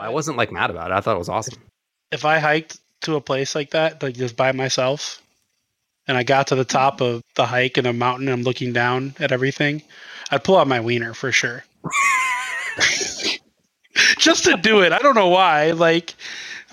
[0.00, 0.94] I wasn't like mad about it.
[0.94, 1.58] I thought it was awesome.
[2.10, 5.22] If I hiked to a place like that, like just by myself,
[6.08, 8.72] and I got to the top of the hike in a mountain and I'm looking
[8.72, 9.82] down at everything,
[10.30, 11.64] I'd pull out my wiener for sure.
[14.18, 14.92] just to do it.
[14.92, 15.72] I don't know why.
[15.72, 16.14] Like,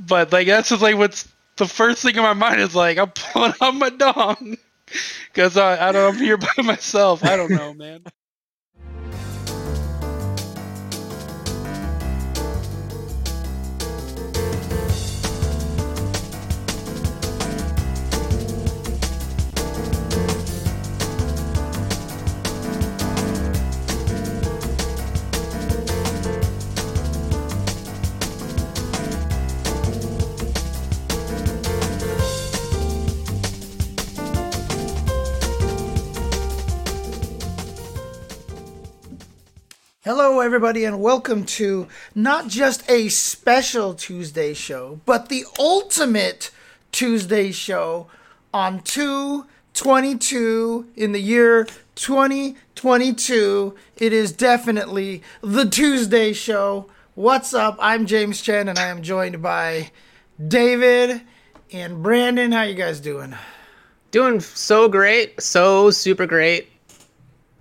[0.06, 3.12] but like that's just like what's the first thing in my mind is like I'm
[3.12, 4.58] pulling out my dong
[5.34, 7.24] because I, I don't I'm here by myself.
[7.24, 8.04] I don't know, man.
[40.08, 46.50] Hello, everybody, and welcome to not just a special Tuesday show, but the ultimate
[46.94, 48.08] Tuesday show
[48.54, 53.76] on 222 in the year 2022.
[53.98, 56.90] It is definitely the Tuesday show.
[57.16, 57.76] What's up?
[57.82, 59.92] I'm James Chen, and I am joined by
[60.48, 61.20] David
[61.74, 62.54] and Brandon.
[62.54, 63.36] How you guys doing?
[64.12, 66.70] Doing so great, so super great.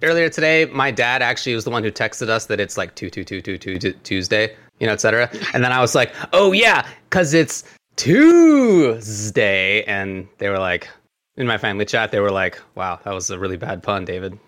[0.02, 3.08] Earlier today, my dad actually was the one who texted us that it's like two
[3.08, 5.30] two two two two Tuesday, you know, etc.
[5.54, 7.64] And then I was like, "Oh yeah, cuz it's
[7.96, 10.88] Tuesday." And they were like
[11.36, 14.38] in my family chat, they were like, "Wow, that was a really bad pun, David.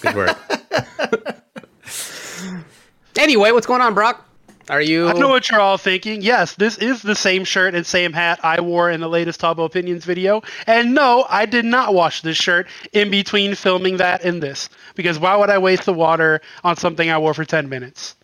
[0.00, 0.36] Good work."
[3.16, 4.25] anyway, what's going on, Brock?
[4.68, 5.08] Are you?
[5.08, 6.22] I know what you're all thinking.
[6.22, 9.64] Yes, this is the same shirt and same hat I wore in the latest Tabo
[9.64, 10.42] Opinions video.
[10.66, 14.68] And no, I did not wash this shirt in between filming that and this.
[14.96, 18.16] Because why would I waste the water on something I wore for 10 minutes?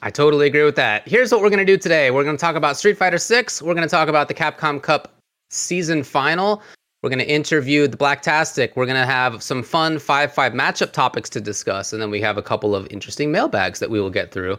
[0.00, 1.06] I totally agree with that.
[1.06, 3.60] Here's what we're going to do today we're going to talk about Street Fighter 6.
[3.60, 5.12] We're going to talk about the Capcom Cup
[5.50, 6.62] season final.
[7.02, 8.74] We're going to interview the Black Tastic.
[8.74, 11.92] We're going to have some fun 5 5 matchup topics to discuss.
[11.92, 14.58] And then we have a couple of interesting mailbags that we will get through.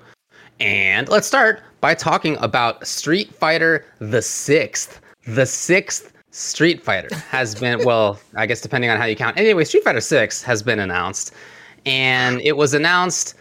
[0.60, 5.02] And let's start by talking about Street Fighter the Sixth.
[5.28, 9.38] The sixth Street Fighter has been, well, I guess depending on how you count.
[9.38, 11.34] Anyway, Street Fighter Six has been announced,
[11.86, 13.36] and it was announced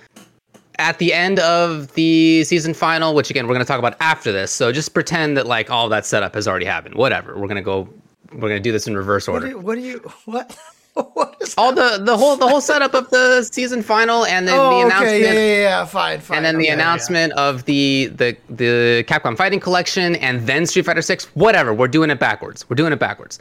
[0.78, 4.32] at the end of the season final, which again we're going to talk about after
[4.32, 4.50] this.
[4.50, 6.96] So just pretend that like all that setup has already happened.
[6.96, 7.38] Whatever.
[7.38, 7.88] We're going to go.
[8.32, 9.56] We're going to do this in reverse order.
[9.56, 9.98] What do you?
[10.25, 10.48] What?
[10.48, 10.73] Do you, what?
[11.15, 14.59] what is all the the whole the whole setup of the season final and then
[14.59, 16.37] oh, the announcement okay, yeah, yeah, yeah, fine, fine.
[16.37, 17.43] And then the okay, announcement yeah.
[17.43, 21.25] of the the the Capcom Fighting Collection and then Street Fighter 6.
[21.34, 22.69] Whatever, we're doing it backwards.
[22.71, 23.41] We're doing it backwards.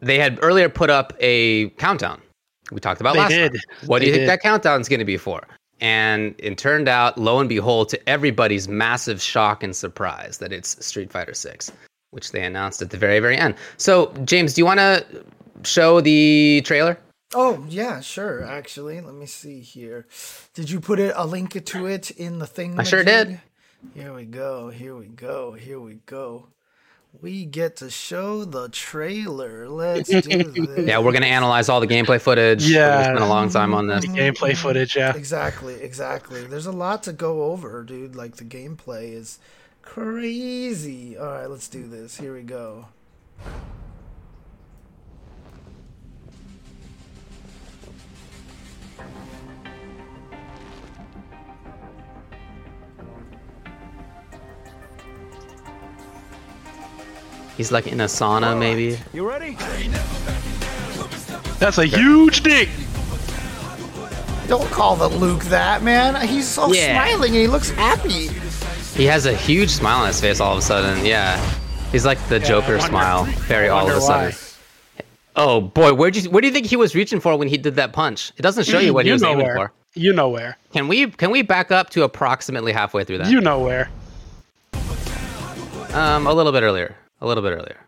[0.00, 2.20] they had earlier put up a countdown.
[2.72, 3.52] We talked about they last did.
[3.52, 3.60] time.
[3.86, 4.26] What they do you did.
[4.26, 5.46] think that countdown's going to be for?
[5.80, 10.84] And it turned out, lo and behold, to everybody's massive shock and surprise, that it's
[10.84, 11.70] Street Fighter 6,
[12.10, 13.54] which they announced at the very, very end.
[13.76, 15.04] So, James, do you want to
[15.62, 16.98] show the trailer?
[17.34, 18.44] Oh yeah, sure.
[18.44, 20.06] Actually, let me see here.
[20.54, 22.78] Did you put it a link to it in the thing?
[22.78, 23.40] I sure did.
[23.92, 24.70] Here we go.
[24.70, 25.52] Here we go.
[25.52, 26.46] Here we go.
[27.20, 29.68] We get to show the trailer.
[29.68, 30.78] Let's do this.
[30.86, 32.68] yeah, we're gonna analyze all the gameplay footage.
[32.68, 34.02] Yeah, we spent a long time on this.
[34.02, 34.96] The gameplay footage.
[34.96, 36.44] Yeah, exactly, exactly.
[36.44, 38.16] There's a lot to go over, dude.
[38.16, 39.38] Like the gameplay is
[39.82, 41.16] crazy.
[41.16, 42.16] All right, let's do this.
[42.16, 42.86] Here we go.
[57.56, 58.98] He's like in a sauna, maybe.
[59.12, 59.56] You ready?
[61.58, 62.68] That's a huge dick.
[64.48, 66.26] Don't call the Luke that, man.
[66.26, 66.92] He's so Yeah.
[67.02, 68.28] smiling and he looks happy.
[68.94, 71.04] He has a huge smile on his face all of a sudden.
[71.06, 71.40] Yeah,
[71.92, 74.32] he's like the Joker wonder- smile, very all of a sudden.
[74.32, 74.34] why.
[75.36, 77.56] Oh boy, where do you where do you think he was reaching for when he
[77.56, 78.32] did that punch?
[78.36, 79.56] It doesn't show you what he was know aiming where.
[79.56, 79.72] for.
[79.94, 80.58] You know where.
[80.72, 83.30] Can we can we back up to approximately halfway through that?
[83.30, 83.88] You know where.
[85.92, 86.94] Um, a little bit earlier.
[87.24, 87.80] A little bit earlier.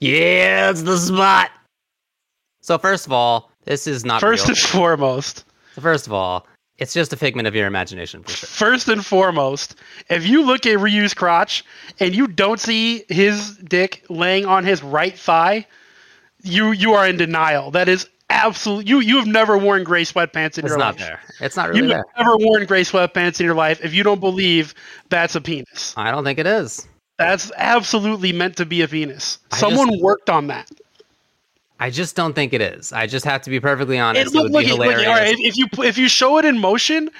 [0.00, 1.52] Yeah, it's the spot.
[2.60, 4.50] So first of all, this is not First real.
[4.50, 5.44] and foremost.
[5.78, 6.48] First of all,
[6.78, 8.48] it's just a figment of your imagination for sure.
[8.48, 9.76] First and foremost,
[10.10, 11.64] if you look at Ryu's crotch
[12.00, 15.64] and you don't see his dick laying on his right thigh,
[16.42, 17.70] you you are in denial.
[17.70, 21.20] That is absolutely You you have never worn gray sweatpants in It's your not there.
[21.40, 22.04] It's not really You've there.
[22.18, 23.84] never worn gray sweatpants in your life.
[23.84, 24.74] If you don't believe
[25.08, 26.88] that's a penis, I don't think it is.
[27.18, 29.38] That's absolutely meant to be a Venus.
[29.52, 30.70] Someone just- worked on that.
[31.78, 32.90] I just don't think it is.
[32.92, 34.34] I just have to be perfectly honest.
[34.34, 35.08] It, It, look, would be look, hilarious.
[35.08, 37.10] all right, if you if you show it in motion,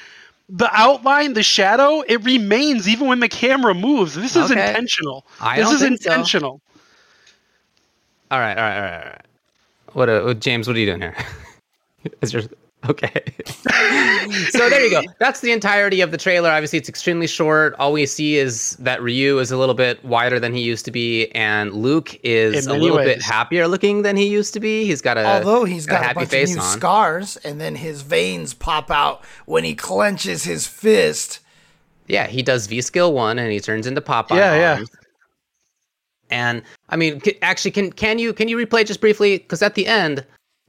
[0.49, 4.15] the outline, the shadow, it remains even when the camera moves.
[4.15, 4.69] This is Okay.
[4.69, 5.27] intentional.
[5.41, 6.11] I this is think so.
[6.11, 6.61] intentional.
[8.31, 9.27] All right, all right, all right, all right.
[9.93, 10.67] What, uh, what James?
[10.67, 11.17] What are you doing here?
[12.23, 12.43] Is your
[12.91, 13.23] okay?
[14.51, 15.03] so there you go.
[15.19, 16.51] That's the entirety of the trailer.
[16.51, 17.75] Obviously, it's extremely short.
[17.79, 20.91] All we see is that Ryu is a little bit wider than he used to
[20.91, 24.85] be, and Luke is a many little bit happier looking than he used to be.
[24.85, 26.79] He's got a Although he's got a, happy bunch of new on.
[26.79, 31.41] scars, and then his veins pop out when he clenches his fist.
[32.09, 34.37] Yeah, he does V skill one, and he turns into Popeye.
[34.37, 34.85] Yeah, yeah.
[36.31, 39.39] And I mean, actually, can can you can you replay just briefly?
[39.39, 40.25] Because at the end,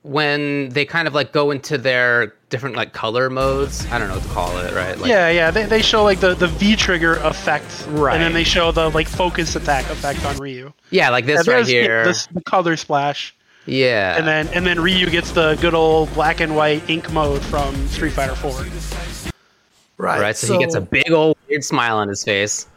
[0.08, 4.16] when they kind of like go into their different like color modes, I don't know
[4.16, 4.98] what to call it, right?
[4.98, 5.52] Like, yeah, yeah.
[5.52, 8.14] They, they show like the, the V trigger effect, Right.
[8.16, 10.72] And then they show the like focus attack effect on Ryu.
[10.90, 12.06] yeah, like this Yeah, right there's, you here.
[12.06, 16.40] this- the color splash, yeah, and then and then Ryu gets the good old black
[16.40, 19.32] and white ink mode from Street Fighter 4.
[19.98, 20.22] Right.
[20.22, 20.36] right.
[20.38, 22.68] So, he gets a big old weird smile on his face,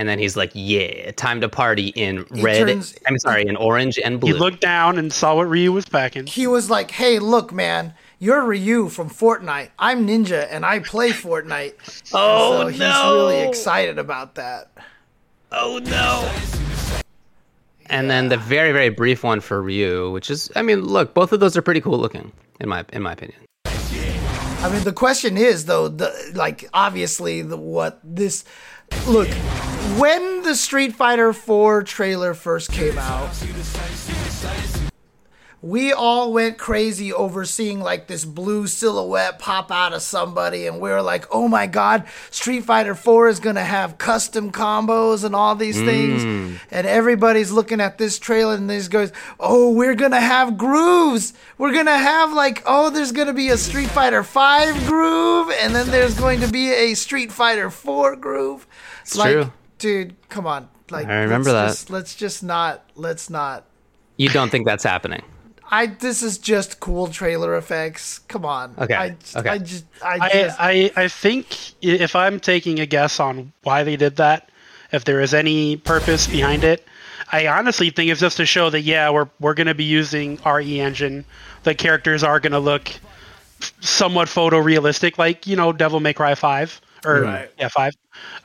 [0.00, 2.66] and then he's like, "Yeah, time to party in He red.
[2.66, 5.84] turns- I'm sorry, in orange and blue." He looked down and saw what Ryu was
[5.84, 6.26] packing.
[6.26, 9.68] he was like, "Hey, look, man, you're Ryu from Fortnite.
[9.78, 11.74] I'm Ninja, and I play Fortnite."
[12.14, 14.70] oh so he's really excited about that.
[15.52, 16.32] Oh no.
[17.86, 21.32] And then the very very brief one for Ryu, which is I mean, look, both
[21.32, 23.38] of those are pretty cool looking in my in my opinion.
[23.66, 28.44] I mean, the question is though, the like obviously the what this
[29.06, 29.28] look
[29.98, 33.30] when the Street Fighter 4 trailer first came out.
[35.62, 40.80] We all went crazy over seeing like this blue silhouette pop out of somebody, and
[40.80, 45.36] we were like, "Oh my God, Street Fighter 4 is gonna have custom combos and
[45.36, 46.60] all these things." Mm.
[46.70, 51.34] And everybody's looking at this trailer, and this goes, "Oh, we're gonna have grooves.
[51.58, 55.90] We're gonna have like, oh, there's gonna be a Street Fighter 5 groove, and then
[55.90, 58.66] there's going to be a Street Fighter 4 groove."
[59.02, 59.52] It's like, true.
[59.78, 61.80] dude, come on, like, I remember let's that.
[61.80, 63.66] Just, let's just not, let's not.
[64.16, 65.22] You don't think that's happening?
[65.70, 68.18] I this is just cool trailer effects.
[68.20, 68.74] Come on.
[68.76, 69.48] Okay, I, okay.
[69.48, 73.84] I just I I, just I I think if I'm taking a guess on why
[73.84, 74.50] they did that,
[74.92, 76.84] if there is any purpose behind it,
[77.30, 80.38] I honestly think it's just to show that yeah, we're we're going to be using
[80.44, 81.24] RE engine.
[81.62, 82.90] The characters are going to look
[83.80, 87.50] somewhat photorealistic, like you know Devil May Cry Five or Right.
[87.58, 87.94] yeah Five.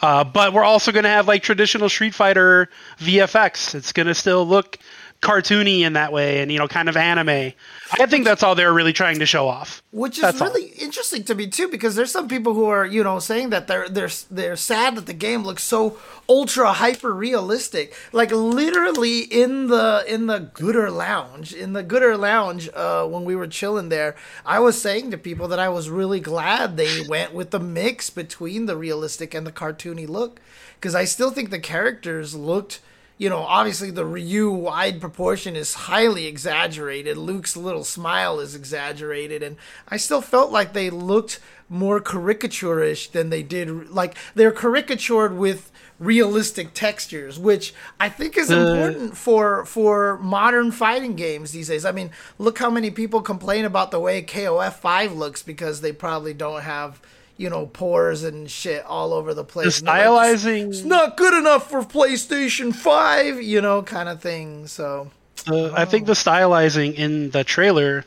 [0.02, 2.70] Uh, but we're also going to have like traditional Street Fighter
[3.00, 3.76] VFX.
[3.76, 4.78] It's going to still look
[5.22, 7.54] cartoony in that way, and you know kind of anime.
[8.00, 9.82] I think that's all they're really trying to show off.
[9.92, 10.48] which is That's all.
[10.48, 13.68] really interesting to me too because there's some people who are you know saying that
[13.68, 15.98] they're they're they're sad that the game looks so
[16.28, 22.68] ultra hyper realistic like literally in the in the gooder lounge in the gooder lounge
[22.74, 24.16] uh when we were chilling there
[24.46, 28.10] i was saying to people that i was really glad they went with the mix
[28.10, 30.40] between the realistic and the cartoony look
[30.80, 32.82] because i still think the characters looked
[33.18, 37.18] you know, obviously the Ryu wide proportion is highly exaggerated.
[37.18, 39.56] Luke's little smile is exaggerated, and
[39.88, 41.40] I still felt like they looked
[41.70, 43.90] more caricaturish than they did.
[43.90, 48.58] Like they're caricatured with realistic textures, which I think is uh.
[48.58, 51.86] important for for modern fighting games these days.
[51.86, 55.92] I mean, look how many people complain about the way KOF five looks because they
[55.92, 57.02] probably don't have.
[57.38, 59.80] You know, pores and shit all over the place.
[59.82, 64.08] The And they're like, stylizing- it's not good enough for PlayStation 5, you know, kind
[64.08, 64.68] of thing.
[64.68, 65.12] So,
[65.48, 68.06] Uh, I think the stylizing in the trailer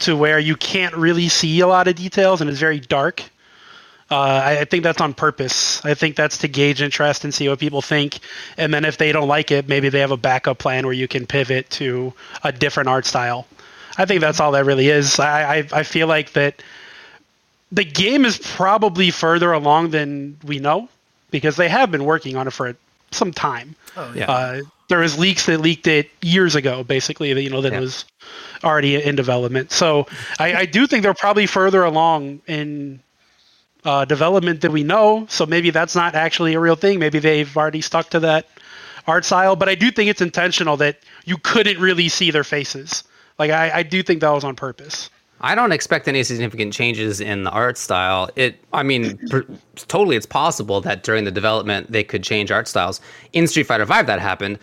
[0.00, 3.22] to where you can't really see a lot of details and it's very dark.
[4.10, 5.84] Uh, I, I think that's on purpose.
[5.84, 8.20] I think that's to gauge interest and see what people think.
[8.56, 11.08] And then if they don't like it, maybe they have a backup plan where you
[11.08, 12.12] can pivot to
[12.44, 13.46] a different art style.
[13.98, 15.18] I think that's all that really is.
[15.18, 16.62] I, I, I feel like that
[17.72, 20.88] the game is probably further along than we know
[21.30, 22.74] because they have been working on it for
[23.10, 23.74] some time.
[23.96, 24.30] Oh, Yeah.
[24.30, 27.34] Uh, there was leaks that leaked it years ago, basically.
[27.34, 27.78] That you know that Yeah.
[27.78, 28.06] it was
[28.64, 29.70] already in development.
[29.70, 30.06] So
[30.38, 33.00] I, I do think they're probably further along in
[33.84, 35.26] uh, development than we know.
[35.28, 36.98] So maybe that's not actually a real thing.
[36.98, 38.48] Maybe they've already stuck to that
[39.06, 39.56] art style.
[39.56, 43.04] But I do think it's intentional that you couldn't really see their faces.
[43.38, 45.10] Like I, I do think that was on purpose.
[45.40, 48.28] I don't expect any significant changes in the art style.
[48.36, 49.44] It, I mean, per,
[49.76, 53.00] totally, it's possible that during the development they could change art styles.
[53.32, 54.58] In Street Fighter V, that happened.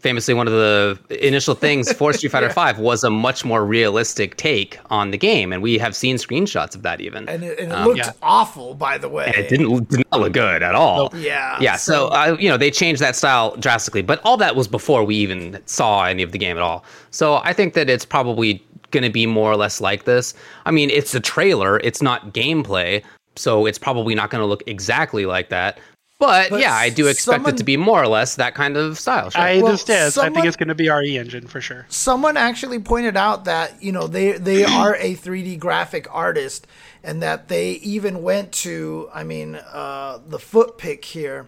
[0.00, 0.96] Famously, one of the
[1.26, 5.52] initial things for Street Fighter V was a much more realistic take on the game,
[5.52, 7.28] and we have seen screenshots of that even.
[7.28, 8.12] and it, and it Um, looked yeah.
[8.22, 9.32] awful, by the way.
[9.36, 11.12] it didn't did not look good at all.
[11.16, 11.74] Yeah, yeah.
[11.74, 15.02] So, so- uh, you know, they changed that style drastically, but all that was before
[15.02, 16.84] we even saw any of the game at all.
[17.10, 20.34] So I think that it's probably going to be more or less like this.
[20.66, 23.02] I mean, it's a trailer; it's not gameplay.
[23.36, 25.78] so it's probably not going to look exactly like that.
[26.18, 28.76] But, But yeah, I do expect someone- it to be more or less that kind
[28.76, 29.30] of style.
[29.30, 29.40] Sure.
[29.40, 30.12] I Well, understand.
[30.20, 31.86] I think it's going to be RE engine for sure.
[31.88, 36.66] someone actually pointed out that you know they they are a 3D graphic artist
[37.04, 41.46] and that they even went to I mean uh, the foot pick here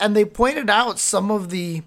[0.00, 1.82] and they pointed out some of the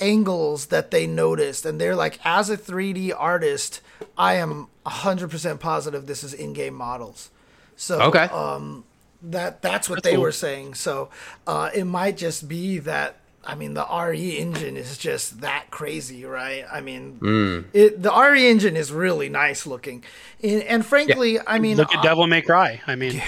[0.00, 3.80] angles that they noticed and they're like as a 3D artist
[4.18, 7.30] I am 100% positive this is in-game models
[7.76, 8.24] so okay.
[8.24, 8.84] um
[9.22, 10.22] that that's what That's they cool.
[10.22, 10.74] were saying.
[10.74, 11.08] So
[11.46, 16.24] uh, it might just be that I mean the RE engine is just that crazy,
[16.24, 16.64] right?
[16.70, 17.60] I mean, Hmm.
[17.72, 20.04] it, the RE engine is really nice looking,
[20.42, 22.82] and, and frankly, I mean, Look at uh, Devil May Cry.
[22.86, 23.20] I mean,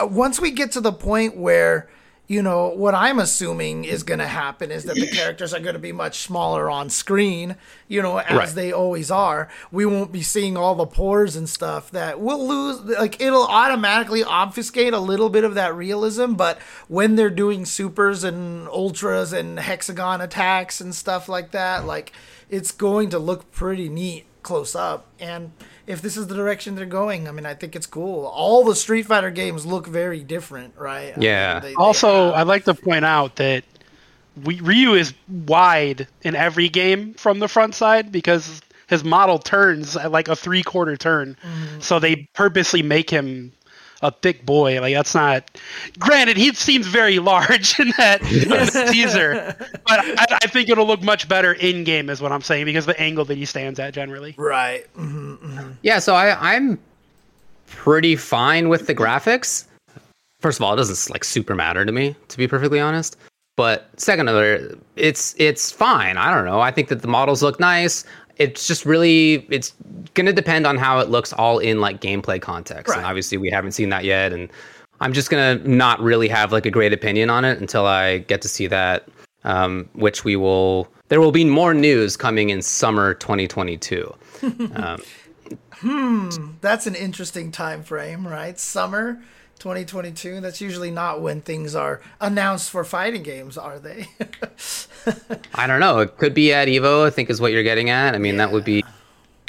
[0.00, 1.88] once we get to the point where
[2.28, 5.74] you know what i'm assuming is going to happen is that the characters are going
[5.74, 7.56] to be much smaller on screen
[7.88, 8.48] you know as Right.
[8.48, 9.48] they always are.
[9.70, 14.24] We won't be seeing all the pores and stuff that we'll lose like it'll automatically
[14.24, 19.58] obfuscate a little bit of that realism but when they're doing supers and ultras and
[19.60, 22.12] hexagon attacks and stuff like that like
[22.50, 25.06] it's going to look pretty neat close up.
[25.18, 25.50] And
[25.86, 28.26] if this is the direction they're going, I mean, I think it's cool.
[28.26, 31.16] All the Street Fighter games look very different, right?
[31.16, 31.52] I Yeah.
[31.54, 33.64] mean, they- they also, have- I'd like to point out that
[34.44, 39.96] we, Ryu is wide in every game from the front side because his model turns
[39.96, 41.36] at like a three quarter turn.
[41.42, 41.80] Mm-hmm.
[41.80, 43.52] So they purposely make him
[44.02, 44.80] a thick boy.
[44.80, 45.50] Like that's not.
[45.98, 50.86] Granted, he seems very large in that, in the teaser, but I, I think it'll
[50.86, 53.78] look much better in game, is what I'm saying, because the angle that he stands
[53.78, 54.34] at generally.
[54.38, 54.84] right.
[54.96, 55.76] mhm.
[55.82, 56.78] Yeah, so I, I'm
[57.66, 59.64] pretty fine with the graphics.
[60.40, 63.16] First of all, it doesn't like super matter to me, to be perfectly honest.
[63.56, 66.18] But second of all, it's it's fine.
[66.18, 66.60] I don't know.
[66.60, 68.04] I think that the models look nice.
[68.36, 69.74] It's just really it's
[70.14, 72.90] gonna depend on how it looks all in like gameplay context.
[72.90, 72.98] Right.
[72.98, 74.32] And obviously we haven't seen that yet.
[74.32, 74.50] And
[75.00, 78.42] I'm just gonna not really have like a great opinion on it until I get
[78.42, 79.08] to see that.
[79.44, 84.14] Um, which we will there will be more news coming in summer 2022.
[85.82, 88.58] Um, That's an interesting time frame, right?
[88.58, 89.22] Summer
[89.58, 90.40] 2022.
[90.40, 94.06] That's usually not when things are announced for fighting games, are they?
[95.54, 96.00] I don't know.
[96.00, 97.06] It could be at Evo.
[97.06, 98.14] I think is what you're getting at.
[98.14, 98.84] I mean, that would be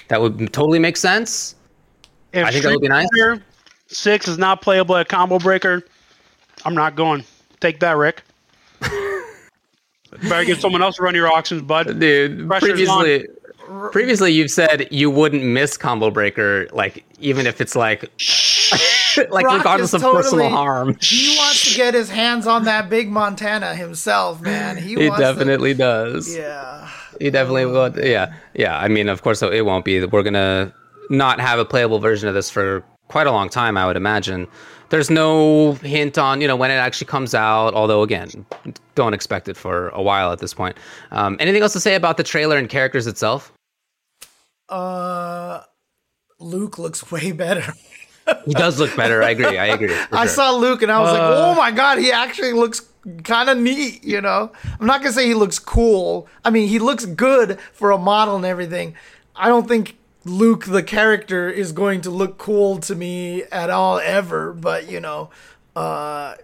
[0.07, 1.55] that would totally make sense.
[2.33, 3.07] If I think that would be nice.
[3.87, 5.83] Six is not playable at Combo Breaker.
[6.65, 7.23] I'm not going.
[7.59, 8.23] Take that, Rick.
[10.23, 11.99] Better get someone else to run your auctions, bud.
[11.99, 13.27] Dude, Pressure's previously,
[13.91, 18.09] previously you've said you wouldn't miss Combo Breaker, like even if it's like,
[19.29, 20.97] like Brock regardless of personal harm.
[21.01, 24.77] he wants to get his hands on that big Montana himself, man.
[24.77, 26.36] He, He wants to- definitely does.
[26.36, 26.89] yeah.
[27.19, 27.97] He definitely will.
[28.00, 28.77] Yeah, yeah.
[28.77, 30.05] I mean, of course, it won't be.
[30.05, 30.71] We're gonna
[31.09, 34.47] not have a playable version of this for quite a long time, I would imagine.
[34.89, 37.74] There's no hint on you know when it actually comes out.
[37.74, 38.45] Although again,
[38.95, 40.77] don't expect it for a while at this point.
[41.12, 43.51] Um, anything else to say about the trailer and characters itself?
[44.69, 45.62] Uh,
[46.39, 47.74] Luke looks way better.
[48.46, 49.24] He does look better.
[49.24, 49.57] I agree.
[49.57, 49.96] I agree.
[50.12, 50.36] I sure.
[50.36, 52.81] saw Luke and I was like, Uh, oh my god, he actually looks
[53.24, 54.51] kind of neat, you know?
[54.79, 56.27] I'm not going to say he looks cool.
[56.43, 58.96] I mean, he looks good for a model and everything.
[59.36, 64.00] I don't think Luke, the character, is going to look cool to me at all
[64.00, 65.29] ever, but, you know,
[65.75, 66.36] uh,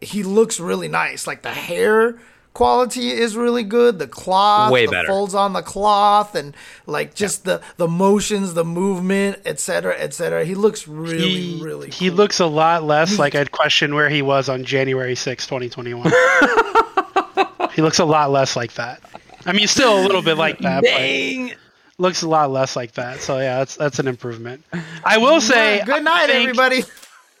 [0.00, 1.26] he looks really nice.
[1.26, 2.18] Like the hair
[2.54, 3.98] quality is really good.
[3.98, 5.08] The cloth, Way the better.
[5.08, 6.54] folds on the cloth, and
[6.86, 10.44] like just the the motions, the movement, etc., etc.
[10.44, 11.90] He looks really, He, really.
[11.90, 16.10] he looks a lot less like I'd question where he was on January 6, 2021.
[17.74, 19.00] he looks a lot less like that.
[19.46, 21.52] I mean, still a little bit like that, but Dang.
[21.98, 23.20] looks a lot less like that.
[23.20, 24.64] So yeah, that's that's an improvement.
[25.04, 26.82] I will say, Yeah, good night, think- everybody.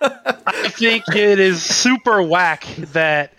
[0.02, 3.34] I think it is super whack that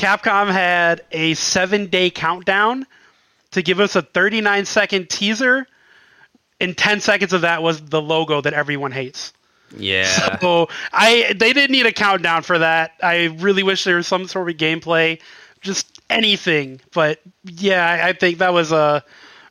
[0.00, 2.86] Capcom had a seven day countdown
[3.50, 5.66] to give us a 39 second teaser,
[6.58, 9.34] and 10 seconds of that was the logo that everyone hates.
[9.76, 10.38] Yeah.
[10.38, 12.92] So I they didn't need a countdown for that.
[13.02, 15.20] I really wish there was some sort of gameplay,
[15.60, 16.80] just anything.
[16.94, 19.04] But yeah, I, I think that was a.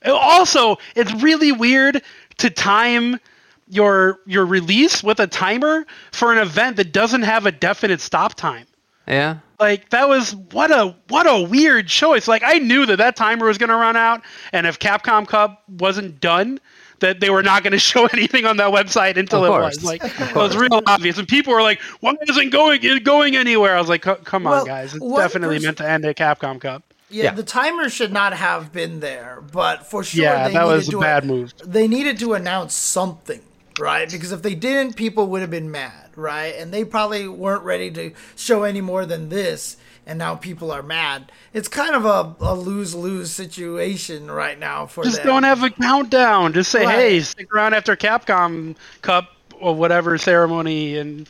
[0.04, 2.02] Also, it's really weird
[2.38, 3.20] to time
[3.68, 8.34] your your release with a timer for an event that doesn't have a definite stop
[8.34, 8.66] time.
[9.10, 9.38] Yeah.
[9.60, 12.28] Like that was what a what a weird choice.
[12.28, 14.22] Like I knew that that timer was going to run out,
[14.54, 16.60] and if Capcom Cup wasn't done,
[17.00, 19.76] that they were not going to show anything on that website until Of it course.
[19.78, 19.84] was.
[19.84, 23.76] Like it was real obvious, and people were like, "Why isn't going it going anywhere?"
[23.76, 24.94] I was like, "Come on, Well, guys!
[24.94, 27.32] It's definitely pers- meant to end at Capcom Cup." Yeah, Yeah.
[27.32, 30.88] the timer should not have been there, but for sure, Yeah, they that needed was
[30.88, 31.54] a to bad move.
[31.66, 33.42] They needed to announce something,
[33.80, 34.10] right?
[34.10, 36.56] Because if they didn't, people would have been mad, right?
[36.58, 39.78] And they probably weren't ready to show any more than this.
[40.06, 41.32] And now people are mad.
[41.54, 45.28] It's kind of a, a lose lose situation right now for Just them.
[45.28, 46.54] don't have a countdown.
[46.54, 46.96] Just say, Right.
[46.96, 51.30] hey, stick around after Capcom Cup or whatever ceremony, and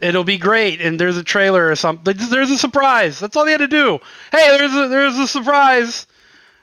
[0.00, 0.82] it'll be great.
[0.82, 2.14] And there's a trailer or something.
[2.28, 3.18] There's a surprise.
[3.18, 3.98] That's all they had to do.
[4.30, 6.06] Hey, there's a there's a surprise.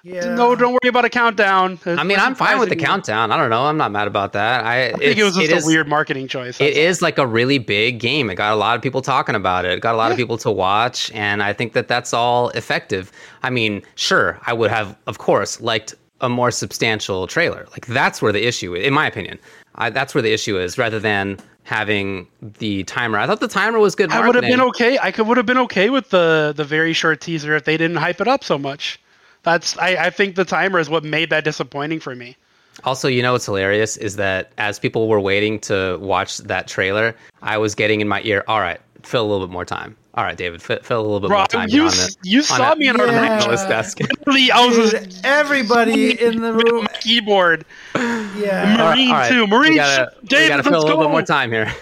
[0.05, 0.35] Yeah.
[0.35, 1.79] No, don't worry about a countdown.
[1.83, 3.31] I mean, I'm fine with the countdown.
[3.31, 3.63] I don't know.
[3.63, 4.63] I'm not mad about that.
[4.63, 6.61] I, I think it was just a weird marketing choice.
[6.61, 8.29] It is like a really big game.
[8.29, 9.71] It got a lot of people talking about it.
[9.71, 13.11] It got a lot of people to watch, and I think that that's all effective.
[13.41, 17.65] I mean, sure, I would have, of course, liked a more substantial trailer.
[17.71, 19.39] Like that's where the issue, is, in my opinion,
[19.73, 22.27] I, that's where the issue is, rather than having
[22.59, 23.17] the timer.
[23.17, 24.11] I thought the timer was good.
[24.11, 24.99] I would have been okay.
[25.01, 27.97] I could would have been okay with the the very short teaser if they didn't
[27.97, 28.99] hype it up so much.
[29.45, 32.35] That's I, I think the timer is what made that disappointing for me.
[32.83, 37.15] Also, you know what's hilarious is that as people were waiting to watch that trailer,
[37.41, 39.95] I was getting in my ear, all right, fill a little bit more time.
[40.15, 41.69] All right, David, fill, fill a little bit Bro, more time.
[41.69, 43.39] you on s- the, you on saw a- me in our Yeah.
[43.41, 43.99] analyst desk.
[43.99, 46.87] Literally, I was Dude, just everybody in the room.
[47.01, 47.65] keyboard.
[47.95, 48.75] Yeah.
[48.77, 49.47] Marine All right, too.
[49.47, 49.71] Marine.
[49.73, 51.03] We gotta, sh- we David, gotta let's fill a little go.
[51.03, 51.73] bit more time here.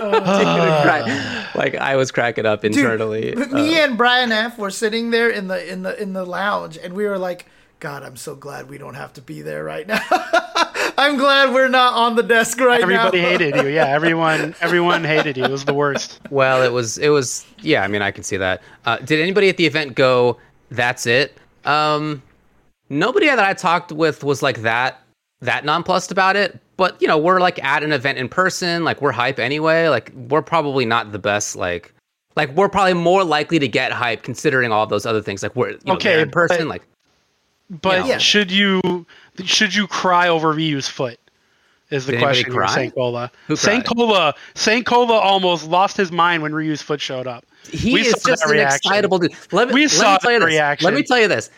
[0.00, 3.32] Crack- like I was cracking up internally.
[3.34, 6.24] Dude, Uh, me and Brian F were sitting there in the in the in the
[6.24, 7.46] lounge, and we were like,
[7.80, 10.00] "God, I'm so glad we don't have to be there right now.
[10.98, 13.70] I'm glad we're not on the desk right Everybody now." Everybody hated you.
[13.74, 15.44] Yeah, everyone everyone hated you.
[15.44, 16.20] It was the worst.
[16.30, 17.82] well, it was it was yeah.
[17.82, 18.62] I mean, I can see that.
[18.84, 20.38] Uh, did anybody at the event go?
[20.70, 21.36] That's it.
[21.64, 22.22] Um,
[22.88, 25.00] nobody that I talked with was like that
[25.40, 26.58] that nonplussed about it.
[26.76, 28.84] But you know, we're like at an event in person.
[28.84, 29.88] Like we're hype anyway.
[29.88, 31.56] Like we're probably not the best.
[31.56, 31.92] Like
[32.36, 35.42] like we're probably more likely to get hype considering all those other things.
[35.42, 36.58] Like we're you know, Okay, in person.
[36.58, 36.82] but- like
[37.80, 38.18] But Yeah.
[38.18, 39.06] should you
[39.44, 41.18] should you cry over Ryu's foot?
[41.90, 42.74] Is the Did anybody question from cry?
[42.74, 43.30] Saint Cola.
[43.46, 44.34] Who Saint cried?
[44.54, 47.44] Saint Cola almost lost his mind when Ryu's foot showed up.
[47.70, 48.76] he We is just that an reaction.
[48.92, 49.32] excitable dude.
[49.52, 50.52] Let me, We let saw me tell you that this.
[50.52, 50.84] reaction.
[50.84, 51.50] Let me tell you this.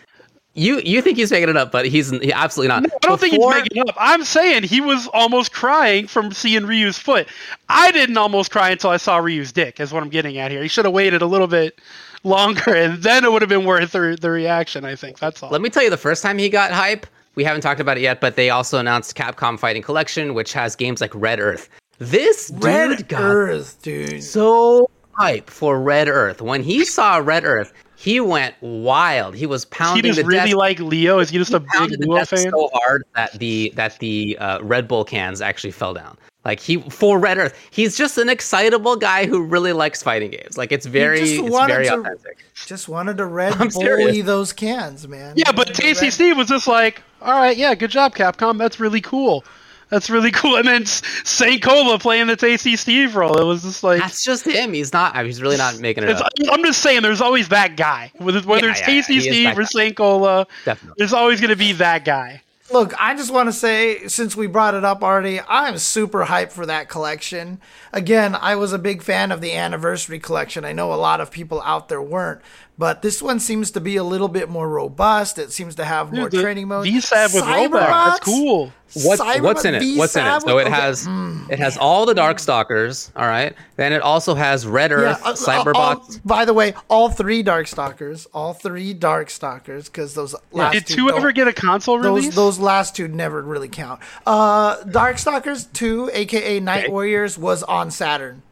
[0.59, 2.85] You you think he's making it up, but he's he absolutely not.
[2.85, 3.95] I don't think he's making it up.
[3.99, 7.29] I'm saying he was almost crying from seeing Ryu's foot.
[7.69, 9.79] I didn't almost cry until I saw Ryu's dick.
[9.79, 10.61] Is what I'm getting at here.
[10.61, 11.79] He should have waited a little bit
[12.25, 14.85] longer, and then it would have been worth the, the reaction.
[14.85, 15.51] I think that's all.
[15.51, 17.07] Let me tell you the first time he got hype.
[17.37, 20.75] We haven't talked about it yet, but they also announced Capcom Fighting Collection, which has
[20.75, 21.69] games like Red Earth.
[21.99, 24.25] This Red dude got Earth, dude.
[24.25, 26.43] so hype for Red Earth.
[26.43, 29.35] When he saw Red Earth, he went wild.
[29.35, 30.05] He was pounding.
[30.05, 30.57] he just the really desk.
[30.57, 31.19] like Leo.
[31.19, 32.51] Is he just a big the Leo desk fan?
[32.53, 36.17] so hard that the that the uh, Red Bull cans actually fell down.
[36.45, 40.57] Like he for Red Earth, he's just an excitable guy who really likes fighting games.
[40.57, 42.39] Like it's very just it's wanted very to- authentic.
[42.67, 44.27] Just wanted to red I'm bully serious.
[44.27, 45.35] those cans, man.
[45.37, 48.59] Yeah, but The Tasty Steve was just like, "All right, yeah, good job, Capcom.
[48.59, 49.45] That's really cool.
[49.91, 53.39] That's really cool." And then S- Saint Cola playing the Tasty Steve role.
[53.39, 54.01] It was just like.
[54.01, 54.73] That's just him.
[54.73, 55.15] He's not.
[55.15, 56.29] I mean, He's really not making it It's, up.
[56.51, 58.13] I'm just saying, there's always that guy.
[58.19, 59.65] Whether, whether Yeah, it's yeah, Tasty yeah, Steve or guy.
[59.67, 60.95] Saint Cola, Definitely.
[60.99, 62.43] there's always going to be that guy.
[62.71, 66.53] Look, I just want to say, since we brought it up already, I'm super hyped
[66.53, 67.63] for that collection.
[67.95, 70.67] Again, I was a big fan of the anniversary collection.
[70.67, 72.43] I know a lot of people out there weren't,
[72.79, 75.39] but this one seems to be a little bit more robust.
[75.39, 76.89] It seems to have more the training modes.
[76.89, 77.71] VSAV with rollback.
[77.73, 78.23] That's Cyberbots?
[78.23, 78.73] cool.
[78.95, 79.83] What's what's in it?
[79.83, 80.29] Cyberbot What's in it?
[80.29, 80.41] VSAV?
[80.43, 80.71] So it Okay.
[80.71, 81.07] has
[81.51, 83.11] it has all the Darkstalkers.
[83.17, 83.55] All right.
[83.77, 85.75] Then it also has Red Earth, uh, uh, Cyberbots.
[85.75, 90.95] all- by the way, all three Darkstalkers, all three Darkstalkers, because those last Did two
[90.97, 92.35] two don't- ever get a console those release?
[92.35, 94.01] those last two never really count.
[94.27, 96.93] Uh, Darkstalkers two, aka Night Okay.
[96.93, 98.43] Warriors, was on Saturn,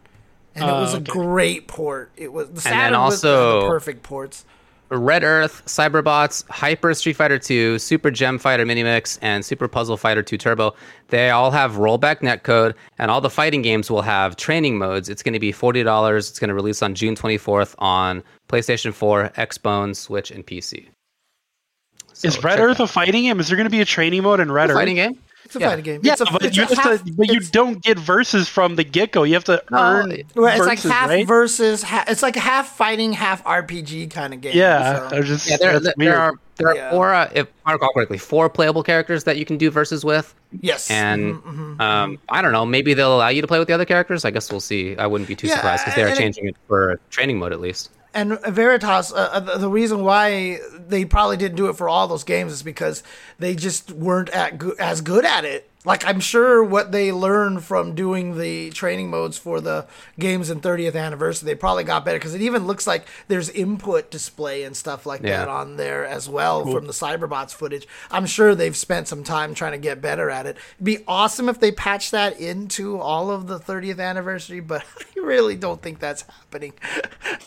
[0.56, 1.12] and it was a oh, okay.
[1.12, 2.10] great port.
[2.16, 4.44] It was the then Saturn was the- also- the perfect ports.
[4.88, 10.22] Red Earth, Cyberbots, Hyper Street Fighter 2, Super Gem Fighter Minimix, and Super Puzzle Fighter
[10.22, 10.76] 2 Turbo.
[11.08, 15.08] They all have rollback netcode, and all the fighting games will have training modes.
[15.08, 16.18] It's going to be $40.
[16.30, 20.86] It's going to release on June 24th on PlayStation 4, Xbox, Switch, and PC.
[22.12, 23.40] So Is Red Earth that a fighting game?
[23.40, 24.70] Is there going to be a training mode in Red out.
[24.70, 24.76] Earth?
[24.76, 25.18] fighting game?
[25.46, 25.68] It's a Yeah.
[25.70, 26.00] fighting game.
[26.02, 28.48] Yeah, it's a, but it's you a half, to, but you it's- don't get verses
[28.48, 29.22] from the get go.
[29.22, 31.26] You have to earn well, it's like half right?
[31.26, 31.82] versus.
[31.84, 34.56] Ha- it's like half fighting, half RPG kind of game.
[34.56, 36.90] yeah, so- just Yeah, there, there, there are there are Yeah.
[36.90, 40.34] four, uh, if I recall correctly, four playable characters that you can do verses with.
[40.62, 41.80] yes, And Mhm, mhm.
[41.82, 44.24] um, I don't know, maybe they'll allow you to play with the other characters.
[44.24, 44.96] I guess we'll see.
[44.96, 47.38] I wouldn't be too Yeah, surprised because they are and it- changing it for training
[47.38, 47.90] mode at least.
[48.16, 52.24] And Veritas, uh, uh, the- reason why they probably didn't do it for all those
[52.24, 53.02] games is because
[53.38, 57.64] they just weren't at go- as good at it Like I'm sure what they learned
[57.64, 59.86] from doing the training modes for the
[60.18, 64.10] games in 30th anniversary, they probably got better because it even looks like there's input
[64.10, 65.38] display and stuff like Yeah.
[65.38, 67.86] that on there as well from the Cyberbots footage.
[68.10, 70.56] I'm sure they've spent some time trying to get better at it.
[70.74, 74.84] It'd be awesome if they patch that into all of the 30th anniversary, but
[75.16, 76.72] I really don't think that's happening.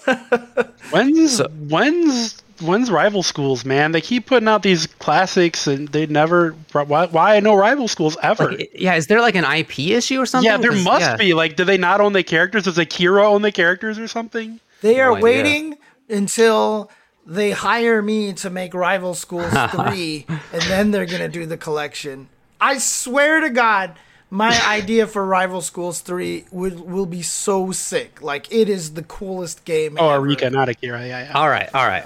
[0.92, 3.92] When's when's when's rival schools, man?
[3.92, 6.52] They keep putting out these classics, and they never.
[6.72, 7.06] Why?
[7.08, 8.52] Why no rival schools ever?
[8.52, 10.50] Like, yeah, is there like an IP issue or something?
[10.50, 11.16] yeah, there 'Cause, must yeah.
[11.18, 11.34] be.
[11.34, 12.64] Like, do they not own the characters?
[12.64, 14.60] Does Akira own the characters or something?
[14.82, 15.78] They are No waiting
[16.10, 16.90] until
[17.26, 21.58] they hire me to make Rival Schools 3, and then they're going to do the
[21.58, 22.30] collection.
[22.62, 23.94] I swear to God,
[24.32, 28.22] my idea for Rival Schools 3 will, will be so sick.
[28.22, 30.26] Like, it is the coolest game Oh, ever.
[30.26, 31.02] Arika, not Akira.
[31.06, 31.32] Yeah, yeah.
[31.34, 32.06] All right, all right.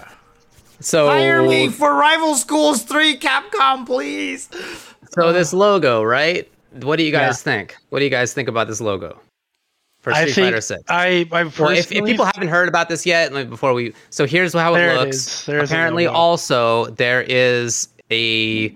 [0.83, 4.49] So Hire me for Rival Schools 3, Capcom, please.
[5.17, 6.49] So this logo, right?
[6.81, 7.53] What do you guys Yeah.
[7.53, 7.77] think?
[7.89, 9.19] What do you guys think about this logo
[10.01, 10.81] for I Street think Fighter Six?
[10.89, 14.25] I, I Well, if, if people haven't heard about this yet, like before we, so
[14.25, 15.15] here's how it There it looks.
[15.15, 15.45] is.
[15.45, 18.75] There's a Apparently, also there is a,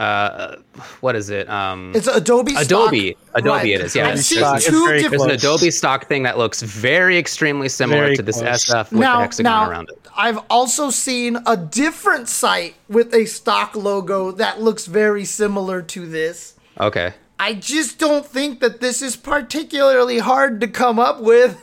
[0.00, 0.56] uh,
[1.02, 1.48] what is it?
[1.48, 2.64] Um, It's Adobe stock.
[2.64, 3.16] Adobe.
[3.34, 4.08] Adobe it is, yeah.
[4.08, 4.42] I've It's seen.
[4.42, 5.50] It's two very different there's an.
[5.50, 8.64] Adobe stock thing that looks very extremely similar Very to this close.
[8.70, 10.03] SF with the hexagon around it.
[10.16, 16.06] I've also seen a different site with a stock logo that looks very similar to
[16.06, 16.54] this.
[16.78, 17.14] Okay.
[17.38, 21.60] I just don't think that this is particularly hard to come up with.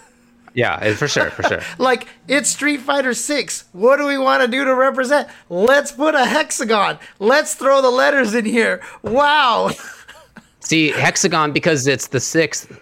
[0.53, 1.61] Yeah, for sure, for sure.
[1.77, 3.65] Like, it's Street Fighter 6.
[3.71, 5.29] What do we want to do to represent?
[5.49, 6.99] Let's put a hexagon.
[7.19, 8.81] Let's throw the letters in here.
[9.01, 9.71] Wow.
[10.59, 12.77] See, hexagon because it's the sixth.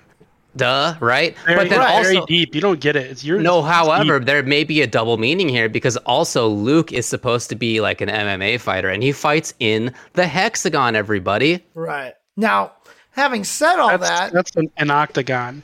[0.56, 1.38] Duh, right?
[1.46, 2.56] very, but then right, very also, deep.
[2.56, 3.08] You don't get it.
[3.12, 4.26] It's your No, it's however, deep.
[4.26, 8.02] there may be a double meaning here because also Luke is supposed to be like
[8.02, 11.64] an MMA fighter and he fights in the hexagon, everybody.
[11.76, 12.14] Right.
[12.36, 12.72] Now,
[13.12, 15.62] having said all that's, that, that's an, an octagon.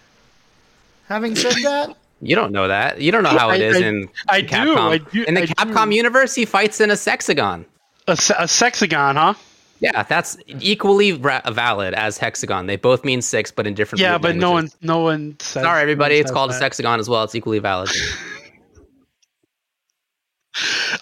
[1.08, 3.02] having said that, You don't know that.
[3.02, 5.42] You don't know how it is I- I- in I do, I do, in the
[5.44, 5.96] I Capcom do.
[5.98, 7.66] universe, he fights in a sexagon.
[8.08, 9.34] A, se- a sexagon, huh?
[9.82, 12.66] Yeah, that's equally ra- valid as hexagon.
[12.68, 15.64] They both mean six, but in different Yeah, but no one, no one says.
[15.64, 16.16] Sorry, everybody.
[16.16, 16.60] no It's says called a that.
[16.60, 17.24] sexagon as well.
[17.24, 17.90] It's equally valid.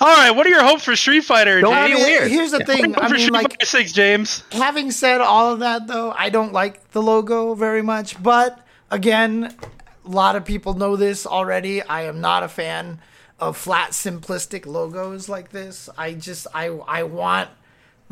[0.02, 1.62] All right, what are your hopes for Street Fighter?
[1.62, 2.00] Don't James?
[2.00, 2.32] be weird.
[2.32, 2.66] here's the Yeah.
[2.66, 2.96] thing.
[2.96, 4.44] I for mean, Street like, Fighter Six, James.
[4.52, 9.56] having said all of that though i don't like the logo very much but again
[10.06, 13.00] a lot of people know this already i am not a fan
[13.40, 17.50] of flat simplistic logos like this i just i i want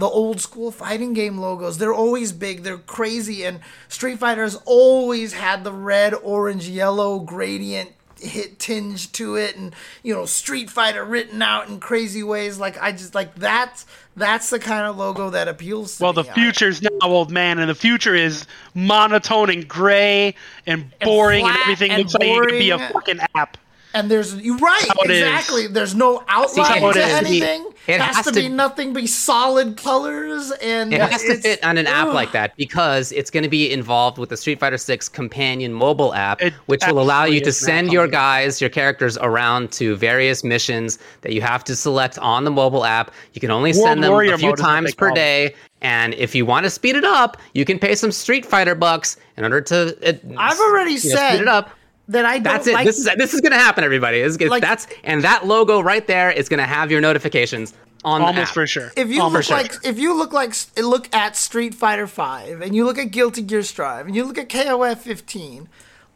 [0.01, 1.77] the old school fighting game logos.
[1.77, 2.63] They're always big.
[2.63, 3.45] They're crazy.
[3.45, 9.73] And street fighter's always had the red orange yellow gradient hit tinge to it and
[10.03, 12.57] you know street fighter written out in crazy ways.
[12.59, 13.85] Like i just like that's
[14.15, 16.29] that's the kind of logo that appeals to Well, the me.
[16.29, 20.35] I- future's now, old man, and the future is monotone and gray
[20.67, 23.57] and boring, and, flat everything and looks like it could be a fucking app.
[23.93, 25.21] And there's you're right, how it is.
[25.21, 25.67] exactly.
[25.67, 27.05] There's no outline how to is.
[27.13, 27.65] anything.
[27.87, 31.41] It has, has to, to- be nothing but solid colors and It has to it's-
[31.41, 34.59] fit on an app like that because it's going to be involved with the Street
[34.59, 38.69] Fighter 6 companion mobile app, It which will allow you to send your guys, your
[38.69, 43.11] characters around to various missions that you have to select on the mobile app.
[43.33, 45.11] You can only World send them Warrior a few mode is what times they per
[45.11, 45.55] day.
[45.81, 49.17] And if you want to speed it up, you can pay some Street Fighter bucks
[49.37, 49.97] in order to.
[50.07, 51.71] It, I've already you know, said speed it up.
[52.07, 52.73] That I don't That's it.
[52.73, 54.17] like this is this is gonna happen, everybody.
[54.17, 58.21] It's- it's- Like- that's and that logo right there is gonna have your notifications on
[58.21, 58.53] the Almost app.
[58.55, 58.91] for sure.
[58.97, 59.81] if you Almost look for like sure.
[59.83, 63.61] if you look like look at Street Fighter 5 and you look at Guilty Gear
[63.63, 65.69] Strive and you look at KOF 15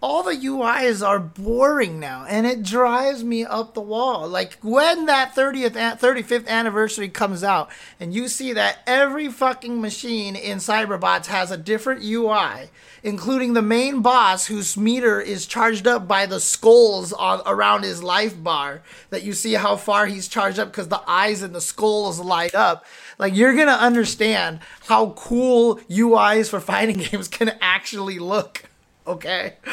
[0.05, 4.29] all the UIs are boring now and it drives me up the wall.
[4.29, 9.81] Like when that 30th an- 35th anniversary comes out and you see that every fucking
[9.81, 12.69] machine in Cyberbots has a different UI
[13.01, 18.03] including the main boss whose meter is charged up by the skulls on around his
[18.03, 21.59] life bar that you see how far he's charged up because the eyes and the
[21.59, 22.85] skulls light up.
[23.17, 28.65] Like you're gonna understand how cool uis for fighting games can actually look
[29.07, 29.53] okay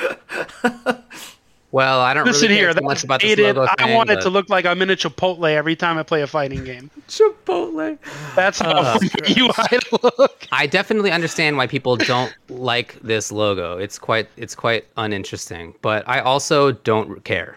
[1.70, 3.94] Well, I don't Listen really care here, too much that's about this logo I thing,
[3.94, 6.26] want it but- to look like I'm in a Chipotle every time I play a
[6.26, 6.90] fighting game.
[7.08, 7.96] Chipotle.
[8.36, 9.78] That's how Uh, I UI
[10.18, 10.46] look.
[10.52, 13.78] I definitely understand why people don't like this logo.
[13.78, 17.56] It's quite it's quite uninteresting, but I also don't care.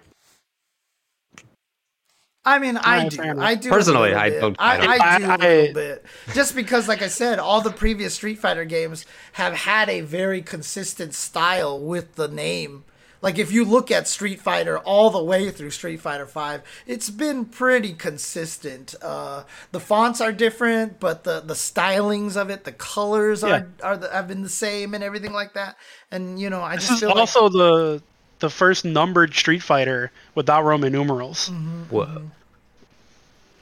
[2.48, 3.18] I mean, I Yeah, do.
[3.18, 3.40] fair.
[3.42, 3.70] I do.
[3.70, 6.06] Personally, I don't- I, I don't- I do a I- little bit.
[6.34, 10.42] Just because, like I said, all the previous Street Fighter games have had a very
[10.44, 12.84] consistent style with the name.
[13.22, 17.10] Like if you look at Street Fighter all the way through Street Fighter Five, it's
[17.10, 18.94] been pretty consistent.
[19.02, 23.48] Uh, the fonts are different, but the the stylings of it, the colors Yeah.
[23.50, 25.76] are are the, have been the same and everything like that.
[26.12, 28.04] And you know, I just is feel like also the
[28.40, 31.48] the first numbered Street Fighter without Roman numerals.
[31.90, 32.24] Whoa.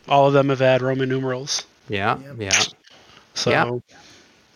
[0.08, 1.64] All of them have had Roman numerals.
[1.90, 2.62] Yeah, yeah.
[3.34, 3.70] So Yeah.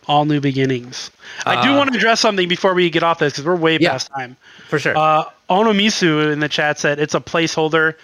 [0.06, 1.10] all new beginnings.
[1.46, 3.78] I do Uh, want to address something before we get off this because we're way
[3.80, 3.92] Yeah.
[3.92, 4.36] past time.
[4.68, 4.96] For sure.
[4.96, 7.94] Uh, Onomisu in the chat said it's a placeholder.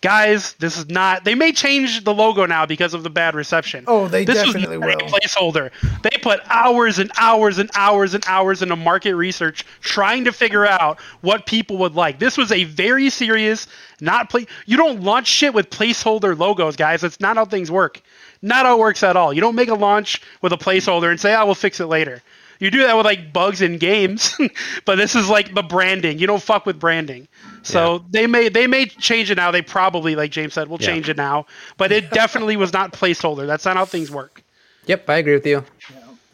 [0.00, 1.24] Guys, this is not.
[1.24, 3.82] They may change the logo now because of the bad reception.
[3.88, 5.08] Oh, they this definitely was not will.
[5.08, 6.02] a placeholder.
[6.02, 10.64] They put hours and hours and hours and hours into market research trying to figure
[10.64, 12.20] out what people would like.
[12.20, 13.66] This was a very serious,
[14.00, 14.46] not play.
[14.66, 17.00] You don't launch shit with placeholder logos, guys.
[17.00, 18.00] That's not how things work.
[18.40, 19.32] Not how it works at all.
[19.32, 22.22] You don't make a launch with a placeholder and say, "I will fix it later."
[22.60, 24.36] You do that with like bugs in games,
[24.84, 26.18] but this is like the branding.
[26.18, 27.28] You don't fuck with branding.
[27.62, 29.50] So they may they may change it now.
[29.50, 30.86] They probably, like James said, will Yeah.
[30.88, 31.46] change it now.
[31.76, 33.46] But it definitely was not placeholder.
[33.46, 34.42] That's not how things work.
[34.86, 35.64] yep, I agree with you.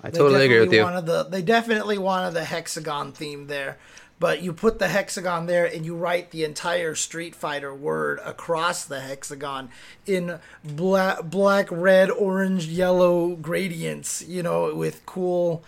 [0.03, 0.85] I They totally agree with you.
[1.01, 3.79] The, they definitely wanted the hexagon theme there,
[4.21, 8.85] but you put the hexagon there and you write the entire Street Fighter word across
[8.85, 9.71] the hexagon
[10.07, 14.23] in black, black, red, orange, yellow gradients.
[14.29, 15.65] You know, with cool,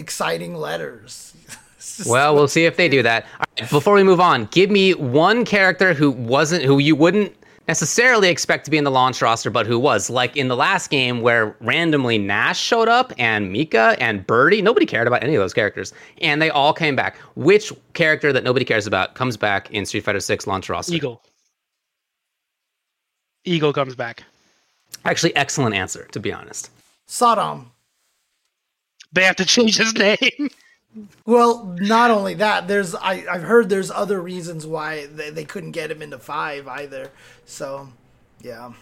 [0.00, 1.34] exciting letters.
[2.06, 3.24] Well, we'll see if they do that.
[3.38, 7.34] All right, before we move on, give me one character who wasn't, who you wouldn't
[7.68, 10.10] necessarily expect to be in the launch roster, but who was.
[10.10, 14.60] Like in the last game where randomly Nash showed up and Mika and Birdie.
[14.60, 15.92] Nobody cared about any of those characters.
[16.20, 17.16] And they all came back.
[17.34, 20.94] Which character that nobody cares about comes back in Street Fighter 6 launch roster?
[20.94, 21.22] Eagle.
[23.44, 24.24] Eagle comes back.
[25.04, 26.70] Actually, excellent answer, to be honest.
[27.06, 27.70] Sodom.
[29.12, 30.48] They have to change his name.
[31.24, 35.70] Well, not only that, there's I, I've heard there's other reasons why they, they couldn't
[35.70, 37.10] get him into five either.
[37.44, 37.88] So,
[38.40, 38.72] yeah.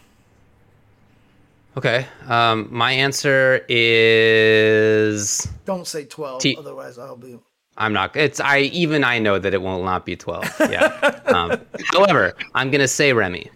[1.76, 2.06] Okay.
[2.26, 7.38] Um, my answer is Don't say 12, T- otherwise I'll be.
[7.76, 8.16] I'm not.
[8.16, 10.44] It's I even I know that it will not be 12.
[10.70, 11.20] Yeah.
[11.26, 11.60] um,
[11.92, 13.50] however, I'm gonna say Remy.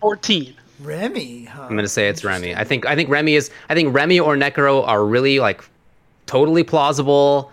[0.00, 0.54] 14.
[0.80, 1.62] Remy, huh?
[1.62, 2.56] I'm gonna say it's Remy.
[2.56, 3.50] I think I think Remy is.
[3.68, 5.62] I think Remy or Necro are really like
[6.28, 7.50] totally plausible.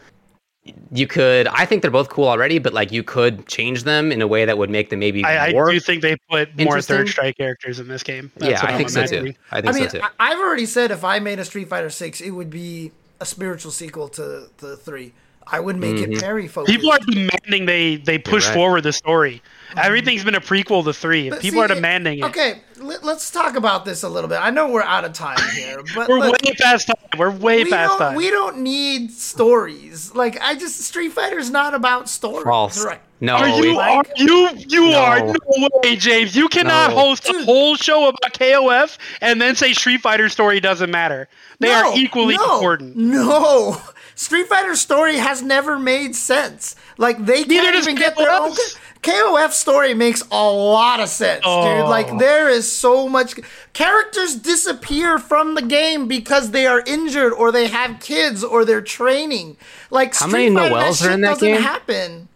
[0.92, 1.48] You could.
[1.48, 4.46] I think they're both cool already, but like you could change them in a way
[4.46, 5.72] that would make them maybe I, I more.
[5.72, 8.32] do think they put more third strike characters in this game.
[8.38, 9.34] That's yeah, what I I'm think so imagining.
[9.34, 9.40] too.
[9.52, 10.02] I I mean, so too.
[10.02, 13.26] I, I've already said if I made a Street Fighter 6, it would be a
[13.26, 15.14] spiritual sequel to the 3.
[15.48, 16.20] I would make it mm-hmm.
[16.20, 16.76] very focused.
[16.76, 18.56] People are demanding they they push right.
[18.56, 19.44] forward the story.
[19.78, 21.30] Oh, everything's been a prequel to three.
[21.30, 22.26] But People see, are demanding it.
[22.26, 24.40] Okay, let, us talk about this a little bit.
[24.42, 26.96] I know we're out of time here, but We're look, way past time.
[27.18, 28.16] We're way we past don't, time.
[28.16, 30.14] we don't need stories.
[30.14, 32.44] Like I just Street Fighter's not about stories.
[32.44, 32.84] False.
[32.84, 33.02] Right.
[33.22, 35.00] No, are you we- are you you No.
[35.00, 36.36] are no way, James.
[36.36, 36.98] You cannot No.
[36.98, 41.28] host a whole show about KOF and then say Street Fighter story doesn't matter.
[41.60, 42.96] They No, are equally no, important.
[42.98, 43.82] No.
[44.16, 46.76] Street Fighter story has never made sense.
[46.98, 48.78] Like they Neither can't does even get their own KOF's.
[49.06, 51.46] KOF story makes a lot of sense, dude.
[51.46, 51.86] Oh.
[51.88, 53.36] Like there is so much
[53.74, 58.82] characters disappear from the game because they are injured or they have kids or they're
[58.82, 59.58] training.
[59.92, 61.62] Like How Street many Fighter, Noels that are in that doesn't game?
[61.62, 62.28] happen.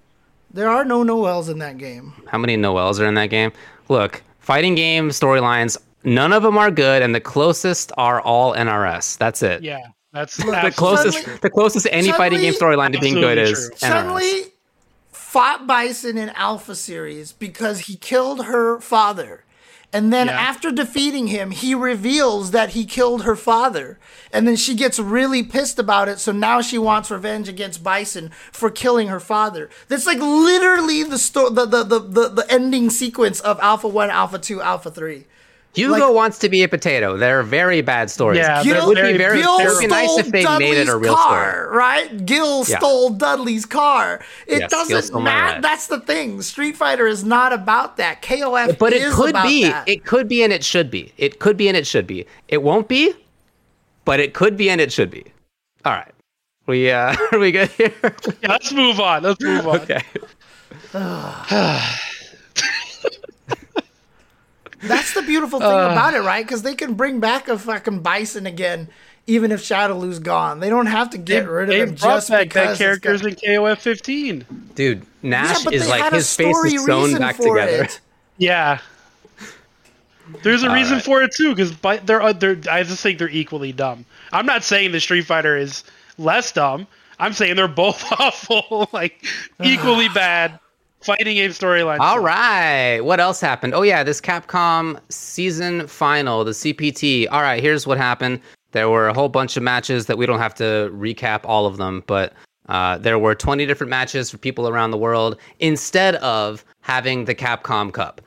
[0.52, 2.14] There are no Noels in that game.
[2.28, 3.52] How many Noels are in that game?
[3.88, 5.78] Look, fighting game storylines.
[6.04, 9.18] None of them are good, and the closest are all NRS.
[9.18, 9.64] That's it.
[9.64, 9.80] Yeah,
[10.14, 13.80] that's The closest, Chun-Li- the closest any fighting game storyline to being good Absolutely is
[13.80, 13.90] true.
[13.90, 13.92] NRS.
[13.92, 14.44] Chun-Li
[15.30, 19.44] fought Bison in Alpha Series because he killed her father.
[19.94, 20.40] And then Yeah.
[20.40, 24.00] after defeating him, he reveals that he killed her father.
[24.34, 26.20] And then she gets really pissed about it.
[26.20, 29.70] So now she wants revenge against Bison for killing her father.
[29.88, 34.10] That's like literally the sto- the, the, the, the, the ending sequence of Alpha 1,
[34.10, 35.26] Alpha 2, Alpha 3.
[35.80, 37.18] Hugo Like- wants to be a potato.
[37.18, 38.40] They're very bad stories.
[38.40, 39.42] Yeah, it would be very- very.
[39.42, 41.78] Gill It would be nice stole if they Dudley's made it a real car, story.
[41.78, 42.26] right?
[42.26, 42.78] Gill Yeah.
[42.78, 44.20] stole Dudley's car.
[44.48, 45.62] It Yes, doesn't matter.
[45.62, 46.42] That's the thing.
[46.42, 48.22] Street Fighter is not about that.
[48.22, 49.64] KOF But it could about be.
[49.64, 49.88] that.
[49.88, 51.14] It could be, and it should be.
[51.18, 52.26] It could be, and it should be.
[52.48, 53.14] It won't be,
[54.06, 55.24] but it could be, and it should be.
[55.86, 56.12] All right.
[56.68, 57.92] We uh, are we good here?
[58.02, 59.24] Yeah, let's move on.
[59.24, 59.80] Let's move on.
[59.80, 60.04] okay.
[64.82, 66.46] That's the beautiful thing about it, right?
[66.46, 68.88] Because they can bring back a fucking Bison again,
[69.28, 70.60] even if Shadaloo's gone.
[70.60, 73.22] They don't have to get rid of They him just back because that it's characters
[73.22, 74.46] got- in KOF 15.
[74.76, 77.84] Dude, Nash but is like his face is sewn reason back together.
[77.84, 78.00] it.
[78.38, 78.80] Yeah.
[80.44, 81.04] There's a All reason right.
[81.04, 84.06] for it too, because they're, uh, they're I just think they're equally dumb.
[84.32, 85.84] I'm not saying the Street Fighter is
[86.18, 86.88] less dumb.
[87.20, 89.26] I'm saying they're both awful, like
[89.62, 90.60] equally bad.
[91.02, 92.00] Fighting game storyline.
[92.00, 93.00] All right.
[93.00, 93.74] What else happened?
[93.74, 97.28] Oh yeah, this Capcom season final, the CPT.
[97.32, 98.42] All right, here's what happened.
[98.72, 101.78] There were a whole bunch of matches that we don't have to recap all of
[101.78, 102.34] them, but
[102.68, 107.34] uh, there were 20 different matches for people around the world instead of having the
[107.34, 108.22] Capcom Cup.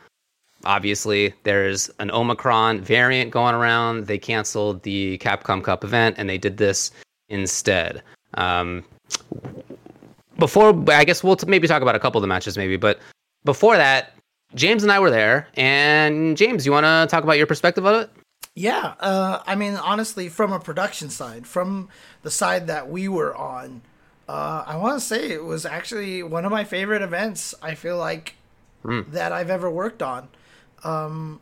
[0.65, 4.07] Obviously, there's an Omicron variant going around.
[4.07, 6.91] They canceled the Capcom Cup event and they did this
[7.29, 8.03] instead.
[8.35, 8.85] Um,
[10.43, 12.99] before, I guess we'll t- maybe talk about a couple of the matches, maybe, but
[13.45, 14.15] before that,
[14.57, 15.47] James and I were there.
[15.55, 18.11] And James, you want to talk about your perspective of it?
[18.57, 21.89] Yeah, uh, I mean, honestly, from a production side, from
[22.23, 23.83] the side that we were on,
[24.29, 27.55] uh, I want to say it was actually one of my favorite events.
[27.63, 28.35] I feel like
[28.85, 29.13] Mm.
[29.13, 30.27] that I've ever worked on.
[30.83, 31.41] Um,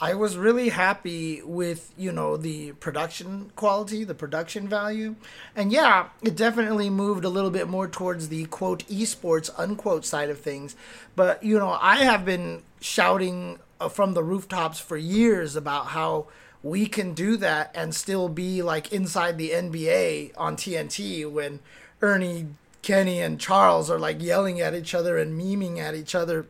[0.00, 5.16] I was really happy with you know the production quality, the production value,
[5.56, 10.30] and yeah, it definitely moved a little bit more towards the quote esports unquote side
[10.30, 10.76] of things.
[11.16, 16.26] But you know, I have been shouting uh, from the rooftops for years about how
[16.62, 21.60] we can do that and still be like inside the NBA on TNT when
[22.00, 22.46] Ernie,
[22.82, 26.46] Kenny, and Charles are like yelling at each other and memeing at each other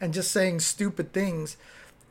[0.00, 1.56] and just saying stupid things.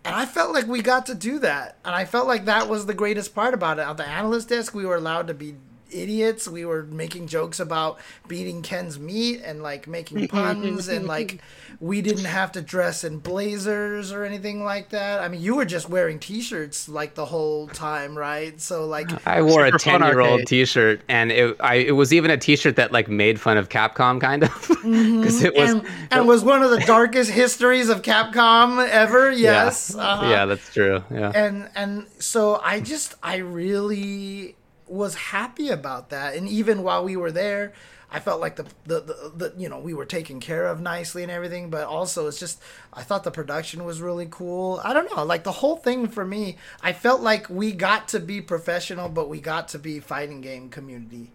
[0.07, 1.79] And I felt like we got to do that.
[1.83, 3.81] And I felt like that was the greatest part about it.
[3.81, 5.55] At the analyst desk, we were allowed to be
[5.91, 6.47] idiots.
[6.47, 10.87] We were making jokes about beating Ken's meat and like making puns.
[10.87, 11.41] and like
[11.79, 15.21] we didn't have to dress in blazers or anything like that.
[15.21, 18.59] I mean, you were just wearing t shirts like the whole time, right?
[18.59, 22.13] So, like, I wore a 10 year old t shirt, and it, I, it was
[22.13, 24.71] even a t shirt that like made fun of Capcom, kind of.
[24.87, 25.71] Because it was.
[25.71, 29.31] and, and was one of the darkest histories of Capcom ever.
[29.31, 29.93] Yes.
[29.95, 30.01] Yeah.
[30.01, 30.29] uh-huh.
[30.29, 31.03] yeah, that's true.
[31.11, 31.31] Yeah.
[31.35, 34.55] and and so I just I really
[34.89, 36.35] was happy about that.
[36.35, 37.73] And even while we were there,
[38.09, 41.23] I felt like the the, the the you know we were taken care of nicely
[41.23, 41.69] and everything.
[41.69, 42.61] But also it's just
[42.93, 44.79] I thought the production was really cool.
[44.83, 48.19] I don't know, like the whole thing for me, I felt like we got to
[48.19, 51.31] be professional, but we got to be fighting game community.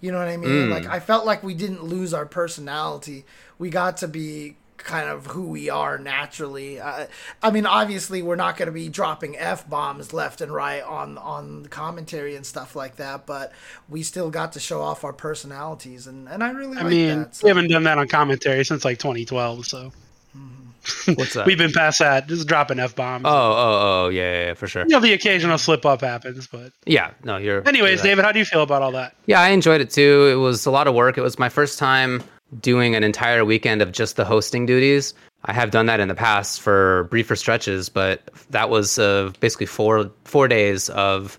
[0.00, 0.68] You know what I mean?
[0.68, 0.70] Mm.
[0.70, 3.24] Like I felt like we didn't lose our personality.
[3.58, 6.80] We got to be kind of who we are naturally.
[6.80, 7.08] I,
[7.42, 11.18] I mean, obviously, we're not going to be dropping f bombs left and right on
[11.18, 13.52] on commentary and stuff like that, but
[13.88, 17.18] we still got to show off our personalities, and and I really I like mean,
[17.20, 17.40] that.
[17.42, 19.92] we haven't done that on commentary since like 2012, so
[20.36, 21.12] mm-hmm.
[21.14, 21.46] What's that?
[21.46, 22.26] we've been past that.
[22.26, 23.24] Just dropping f bombs.
[23.26, 24.82] Oh, oh, oh, yeah, yeah, yeah, for sure.
[24.82, 27.66] You know, the occasional slip up happens, but Yeah, no, you're.
[27.66, 28.02] anyways, you're right.
[28.02, 29.16] David, how do you feel about all that?
[29.26, 30.28] Yeah, I enjoyed it too.
[30.30, 31.16] It was a lot of work.
[31.16, 32.22] It was my first time
[32.60, 35.14] doing an entire weekend of just the hosting duties.
[35.46, 39.66] I have done that in the past for briefer stretches, but that was uh, basically
[39.66, 41.36] four four days of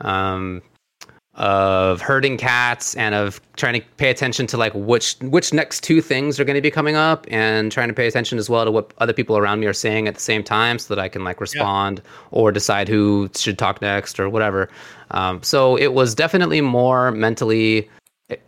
[0.00, 0.62] um,
[1.36, 6.00] of herding cats and of trying to pay attention to like which which next two
[6.00, 8.70] things are going to be coming up and trying to pay attention as well to
[8.70, 11.24] what other people around me are saying at the same time so that I can
[11.24, 12.00] like respond
[12.30, 14.70] or decide who should talk next or whatever.
[15.10, 17.90] Um, so it was definitely more mentally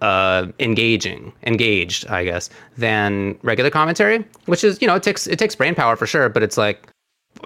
[0.01, 5.39] uh, engaging, engaged, I guess, than regular commentary, which is you know it takes it
[5.39, 6.89] takes brain power for sure, but it's like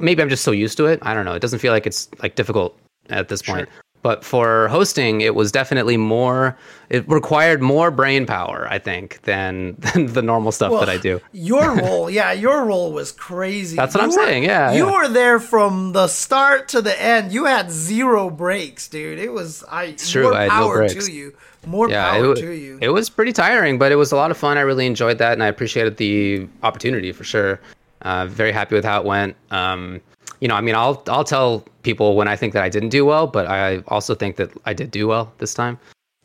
[0.01, 0.99] maybe I'm just so used to it.
[1.03, 1.35] I don't know.
[1.35, 2.79] It doesn't feel like it's like difficult
[3.11, 3.69] at this point.
[4.03, 6.59] But for hosting, it was definitely more.
[6.91, 11.21] It required more brain power, I think, than, than the normal stuff that I do.
[11.31, 13.77] Your role, yeah, your role was crazy.
[13.77, 14.93] That's what You I'm were- saying, yeah, you yeah.
[14.93, 17.31] were there from the start to the end.
[17.33, 19.21] You had zero breaks, dude.
[19.21, 19.93] It was I.
[19.93, 21.07] true, I had no breaks.
[21.07, 21.35] to you.
[21.67, 22.79] More Yeah, power it, to you.
[22.81, 24.59] it was pretty tiring, but it was a lot of fun.
[24.59, 27.61] I really enjoyed that, and I appreciated the opportunity for sure.
[28.03, 29.37] Uh, very happy with how it went.
[29.53, 30.01] Um,
[30.41, 33.05] you know, I mean, I'll I'll tell people when I think that I didn't do
[33.05, 35.79] well, but I also think that I did do well this time.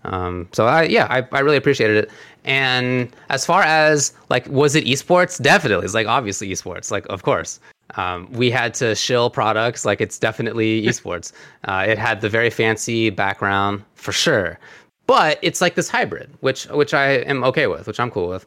[0.04, 2.12] Um, so I yeah, I, I really appreciated it.
[2.45, 5.39] And as far as like, was it esports?
[5.41, 6.89] Definitely, it's like obviously esports.
[6.91, 7.60] Like, of course.
[7.95, 11.32] Um, we had to shill products like it's definitely esports.
[11.65, 14.60] Uh, it had the very fancy background for sure,
[15.08, 18.46] but it's like this hybrid, which which I am okay with, which I'm cool with.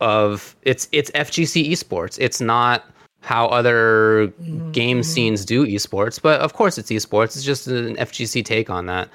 [0.00, 2.18] Of it's it's FGC esports.
[2.20, 2.84] It's not
[3.20, 4.26] how other
[4.72, 5.02] game mm-hmm.
[5.02, 7.36] scenes do esports, but of course it's esports.
[7.36, 9.08] It's just an FGC take on that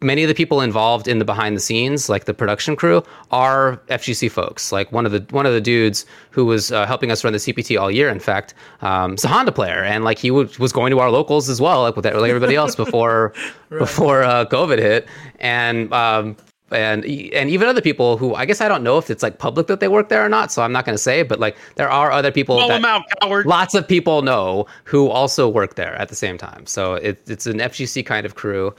[0.00, 3.76] many of the people involved in the behind the scenes, like the production crew, are
[3.88, 4.70] FGC folks.
[4.72, 7.38] Like one of the one of the dudes who was uh, helping us run the
[7.38, 10.72] CPT all year, in fact, um, is a Honda player, and like he w- was
[10.72, 13.32] going to our locals as well, like with like everybody else before
[13.70, 15.08] before uh, COVID hit,
[15.40, 15.92] and.
[15.92, 16.36] Um,
[16.70, 19.68] and and even other people who I guess I don't know if it's like public
[19.68, 21.22] that they work there or not, so I'm not going to say.
[21.22, 23.46] But like there are other people Call that them out, coward.
[23.46, 26.66] lots of people know who also work there at the same time.
[26.66, 28.74] So it, it's an FGC kind of crew.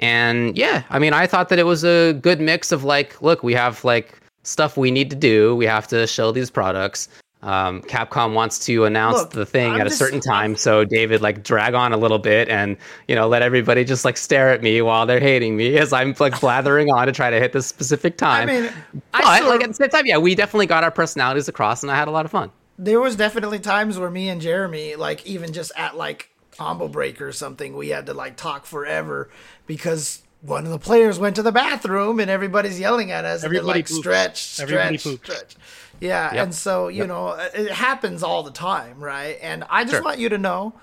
[0.00, 3.42] And yeah, I mean, I thought that it was a good mix of like, look,
[3.42, 5.54] we have like stuff we need to do.
[5.54, 7.08] We have to show these products.
[7.44, 10.84] Um, Capcom wants to announce Look, the thing I'm at a just- certain time, so
[10.84, 12.76] David like drag on a little bit and
[13.08, 16.14] you know let everybody just like stare at me while they're hating me as I'm
[16.20, 18.48] like blathering on to try to hit this specific time.
[18.48, 18.72] I mean,
[19.10, 21.90] but I like at the same time, yeah, we definitely got our personalities across, and
[21.90, 22.52] I had a lot of fun.
[22.78, 27.20] there was definitely times where me and Jeremy, like even just at like combo break
[27.20, 29.28] or something, we had to like talk forever
[29.66, 33.44] because one of the players went to the bathroom and everybody's yelling at us.
[33.44, 33.98] Everybody they're like poops.
[33.98, 35.56] stretch, stretch, Everybody stretch.
[36.00, 36.44] Yeah, Yep.
[36.44, 39.38] and so you know uh, it happens all the time, right?
[39.40, 40.02] And I just Sure.
[40.02, 40.74] want you to know,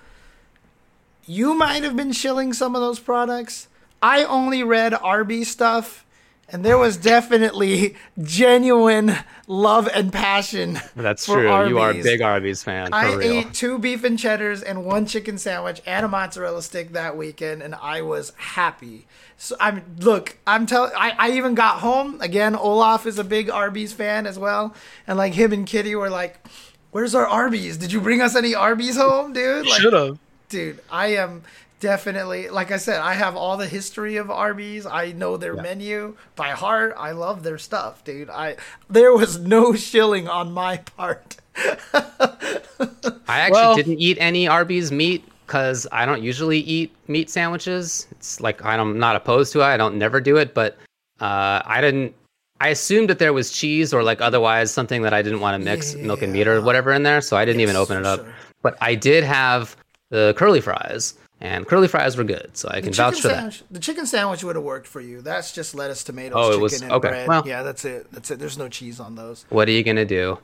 [1.25, 3.67] you might have been shilling some of those products.
[4.01, 6.05] I only read RB stuff,
[6.51, 9.15] and there was definitely genuine
[9.47, 10.79] love and passion.
[10.95, 11.67] That's for true.
[11.69, 13.31] You are a big Arby's fan for I real.
[13.31, 17.61] ate two beef and cheddars and one chicken sandwich and a mozzarella stick that weekend,
[17.61, 19.07] and I was happy.
[19.37, 20.91] So I'm look, I'm telling.
[20.97, 22.55] I, I even got home again.
[22.55, 24.73] Olaf is a big Arby's fan as well,
[25.07, 26.45] and like him and Kitty were like,
[26.91, 27.77] "Where's our Arby's?
[27.77, 30.19] Did you bring us any Arby's home, dude?" Like, Should have.
[30.49, 31.43] dude, I am
[31.79, 34.85] definitely like I said, I have all the history of Arby's.
[34.85, 36.93] I know their menu by heart.
[36.97, 38.29] I love their stuff, dude.
[38.29, 38.57] I
[38.89, 41.37] there was no shilling on my part.
[41.55, 48.07] I actually Well- didn't eat any Arby's meat because I don't usually eat meat sandwiches.
[48.11, 49.63] It's like I'm not opposed to it.
[49.65, 50.77] I don't never do it, but
[51.19, 52.15] uh, I didn't.
[52.61, 55.65] I assumed that there was cheese or like otherwise something that I didn't want to
[55.65, 58.19] mix milk and meat or whatever in there, so I didn't even open it up.
[58.19, 58.33] sure.
[58.61, 59.77] But I did have
[60.09, 63.61] the curly fries, and curly fries were good, so I can chicken vouch for that.
[63.71, 65.21] The chicken sandwich would have worked for you.
[65.21, 67.27] That's just lettuce, tomatoes, Oh, it chicken, was- and okay, bread.
[67.27, 68.07] well- yeah, that's it.
[68.11, 68.39] That's it.
[68.39, 69.45] There's no cheese on those.
[69.49, 70.37] What are you gonna do?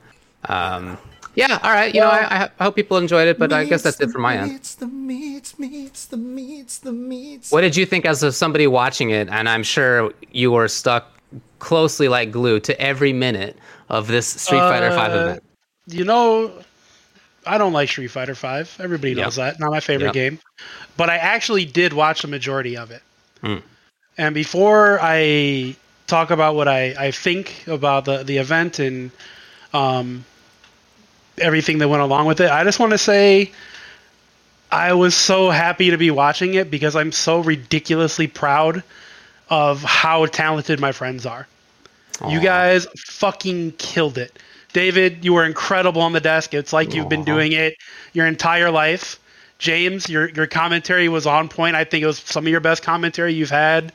[0.48, 0.96] Um,
[1.34, 1.94] yeah, all right.
[1.94, 4.36] You know, I, I hope people enjoyed it, but I guess that's it from my
[4.38, 4.52] end.
[4.52, 7.52] Meats, the meats, meats, the meats, the meats.
[7.52, 9.28] What did you think as of somebody watching it?
[9.28, 11.12] And I'm sure you were stuck
[11.58, 13.58] closely like glue to every minute
[13.90, 15.42] of this Street Fighter Five Uh, event.
[15.88, 16.52] You know,
[17.46, 18.76] I don't like Street Fighter Five.
[18.80, 19.58] Everybody knows that.
[19.60, 20.38] Not my favorite game.
[20.96, 23.02] But I actually did watch the majority of it.
[23.40, 23.56] Hmm.
[24.18, 25.76] And before I
[26.06, 29.10] talk about what I, I think about the, the event and
[29.72, 30.24] um,
[31.38, 33.52] everything that went along with it, I just want to say
[34.70, 38.82] I was so happy to be watching it because I'm so ridiculously proud
[39.48, 41.46] of how talented my friends are.
[42.28, 44.38] You guys fucking killed it.
[44.76, 46.52] David, you were incredible on the desk.
[46.52, 47.78] It's like you've been doing it
[48.12, 49.18] your entire life.
[49.58, 51.74] James, your your commentary was on point.
[51.74, 53.94] I think it was some of your best commentary you've had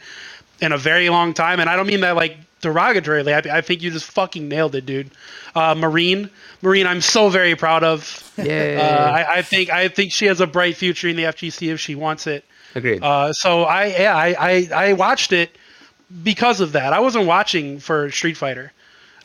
[0.60, 1.60] in a very long time.
[1.60, 3.32] And I don't mean that like derogatorily.
[3.32, 5.12] I, I think you just fucking nailed it, dude.
[5.54, 6.32] Uh, Marine,
[6.64, 8.28] Marine, I'm so very proud of.
[8.42, 8.80] Yeah.
[8.82, 11.80] Uh, I, I think I think she has a bright future in the FGC if
[11.80, 12.44] she wants it.
[12.74, 13.04] Agreed.
[13.04, 15.56] Uh, so I yeah I, I I watched it
[16.24, 16.92] because of that.
[16.92, 18.72] I wasn't watching for Street Fighter.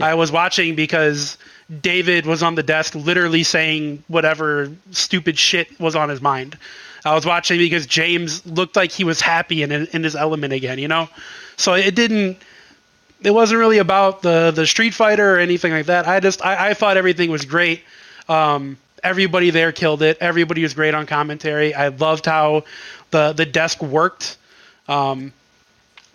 [0.01, 1.39] I was watching because
[1.81, 6.57] David was on the desk literally saying whatever stupid shit was on his mind.
[7.05, 10.53] I was watching because James looked like he was happy and in, in his element
[10.53, 11.09] again, you know?
[11.57, 12.39] So it didn't
[13.23, 16.07] it wasn't really about the the Street Fighter or anything like that.
[16.07, 17.83] I just I, I thought everything was great.
[18.29, 20.19] Um, everybody there killed it.
[20.21, 21.75] Everybody was great on commentary.
[21.75, 22.64] I loved how
[23.11, 24.37] the the desk worked.
[24.89, 25.33] Um,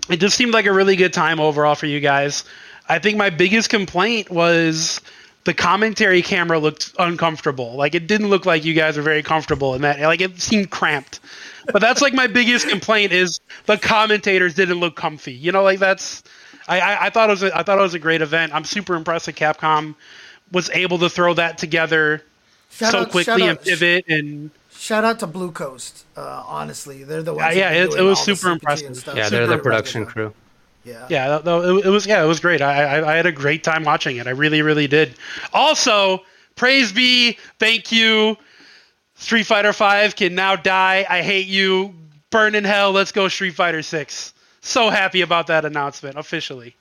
[0.10, 2.43] it just seemed like a really good time overall for you guys.
[2.88, 5.02] I think my biggest complaint was
[5.44, 7.74] the commentary camera looked uncomfortable.
[7.76, 10.00] Like it didn't look like you guys were very comfortable in that.
[10.00, 11.20] Like it seemed cramped.
[11.72, 15.34] But that's like my biggest complaint is the commentators didn't look comfy.
[15.34, 16.24] You know, like that's
[16.68, 18.54] I, I, I thought it was a, I thought it was a great event.
[18.54, 19.96] I'm super impressed that Capcom
[20.52, 22.24] was able to throw that together
[22.70, 26.06] Shout so out- quickly and pivot and Shout out to Blue Coast.
[26.18, 27.56] Uh, honestly, they're the ones.
[27.56, 28.88] Uh, yeah, it- it was super impressive.
[28.88, 29.16] and stuff.
[29.16, 30.34] yeah, they're the production impressive.
[30.34, 30.41] crew.
[30.84, 31.05] Yeah.
[31.09, 32.61] Yeah, that- it, was yeah, it was great.
[32.61, 34.27] I, I I had a great time watching it.
[34.27, 35.15] I really really did.
[35.53, 36.19] Also,
[36.55, 38.38] praise be, thank you.
[39.15, 41.05] Street Fighter Five can now die.
[41.09, 41.93] I hate you.
[42.32, 42.91] Burn in hell.
[42.91, 44.34] Let's go Street Fighter Six.
[44.61, 46.75] So happy about that announcement officially.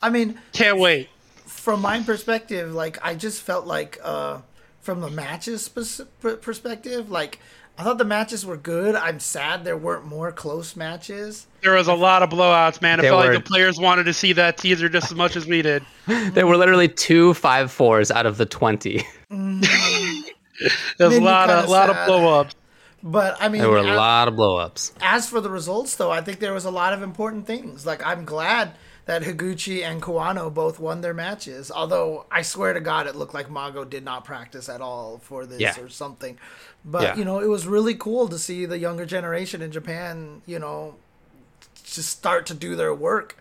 [0.00, 1.08] I mean, Can't wait.
[1.46, 4.38] from my perspective, like I just felt like uh,
[4.80, 7.40] from the matches spec- per- perspective, like
[7.78, 8.96] I thought the matches were good.
[8.96, 11.46] I'm sad there weren't more close matches.
[11.62, 12.98] There was a lot of blowouts, man.
[12.98, 15.46] It felt were- like the players wanted to see that teaser just as much as
[15.46, 15.84] we did.
[16.06, 19.06] There were literally two five fours out of the twenty.
[19.30, 19.62] Mm.
[20.98, 22.52] There's a lot of kinda lot of blowups.
[23.02, 24.92] But I mean, There were a as- lot of blowups.
[25.00, 27.86] as for the results, though, I think there was a lot of important things.
[27.86, 28.72] Like I'm glad
[29.08, 31.70] that Higuchi and Kawano both won their matches.
[31.74, 35.46] Although I swear to God, it looked like Mago did not practice at all for
[35.46, 35.80] this Yeah.
[35.80, 36.36] or something.
[36.84, 37.16] But Yeah.
[37.16, 40.42] you know, it was really cool to see the younger generation in Japan.
[40.44, 40.96] You know,
[41.84, 43.36] just start to do their work.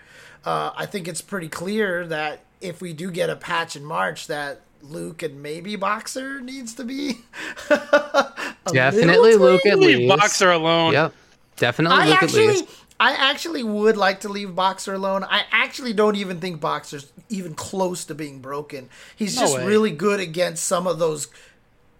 [0.45, 4.27] uh, I think it's pretty clear that if we do get a patch in March,
[4.27, 7.19] that Luke and maybe Boxer needs to be
[8.71, 10.07] definitely Luke at least.
[10.17, 10.93] Boxer alone.
[10.93, 11.13] Yep,
[11.57, 12.65] definitely I Luke at actually, least.
[12.99, 15.23] I actually would like to leave Boxer alone.
[15.23, 18.89] I actually don't even think Boxer's even close to being broken.
[19.15, 19.65] He's No just way.
[19.67, 21.27] really good against some of those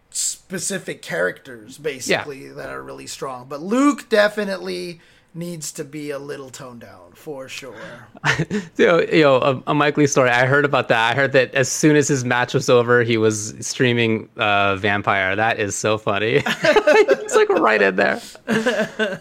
[0.10, 3.45] specific characters, basically, that are really strong.
[3.48, 5.00] But Luke definitely
[5.38, 7.75] needs to be a little toned down for sure.
[8.77, 10.29] Yo, yo, a, a Mike Lee story.
[10.29, 11.11] I heard about that.
[11.11, 15.35] I heard that as soon as his match was over, he was streaming uh, Vampire.
[15.35, 16.43] That is so funny.
[16.45, 18.21] it's like right in there.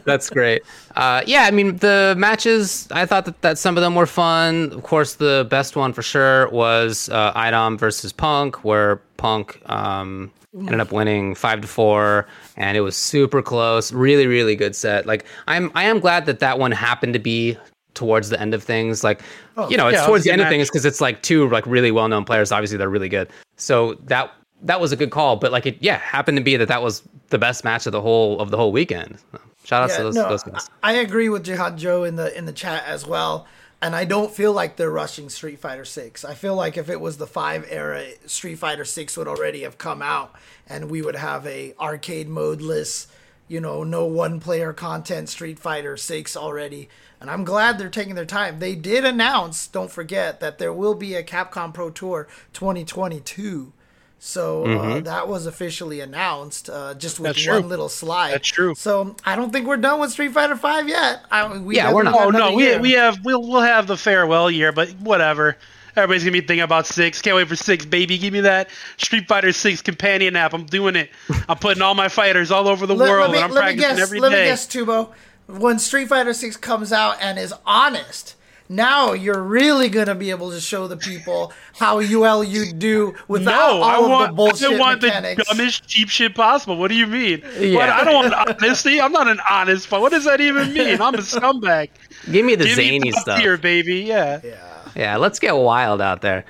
[0.04, 0.62] That's great.
[0.94, 2.88] Uh, yeah, I mean the matches.
[2.90, 4.72] I thought that, that some of them were fun.
[4.72, 10.30] Of course, the best one for sure was uh, Idom versus Punk, where Punk um,
[10.58, 12.26] ended up winning five to four,
[12.56, 13.92] and it was super close.
[13.92, 15.06] Really, really good set.
[15.06, 17.56] Like I'm, I am glad that that one happened to be
[17.94, 19.02] towards the end of things.
[19.02, 19.22] Like,
[19.56, 21.48] oh, you know, it's yeah, it towards the end of things because it's like two
[21.48, 22.52] like really well known players.
[22.52, 23.28] Obviously, they're really good.
[23.56, 24.32] So that
[24.62, 25.36] that was a good call.
[25.36, 28.00] But like, it yeah happened to be that that was the best match of the
[28.00, 29.18] whole of the whole weekend.
[29.64, 30.70] Shout out to those, no, those guys.
[30.84, 33.46] I I agree with Jihad Joe in the in the chat as well.
[33.82, 36.24] And I don't feel like they're rushing Street Fighter Six.
[36.24, 39.76] I feel like if it was the five era, Street Fighter Six would already have
[39.76, 40.34] come out,
[40.66, 43.06] and we would have a arcade modeless,
[43.48, 46.88] you know, no one player content Street Fighter Six already.
[47.20, 48.58] And I'm glad they're taking their time.
[48.58, 53.72] They did announce, don't forget, that there will be a Capcom Pro Tour 2022.
[54.18, 57.68] So uh, that was officially announced, uh, just with That's one true.
[57.68, 58.32] little slide.
[58.32, 58.74] That's true.
[58.74, 61.24] So I don't think we're done with Street Fighter Five yet.
[61.30, 62.18] I, we Yeah, we're not.
[62.18, 62.80] Oh no, we year.
[62.80, 65.56] we have we'll we'll have the farewell year, but whatever.
[65.94, 67.22] Everybody's gonna be thinking about six.
[67.22, 68.18] Can't wait for six, baby.
[68.18, 70.52] Give me that Street Fighter Six companion app.
[70.54, 71.10] I'm doing it.
[71.48, 73.60] I'm putting all my fighters all over the Let, world, let me, and I'm let
[73.60, 74.00] me practicing guess.
[74.06, 75.12] every let me guess, Tubo.
[75.46, 78.34] When Street Fighter Six comes out and is honest,
[78.68, 83.50] now you're really gonna be able to show the people how UL you do without
[83.74, 85.36] No, all I of want, the bullshit I want mechanics.
[85.48, 86.76] the dumbest cheap shit possible.
[86.76, 87.42] What do you mean?
[87.58, 87.76] Yeah.
[87.76, 89.00] What, I don't want honesty.
[89.00, 89.90] I'm not an honest.
[89.90, 91.00] What does that even mean?
[91.00, 91.90] I'm a scumbag.
[92.30, 93.40] Give me the Give zany me stuff.
[93.40, 93.96] tier, baby.
[94.00, 94.40] Yeah.
[94.42, 94.56] Yeah.
[94.94, 96.44] Yeah, let's get wild out there.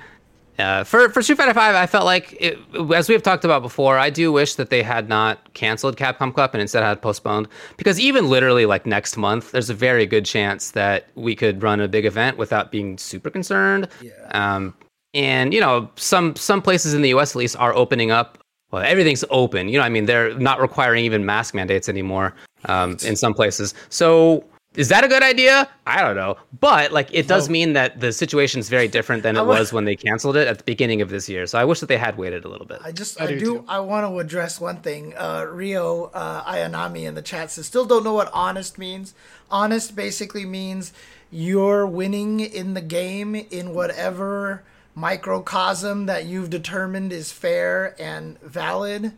[0.57, 2.57] Uh, for for Street Fighter Five, I felt like, it,
[2.93, 6.33] as we have talked about before, I do wish that they had not canceled Capcom
[6.33, 7.47] Cup and instead had postponed.
[7.77, 11.79] Because even literally like next month, there's a very good chance that we could run
[11.79, 13.87] a big event without being super concerned.
[14.01, 14.11] Yeah.
[14.31, 14.73] Um,
[15.13, 17.31] and you know, some some places in the U.S.
[17.31, 18.39] at least are opening up.
[18.71, 19.69] Well, everything's open.
[19.69, 22.33] You know, I mean, they're not requiring even mask mandates anymore
[22.65, 23.73] um, in some places.
[23.89, 24.43] So
[24.77, 25.67] is that a good idea?
[25.87, 26.37] I don't know.
[26.59, 29.73] But like, it does mean that the situation is very different than it wa- was
[29.73, 31.47] when they canceled it at the beginning of this year.
[31.47, 32.79] So I wish that they had waited a little bit.
[32.83, 33.65] I just, I I, do do.
[33.67, 35.15] I want to address one thing.
[35.17, 39.15] Uh, Rio uh, Ayanami in the chat says, still don't know what honest means.
[39.49, 40.93] Honest basically means
[41.31, 44.63] you're winning in the game in whatever
[44.93, 49.13] microcosm that you've determined is fair and valid.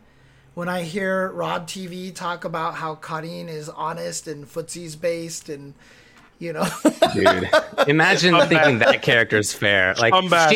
[0.60, 5.72] When I hear Rob TV talk about how Karin is honest and footsie's based and
[6.38, 6.66] you know
[7.14, 7.48] Dude,
[7.88, 8.88] imagine I'm thinking back.
[8.88, 9.94] that character's fair.
[9.94, 10.50] Like I'm back.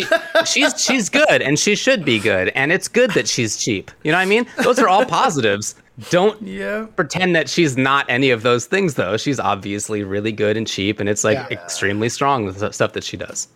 [0.44, 3.90] she, she's she's good and she should be good, and it's good that she's cheap.
[4.02, 4.44] You know what I mean?
[4.62, 5.74] Those are all positives.
[6.10, 10.58] Don't yeah pretend that she's not any of those things though she's obviously really good
[10.58, 11.46] and cheap and it's like Yeah.
[11.62, 13.48] extremely strong with the stuff that she does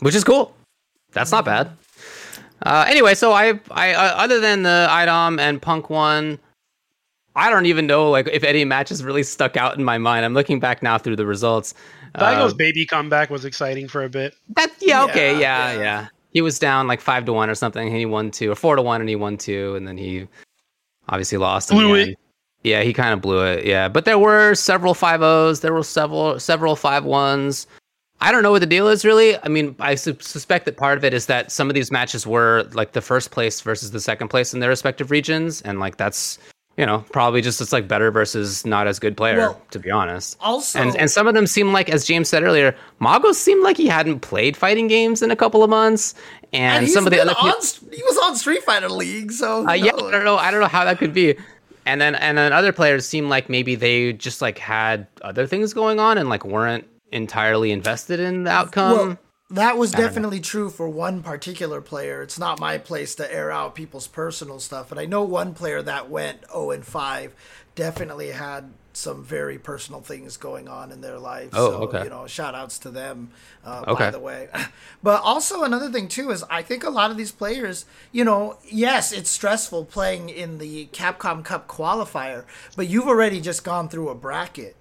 [0.00, 0.54] which is cool
[1.12, 1.70] that's not bad
[2.66, 6.38] uh, anyway so i i uh, other than the idom and punk one
[7.36, 10.34] i don't even know like if any matches really stuck out in my mind i'm
[10.34, 11.74] looking back now through the results
[12.18, 14.34] Daigo's Uh, baby comeback was exciting for a bit.
[14.56, 16.06] that yeah okay Yeah, yeah, yeah yeah.
[16.32, 18.74] he was down like five to one or something and he won two or four
[18.76, 20.26] to one and he won two and then he
[21.08, 22.18] obviously lost Blew it.
[22.62, 23.64] Yeah, he kind of blew it.
[23.64, 25.60] Yeah, but there were several five O's.
[25.60, 27.66] There were several several five ones.
[28.22, 29.36] I don't know what the deal is really.
[29.42, 32.26] I mean, I su- suspect that part of it is that some of these matches
[32.26, 35.96] were like the first place versus the second place in their respective regions, and like
[35.96, 36.38] that's
[36.76, 39.90] you know probably just it's like better versus not as good player Well, to be
[39.90, 40.36] honest.
[40.40, 43.76] also- and and some of them seem like, as James said earlier, Mago seemed like
[43.78, 46.14] he hadn't played fighting games in a couple of months,
[46.52, 47.54] and, and some of the other on,
[47.90, 49.92] he was on Street Fighter League so uh, yeah.
[49.94, 50.36] I don't know.
[50.36, 51.36] I don't know how that could be.
[51.86, 55.72] And then and then other players seem like maybe they just like had other things
[55.72, 58.92] going on and like weren't entirely invested in the outcome.
[58.92, 59.18] Well,
[59.50, 62.22] that was definitely true for one particular player.
[62.22, 65.82] It's not my place to air out people's personal stuff, but I know one player
[65.82, 67.34] that went 0 and 5
[67.74, 71.50] definitely had some very personal things going on in their life.
[71.52, 72.04] Oh, so, okay.
[72.04, 73.30] you know, shout outs to them,
[73.64, 74.04] uh, Okay.
[74.04, 74.48] by the way.
[75.02, 78.58] But also, another thing, too, is I think a lot of these players, you know,
[78.68, 82.44] yes, it's stressful playing in the Capcom Cup qualifier,
[82.76, 84.76] but you've already just gone through a bracket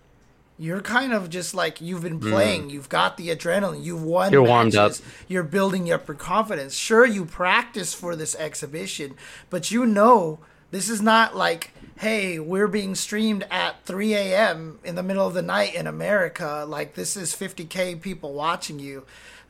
[0.60, 2.70] you're kind of just like you've been playing.
[2.70, 3.84] You've got the adrenaline.
[3.84, 4.30] You've won.
[4.30, 4.34] Mm.
[4.34, 4.92] You're warmed up.
[5.30, 6.76] You're building up your confidence.
[6.76, 9.16] Sure, you practice for this exhibition,
[9.50, 10.40] but you know
[10.72, 14.80] this is not like, hey, we're being streamed at 3 a.m.
[14.84, 16.66] in the middle of the night in America.
[16.68, 19.06] Like this is 50k people watching you.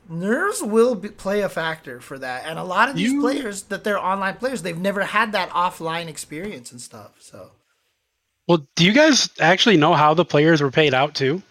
[0.07, 3.63] Nerves will be, play a factor for that, and a lot of these You- players
[3.63, 7.11] that they're online players, they've never had that offline experience and stuff.
[7.19, 7.51] So.
[8.49, 11.43] Well, do you guys actually know how the players were paid out too?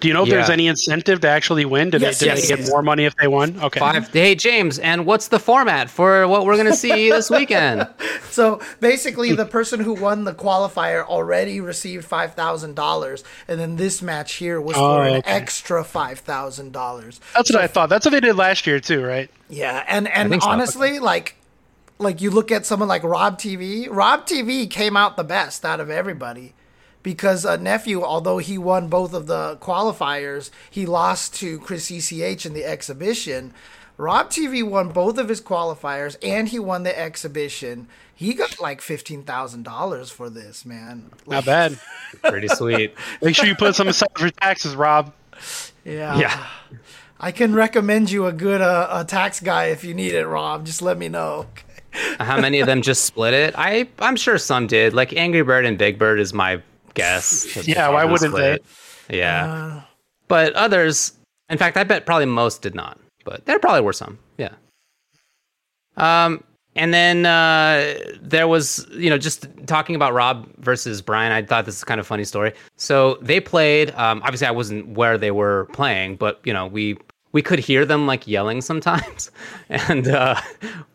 [0.00, 1.90] Do you know if there's any incentive to actually win?
[1.90, 2.70] Did Yes, they, did yes, they get yes.
[2.70, 3.58] more money if they won?
[3.62, 3.80] Okay.
[3.80, 4.08] Five.
[4.12, 7.86] Hey James, and what's the format for what we're gonna see this weekend?
[8.30, 13.76] So basically, the person who won the qualifier already received five thousand dollars, and then
[13.76, 17.18] this match here was Oh, for an oh, extra five thousand dollars.
[17.34, 17.88] That's what I thought.
[17.88, 19.30] That's what they did last year too, right?
[19.48, 20.50] Yeah, and and think so.
[20.50, 21.36] honestly, like,
[21.98, 23.88] like you look at someone like Rob TV.
[23.90, 26.54] Rob TV came out the best out of everybody.
[27.02, 32.44] Because uh, nephew, although he won both of the qualifiers, he lost to Chris ECH
[32.44, 33.54] in the exhibition.
[33.96, 37.86] Rob TV won both of his qualifiers and he won the exhibition.
[38.14, 41.10] He got like fifteen thousand dollars for this, man.
[41.26, 41.78] Not bad.
[42.22, 42.94] Pretty sweet.
[43.22, 45.12] Make sure you put some aside for taxes, Rob.
[45.84, 46.18] Yeah.
[46.18, 46.46] Yeah.
[47.18, 50.66] I can recommend you a good uh, a tax guy if you need it, Rob.
[50.66, 51.46] Just let me know.
[52.18, 53.54] How many of them just split it?
[53.56, 54.94] I I'm sure some did.
[54.94, 56.60] Like Angry Bird and Big Bird is my
[56.94, 57.46] guess.
[57.68, 58.64] Yeah, why wouldn't split it.
[59.08, 59.82] Yeah.
[60.28, 61.12] but others,
[61.48, 62.98] in fact, I bet probably most did not.
[63.24, 64.18] But there probably were some.
[64.38, 64.54] Yeah.
[65.96, 66.42] Um,
[66.74, 71.32] and then uh, there was, you know, just talking about Rob versus Brian.
[71.32, 72.52] I thought this is kind of a funny story.
[72.76, 73.90] So they played.
[73.92, 76.98] Um, obviously, I wasn't where they were playing, but you know, we
[77.36, 79.30] we could hear them like yelling sometimes,
[79.68, 80.40] and uh,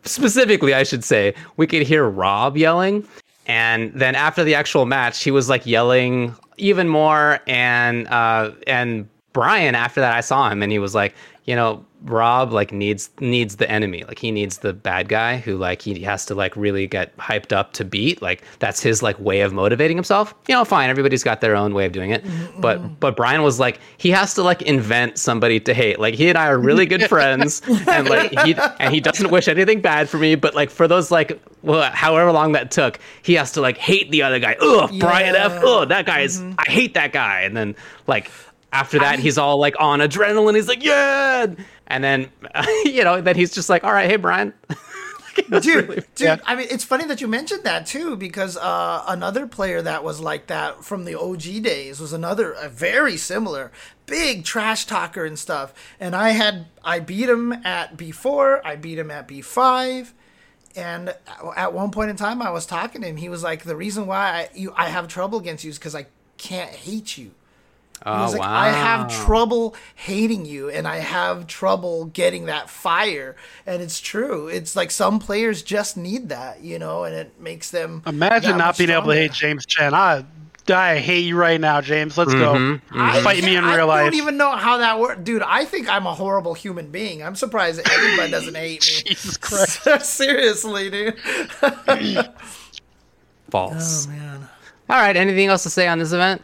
[0.02, 3.06] specifically, I should say, we could hear Rob yelling.
[3.46, 9.08] And then after the actual match, he was like yelling even more, and uh, and
[9.32, 11.14] Brian after that I saw him and he was like,
[11.44, 14.04] you know, Rob like needs needs the enemy.
[14.04, 17.52] Like he needs the bad guy who like he has to like really get hyped
[17.52, 18.20] up to beat.
[18.20, 20.34] Like that's his like way of motivating himself.
[20.48, 22.24] You know, fine, everybody's got their own way of doing it.
[22.58, 22.94] But mm-hmm.
[23.00, 26.00] but Brian was like he has to like invent somebody to hate.
[26.00, 29.48] Like he and I are really good friends and like he and he doesn't wish
[29.48, 33.34] anything bad for me, but like for those like well, however long that took, he
[33.34, 34.56] has to like hate the other guy.
[34.60, 35.52] Ugh, Brian F.
[35.52, 35.68] Yeah.
[35.68, 36.54] Ugh, that guy is mm-hmm.
[36.58, 37.42] I hate that guy.
[37.42, 37.76] And then
[38.06, 38.30] like
[38.72, 40.56] after that, he's all like on adrenaline.
[40.56, 41.46] He's like, yeah.
[41.86, 42.30] And then,
[42.84, 44.52] you know, then he's just like, all right, hey, Brian.
[45.34, 46.20] dude, really- dude.
[46.20, 46.36] Yeah.
[46.44, 50.20] I mean, it's funny that you mentioned that too, because uh, another player that was
[50.20, 53.72] like that from the OG days was another a very similar
[54.06, 55.72] big trash talker and stuff.
[55.98, 60.12] And I had I beat him at B four, I beat him at B five.
[60.74, 61.14] And
[61.54, 63.18] at one point in time, I was talking to him.
[63.18, 65.94] He was like, "The reason why I, you, I have trouble against you is because
[65.94, 66.06] I
[66.38, 67.32] can't hate you."
[68.04, 68.52] He Oh, was like, wow.
[68.52, 73.36] I have trouble hating you and I have trouble getting that fire.
[73.66, 74.48] And it's true.
[74.48, 78.02] It's like some players just need that, you know, and it makes them.
[78.06, 79.94] Imagine that not much being able to hate James Chen.
[79.94, 80.24] I,
[80.68, 82.16] I hate you right now, James.
[82.18, 83.02] Let's Mm-hmm, go.
[83.04, 84.00] I Fight me in I real life.
[84.00, 85.20] I don't even know how that works.
[85.22, 87.22] Dude, I think I'm a horrible human being.
[87.22, 89.10] I'm surprised that everybody doesn't hate me.
[89.14, 90.06] Jesus Christ.
[90.06, 91.18] Seriously, dude.
[93.50, 94.06] False.
[94.06, 94.48] Oh, man.
[94.88, 95.16] All right.
[95.16, 96.42] Anything else to say on this event?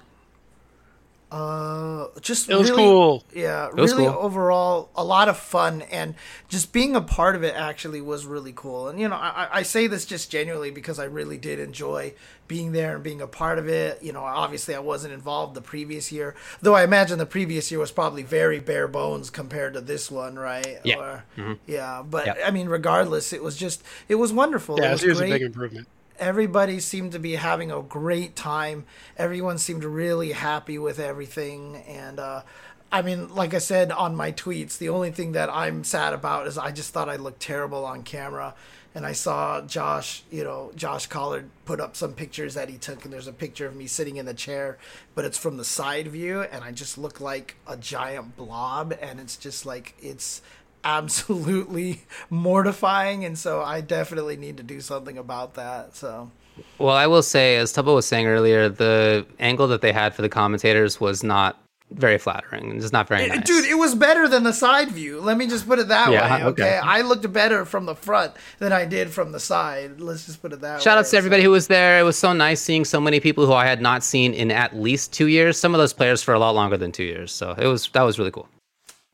[1.31, 3.25] Uh, just It was really, cool.
[3.35, 4.19] Yeah, was really cool.
[4.19, 6.15] overall a lot of fun and
[6.49, 8.89] just being a part of it actually was really cool.
[8.89, 12.15] And you know, I, I- I say this just genuinely because I really did enjoy
[12.47, 14.03] being there and being a part of it.
[14.03, 17.79] You know, obviously I wasn't involved the previous year, though I imagine the previous year
[17.81, 20.79] was probably very bare bones compared to this one, right?
[20.83, 20.97] Yeah.
[21.37, 22.35] Or, Yeah, but Yeah.
[22.47, 24.79] I mean, regardless, it was just it was wonderful.
[24.81, 25.89] Yeah, it was it was a big improvement.
[26.19, 28.85] Everybody seemed to be having a great time.
[29.17, 31.77] Everyone seemed really happy with everything.
[31.87, 32.43] And, uh,
[32.91, 36.47] I mean, like I said on my tweets, the only thing that I'm sad about
[36.47, 38.55] is I just thought I looked terrible on camera.
[38.95, 43.05] And I saw Josh, you know, Josh Collard put up some pictures that he took,
[43.05, 44.79] and there's a picture of me sitting in the chair,
[45.15, 49.21] but it's from the side view, and I just look like a giant blob, and
[49.21, 50.41] it's just like, it's
[50.85, 53.25] absolutely mortifying.
[53.25, 55.95] And so I definitely need to do something about that.
[55.97, 56.31] So.
[56.79, 60.23] Well, I will say, as Tubo was saying earlier, the angle that they had for
[60.23, 61.61] the commentators was not
[61.93, 62.77] very flattering.
[62.77, 63.45] It's not very nice.
[63.45, 65.21] Dude, it was better than the side view.
[65.23, 66.45] Let me just put it that Yeah, way.
[66.45, 66.63] Okay?
[66.65, 66.77] okay.
[66.83, 69.99] I looked better from the front than I did from the side.
[70.01, 70.83] Let's just put it that way.
[70.83, 71.99] Shout outs to So- everybody who was there.
[71.99, 74.77] It was so nice seeing so many people who I had not seen in at
[74.77, 75.59] least two years.
[75.59, 77.33] Some of those players for a lot longer than two years.
[77.33, 78.49] So it was that was really cool.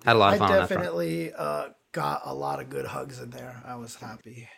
[0.04, 0.82] Had a lot I of fun on that front.
[0.82, 3.62] definitely uh, got a lot of good hugs in there.
[3.64, 4.48] I was happy.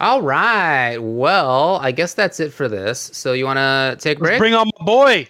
[0.00, 0.98] All right.
[0.98, 3.10] Well, I guess that's it for this.
[3.12, 4.38] So you want to take a break?
[4.38, 5.28] Bring on my boy.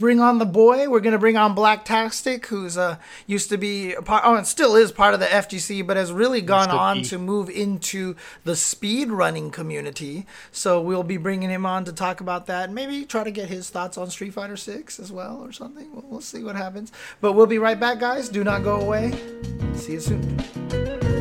[0.00, 0.88] Bring on the boy.
[0.88, 2.96] We're gonna bring on Blacktastic, who's uh
[3.26, 6.10] used to be a part, oh, and still is part of the FGC, but has
[6.10, 10.24] really gone to on to move into the speed running community.
[10.52, 13.50] So we'll be bringing him on to talk about that, and maybe try to get
[13.50, 15.92] his thoughts on Street Fighter Six as well, or something.
[15.92, 16.92] We'll, we'll see what happens.
[17.20, 18.30] But we'll be right back, guys.
[18.30, 19.12] Do not go away.
[19.74, 21.19] See you soon.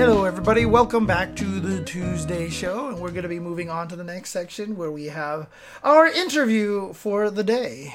[0.00, 0.64] Hello, everybody.
[0.64, 2.88] Welcome back to the Tuesday show.
[2.88, 5.46] And we're going to be moving on to the next section where we have
[5.84, 7.94] our interview for the day.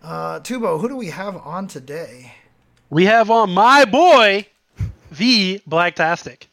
[0.00, 2.34] Uh, Tubo, who do we have on today?
[2.88, 4.46] We have on my boy,
[5.10, 6.44] the Blacktastic.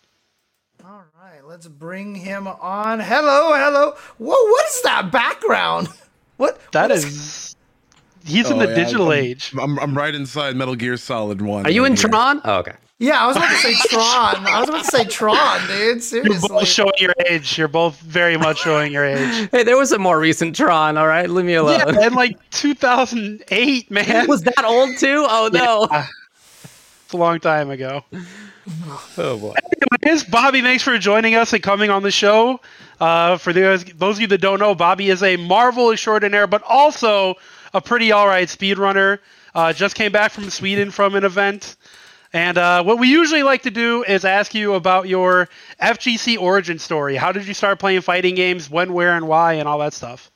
[0.83, 3.01] All right, let's bring him on.
[3.01, 3.91] Hello, hello.
[4.17, 5.89] Whoa, what is that background?
[6.37, 6.59] What?
[6.71, 7.55] That what is.
[8.25, 9.53] He's in Oh, the yeah, digital I'm- age.
[9.61, 11.67] I'm, I'm right inside Metal Gear Solid 1.
[11.67, 12.09] Are you in right here.
[12.09, 12.41] Tron?
[12.43, 12.73] Oh, okay.
[13.01, 14.45] Yeah, I was about to say Tron.
[14.45, 16.03] I was about to say Tron, dude.
[16.03, 16.39] Seriously.
[16.39, 17.57] You're both showing your age.
[17.57, 19.49] You're both very much showing your age.
[19.51, 20.97] Hey, there was a more recent Tron.
[20.97, 21.79] All right, leave me alone.
[21.79, 24.27] Yeah, in like 2008, man.
[24.27, 25.25] was that old too?
[25.27, 25.87] Oh no.
[27.05, 28.03] It's a long time ago.
[29.17, 29.55] Oh boy.
[30.03, 32.61] Anyways, Bobby, thanks for joining us and coming on the show.
[32.99, 36.61] Uh, for those, those of you that don't know, Bobby is a Marvel extraordinaire, but
[36.69, 37.33] also
[37.73, 39.17] a pretty all right speedrunner.
[39.55, 41.75] Uh, just came back from Sweden from an event.
[42.33, 45.49] And uh, what we usually like to do is ask you about your
[45.81, 47.15] FGC origin story.
[47.15, 48.69] How did you start playing fighting games?
[48.69, 50.31] When, where, and why, and all that stuff.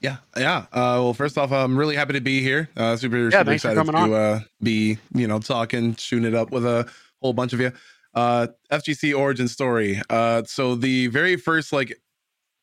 [0.00, 0.66] Yeah, yeah.
[0.72, 2.68] Uh, well, first off, I'm really happy to be here.
[2.76, 6.88] Uh, super, super excited to uh, be, you know, talking, shooting it up with a
[7.20, 7.72] whole bunch of you.
[8.14, 10.00] Uh, FGC origin story.
[10.08, 11.98] Uh, so the very first like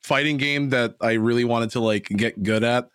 [0.02, 2.88] fighting game that I really wanted to like get good at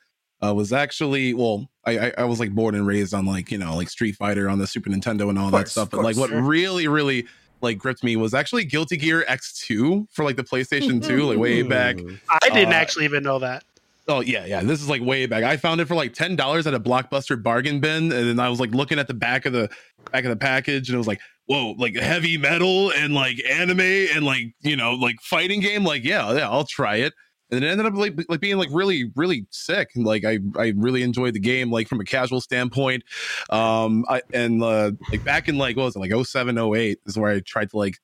[0.45, 3.59] uh, was actually well, I, I I was like born and raised on like you
[3.59, 5.85] know like Street Fighter on the Super Nintendo and all course, that stuff.
[5.87, 6.43] of But like what sure.
[6.43, 7.27] really really
[7.61, 11.63] like gripped me was actually Guilty Gear X2 for like the PlayStation 2, like way
[11.63, 11.97] back.
[12.31, 13.65] I didn't Uh, actually even know that.
[14.07, 14.63] Oh yeah, yeah.
[14.63, 15.45] This is like way back.
[15.45, 18.49] I found it for like ten dollars at a blockbuster bargain bin, and then I
[18.49, 19.69] was like looking at the back of the
[20.13, 23.81] back of the package, and it was like, whoa, like heavy metal and like anime
[23.81, 25.85] and like you know like fighting game.
[25.85, 27.13] Like yeah, yeah, I'll try it.
[27.51, 29.91] And it ended up like, like being like really really sick.
[29.95, 33.05] And like I I really enjoyed the game like from a casual standpoint.
[33.51, 37.19] Um, I and uh, like back in like what was it like 07, 08 is
[37.19, 37.99] where I tried to like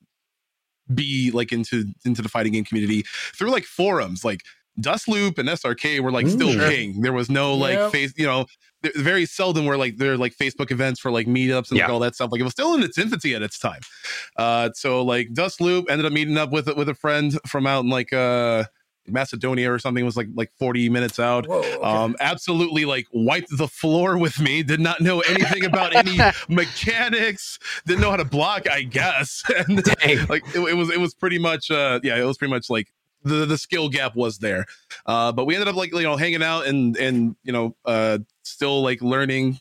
[0.93, 3.03] be like into into the fighting game community
[3.35, 4.41] through like forums like
[4.79, 6.69] Dustloop and SRK were like still Ooh.
[6.69, 7.01] king.
[7.01, 7.91] There was no like Yep.
[7.91, 8.45] face, you know,
[8.95, 11.99] very seldom were like there are, like Facebook events for like meetups and like, all
[11.99, 12.31] that stuff.
[12.31, 13.79] Like it was still in its infancy at its time.
[14.37, 17.89] Uh, so like Dustloop ended up meeting up with with a friend from out in
[17.89, 18.65] like uh
[19.07, 20.03] Macedonia or something.
[20.05, 21.47] Was like like forty minutes out.
[21.47, 21.81] Whoa, okay.
[21.81, 24.63] Um, absolutely like wiped the floor with me.
[24.63, 26.17] Did not know anything about any
[26.49, 27.59] mechanics.
[27.85, 28.69] Didn't know how to block.
[28.69, 29.43] I guess.
[29.55, 30.25] And Dang.
[30.27, 32.91] like it, it was it was pretty much uh yeah it was pretty much like
[33.23, 34.65] the the skill gap was there
[35.05, 38.17] uh but we ended up like you know hanging out and and you know uh
[38.43, 39.59] still like learning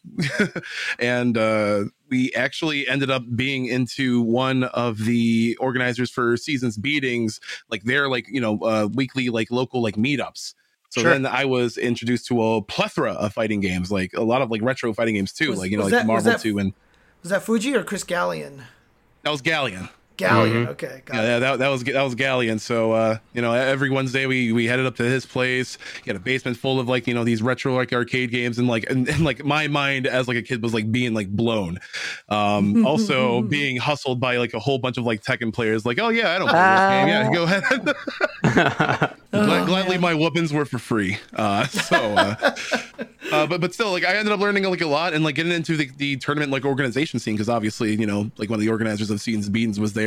[0.98, 1.84] and uh
[2.14, 7.40] we actually ended up being into one of the organizers for seasons beatings
[7.72, 10.54] like their like you know uh weekly like local like meetups
[10.90, 11.10] so Sure.
[11.10, 14.62] then I was introduced to a plethora of fighting games, like a lot of like
[14.62, 16.72] retro fighting games too, Was- like you know, like that- Marvel that- 2 and
[17.22, 18.60] was that Fuji or Chris Gallion?
[19.22, 19.42] that was
[20.16, 20.66] Galleon.
[20.66, 20.68] Gallion.
[20.68, 21.40] Okay, got Yeah, it.
[21.40, 22.58] that, that was that was Galleon.
[22.60, 25.76] So uh, you know, every Wednesday we we headed up to his place.
[26.04, 28.68] He had a basement full of like you know these retro like arcade games, and
[28.68, 31.80] like and, and like my mind as like a kid was like being like blown.
[32.28, 35.84] Um, also being hustled by like a whole bunch of like Tekken players.
[35.84, 37.08] Like, oh yeah, I don't play this game.
[37.08, 39.14] Yeah, go ahead.
[39.34, 41.18] Glad, gladly, my whoopings were for free.
[41.34, 42.54] Uh, so, uh,
[43.32, 45.50] uh, but but still, like I ended up learning like a lot and like getting
[45.50, 48.68] into the, the tournament like organization scene because obviously you know like one of the
[48.68, 50.03] organizers of Seasons Beatings was there.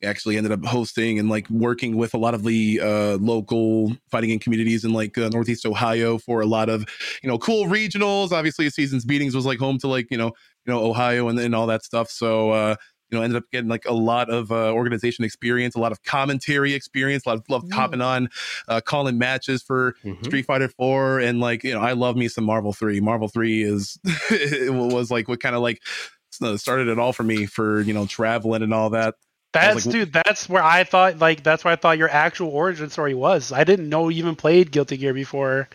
[0.00, 3.96] He actually ended up hosting and like working with a lot of the uh, local
[4.10, 6.84] fighting game communities in like uh, Northeast Ohio for a lot of
[7.22, 8.32] you know cool regionals.
[8.32, 10.32] Obviously, Seasons Beatings was like home to like you know
[10.66, 12.10] you know Ohio and, and all that stuff.
[12.10, 12.50] So.
[12.50, 12.76] uh
[13.10, 16.02] you know, ended up getting like a lot of uh, organization experience, a lot of
[16.04, 18.28] commentary experience, a lot of love hopping on,
[18.66, 20.24] uh, calling matches for Mhm.
[20.24, 23.00] Street Fighter 4 and like you know I love me some Marvel 3.
[23.00, 23.98] Marvel 3 is
[24.70, 25.80] was like what kind of like
[26.56, 29.14] started it all for me for you know traveling and all that.
[29.54, 30.12] That's like, dude.
[30.12, 33.52] That's where I thought like that's where I thought your actual origin story was.
[33.52, 35.68] I didn't know you even played Guilty Gear before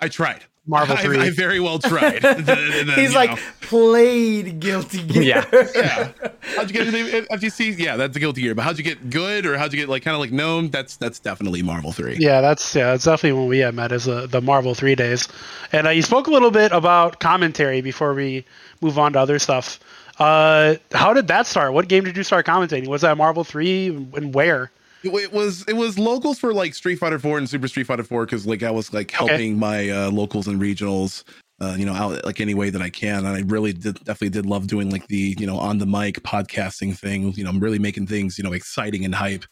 [0.00, 0.44] I tried.
[0.66, 1.18] Marvel Three.
[1.18, 2.24] I very well tried.
[2.24, 5.22] And then- and then, He's like know, played Guilty Gear.
[5.22, 5.44] Yeah.
[5.74, 6.12] yeah.
[6.54, 7.78] How'd you get into the FGC?
[7.78, 8.54] Yeah, that's a guilty gear.
[8.54, 10.68] But how'd you get good or how'd you get like kind of like known?
[10.68, 12.16] That's that's definitely Marvel 3.
[12.18, 15.28] yeah, that's yeah, that's definitely when we had met as uh, the Marvel Three days.
[15.72, 18.44] And uh, you spoke a little bit about commentary before we
[18.80, 19.80] move on to other stuff.
[20.20, 21.72] Uh, how did that start?
[21.72, 22.88] What game did you start commentating?
[22.88, 24.70] Was that Marvel Three, and where?
[25.02, 28.26] It, was it was locals for like Street Fighter Four and Super Street Fighter Four
[28.26, 29.32] because like I was like Okay.
[29.32, 31.24] helping my uh, locals and regionals,
[31.62, 33.24] uh, you know, out like any way that I can.
[33.24, 36.22] And I really did definitely did love doing like the you know on the mic
[36.22, 37.32] podcasting thing.
[37.32, 39.46] You know, I'm really making things you know exciting and hype.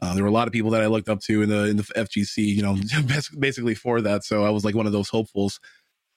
[0.00, 1.76] Uh, there were a lot of people that I looked up to in the in
[1.76, 2.76] the FGC, you know,
[3.38, 4.22] basically for that.
[4.22, 5.58] So I was like one of those hopefuls.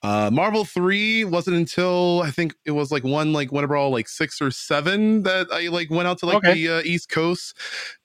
[0.04, 4.08] Uh, Marvel three wasn't until I think it was like one like whenever all like
[4.08, 6.54] six or seven that I like went out to like Okay.
[6.54, 7.58] the uh, East Coast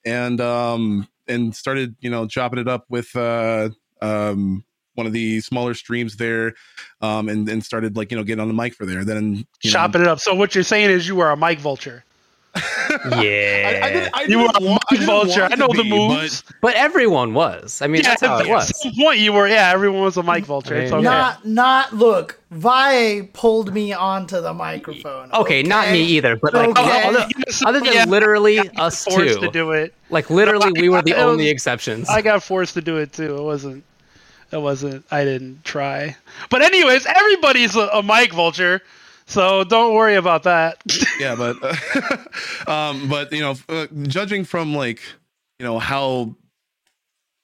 [0.03, 3.69] and um and started you know chopping it up with uh
[4.01, 4.65] um
[4.95, 6.53] one of the smaller streams there
[7.01, 9.43] um and and started like you know getting on the mic for there then know,
[9.61, 10.19] Chopping it up.
[10.19, 12.03] So what you're saying is you were a mic vulture.
[12.55, 13.79] Yeah.
[13.83, 15.43] I, I, did, I You were didn't a wa- I mic vulture.
[15.43, 16.43] I to know the be, moves.
[16.61, 17.81] but everyone was.
[17.81, 18.79] I mean, yeah, that's how it was.
[18.81, 19.47] some point you were.
[19.47, 20.75] Yeah, everyone was a mic vulture.
[20.75, 21.01] It's okay.
[21.03, 21.93] Not, not.
[21.93, 25.31] Look, Vi pulled me onto the microphone.
[25.31, 27.07] Okay, not me either, but like Okay.
[27.07, 27.27] other,
[27.65, 29.93] other than Yeah, literally us two, to do it.
[30.11, 32.07] like literally we were the It was- only exceptions.
[32.09, 33.35] I got forced to do it too.
[33.37, 33.83] It wasn't.
[34.51, 35.03] It wasn't.
[35.09, 36.15] I didn't try.
[36.51, 38.83] But anyways, everybody's a, a mic vulture,
[39.25, 40.77] so don't worry about that.
[41.19, 41.55] yeah but
[42.67, 45.01] um but you know uh, judging from like
[45.59, 46.35] you know how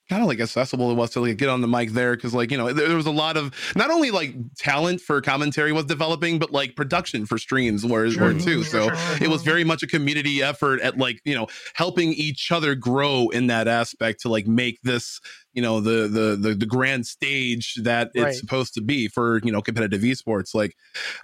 [0.09, 2.49] kind of like accessible it was to like get on the mic there because like
[2.49, 5.85] you know there, there was a lot of not only like talent for commentary was
[5.85, 8.63] developing but like production for streams were, were too.
[8.63, 8.89] So
[9.21, 13.29] it was very much a community effort at like you know helping each other grow
[13.29, 15.21] in that aspect to like make this
[15.53, 18.35] you know the the the, the grand stage that it's Right.
[18.35, 20.75] supposed to be for you know competitive esports like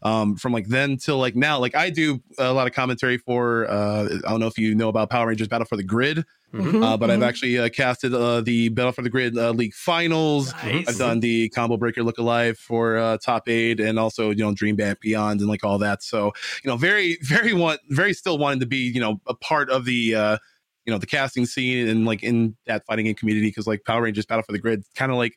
[0.04, 3.70] um from like then till like now like i do a lot of commentary for
[3.70, 6.24] uh i don't know if you know about power rangers battle for the grid
[6.54, 6.82] Mhm.
[6.86, 10.54] uh, but I've actually uh, casted uh, the Battle for the Grid uh, League Finals.
[10.64, 10.88] Nice.
[10.88, 14.54] I've done the Combo Breaker Look Alive for uh, Top Eight, and also you know
[14.54, 16.02] DreamHack Beyond and like all that.
[16.02, 16.32] So
[16.64, 19.84] you know, very, very want, very still wanting to be you know a part of
[19.84, 20.38] the uh,
[20.86, 24.04] you know the casting scene and like in that fighting game community because like Power
[24.04, 25.34] Rangers Battle for the Grid kind of like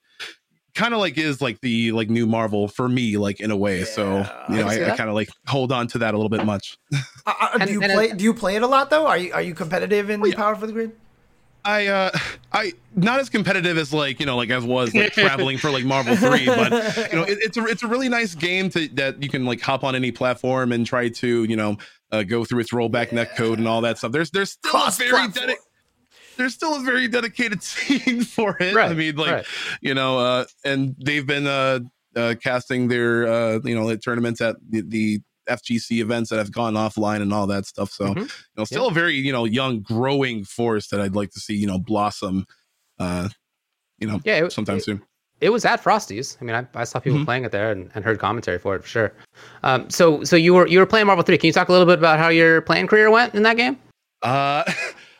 [0.74, 3.84] kind of like is like the like new Marvel for me like in a way.
[3.84, 4.18] so
[4.49, 6.44] you know I I, I kind of like hold on to that a little bit
[6.44, 6.76] much.
[7.26, 8.09] Uh, uh, And- do you and- play?
[8.12, 9.07] Do you play it a lot though?
[9.07, 10.34] Are you are you competitive in Oh, yeah.
[10.34, 10.92] Power for the Grid?
[11.65, 12.11] I uh
[12.53, 15.85] I not as competitive as like you know like as was like traveling for like
[15.85, 16.73] Marvel three, but
[17.13, 19.61] you know it, it's a it's a really nice game to that you can like
[19.61, 21.77] hop on any platform and try to you know
[22.11, 24.13] uh, go through its rollback net code and all that stuff.
[24.13, 25.57] There's there's still a very dedicated
[26.37, 28.77] there's still a very dedicated scene for it.
[28.77, 29.47] I mean like right.
[29.81, 31.81] you know uh and they've been uh,
[32.17, 36.74] uh casting their uh you know tournaments at the, the FGC events that have gone
[36.74, 37.90] offline and all that stuff.
[37.90, 38.16] So Mhm.
[38.22, 41.55] you know, still a very you know young, growing force that I'd like to see
[41.57, 42.46] you know blossom.
[42.99, 43.28] Uh,
[43.99, 45.03] you know, Yeah, it, sometime it, soon.
[45.40, 46.36] it was at Frosty's.
[46.40, 47.24] I mean, I, I saw people Mhm.
[47.24, 49.12] playing it there and, and heard commentary for it for sure.
[49.62, 51.38] Um, so so you were you were playing Marvel Three.
[51.38, 53.78] Can you talk a little bit about how your playing career went in that game?
[54.22, 54.64] Uh,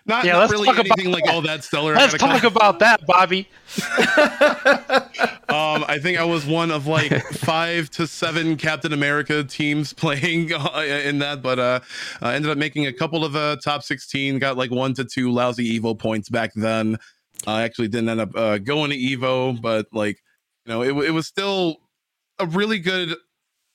[0.09, 1.95] not, Yeah, not let's really talk about anything like all that stellar.
[1.95, 3.49] Let's talk about that, Bobby.
[5.49, 10.53] Um, I think I was one of like five to seven Captain America teams playing
[10.53, 11.81] uh, in that, but uh,
[12.21, 15.31] I ended up making a couple of uh, top 16, got like one to two
[15.33, 16.99] lousy Evo points back then.
[17.47, 20.19] I actually didn't end up uh, going to Evo, but like,
[20.67, 21.79] you know, it, it was still
[22.39, 23.17] a really good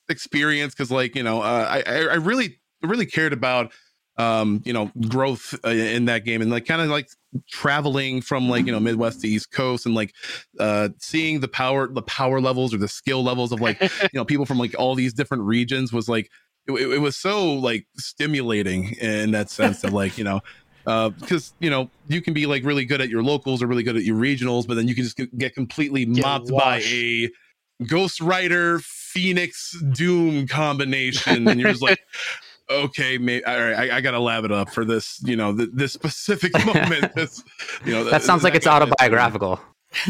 [0.09, 3.73] experience because like, you know, uh, I I really, really cared about
[4.17, 7.09] um you know growth uh, in that game and like kind of like
[7.49, 10.13] traveling from like you know midwest to east coast and like
[10.59, 14.23] uh seeing the power the power levels or the skill levels of like you know
[14.25, 16.29] people from like all these different regions was like
[16.67, 20.41] it, it was so like stimulating in that sense of like you know
[20.85, 23.83] uh because you know you can be like really good at your locals or really
[23.83, 27.29] good at your regionals but then you can just get- completely Get mopped by a
[27.87, 31.99] ghost rider phoenix doom combination and you're just like
[32.69, 35.69] okay maybe all right I, I gotta lab it up for this you know th-
[35.73, 37.43] this specific moment this
[37.85, 39.59] you know That sounds like it's autobiographical.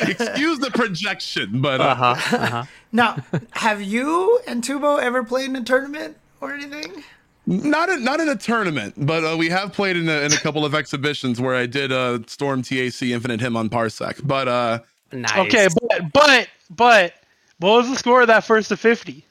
[0.00, 2.36] excuse the projection but uh, Uh huh.
[2.36, 2.64] Uh-huh.
[2.92, 3.16] Now,
[3.52, 7.04] have you and Tubo ever played in a tournament or anything?
[7.46, 10.36] not in, not in a tournament but uh, we have played in a, in a
[10.36, 14.78] couple of exhibitions where i did uh storm tac infinite him on parsec but uh
[15.12, 15.38] Nice.
[15.38, 17.14] Okay, but but but
[17.60, 19.24] what was the score of that first to fifty?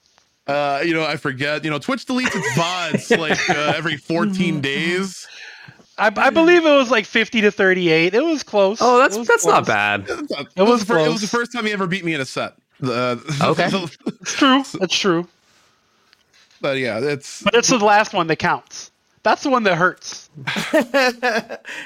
[0.48, 4.62] Uh you know i forget you know twitch deletes its vods like uh, every 14
[4.62, 5.28] days
[6.00, 8.14] I, I believe it was like fifty to thirty-eight.
[8.14, 8.78] It was close.
[8.82, 10.02] Oh, that's It was that's not bad.
[10.08, 12.26] it was was, the it was the first time he ever beat me in a
[12.26, 13.70] set uh, Okay.
[14.22, 14.64] It's true.
[14.80, 15.28] That's true.
[16.62, 18.92] but yeah it's But it's the last one that counts.
[19.24, 20.30] That's the one that hurts.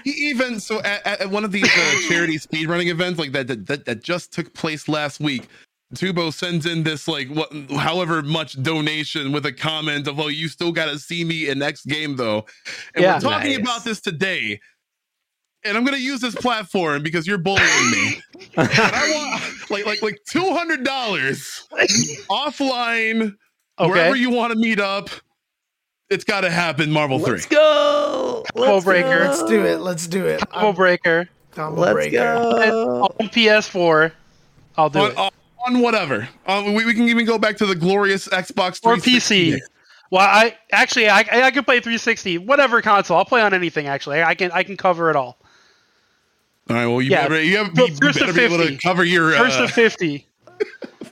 [0.04, 3.66] He even so at, at one of these uh, charity speedrunning events like that, that
[3.68, 5.48] that that just took place last week.
[5.96, 10.48] Tubo sends in this like what however much donation with a comment of oh you
[10.48, 12.46] still gotta see me in next game though.
[12.96, 13.16] And Yeah.
[13.16, 13.60] we're talking Nice.
[13.60, 14.60] about this today.
[15.64, 18.22] And I'm gonna use this platform because you're bullying me.
[18.58, 21.68] and I want like like like two hundred dollars
[22.30, 23.36] offline
[23.78, 25.10] wherever you want to meet up.
[26.10, 26.92] It's got to happen.
[26.92, 27.56] Marvel Let's three.
[27.58, 28.44] go.
[28.54, 29.10] Combo Let's breaker.
[29.20, 29.26] go.
[29.26, 29.80] Let's do it.
[29.80, 30.42] Let's do it.
[30.50, 32.18] Combo breaker combo Let's breaker.
[32.18, 33.04] go.
[33.20, 34.12] on PS4.
[34.78, 35.18] I'll do on, it.
[35.18, 35.30] on,
[35.68, 36.28] on whatever.
[36.48, 39.60] Um, we, we can even go back to the glorious Xbox Or 360 PC.
[40.12, 43.18] Well, I actually I, I can play 360, whatever console.
[43.18, 43.88] I'll play on anything.
[43.88, 45.38] Actually, I can I can cover it all.
[46.70, 46.86] All right.
[46.86, 48.78] Well, you Yeah, better you, have, you first to better be able to 50.
[48.80, 49.32] cover your.
[49.32, 50.28] First uh, to 50.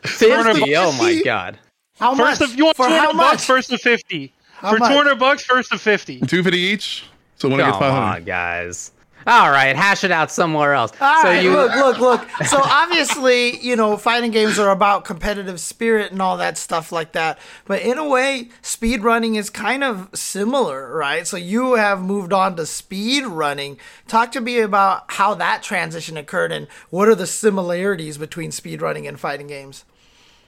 [0.04, 0.76] 50.
[0.76, 1.58] Oh my god.
[2.00, 2.52] How First much?
[2.52, 3.45] of you want For 200 how bucks.
[3.45, 4.34] First of 50.
[4.54, 4.89] How For much?
[4.91, 5.43] 200 bucks.
[5.45, 6.20] First of 50.
[6.20, 7.06] 250 each.
[7.36, 8.16] So when I Come get 500.
[8.18, 8.91] on, guys.
[9.30, 10.92] All right, hash it out somewhere else.
[11.00, 12.28] All so right, you look, look, look.
[12.48, 17.12] So obviously, you know, fighting games are about competitive spirit and all that stuff like
[17.12, 17.38] that.
[17.66, 21.28] But in a way, speed running is kind of similar, right?
[21.28, 23.78] So you have moved on to speed running.
[24.08, 28.82] Talk to me about how that transition occurred and what are the similarities between speed
[28.82, 29.86] running and fighting games.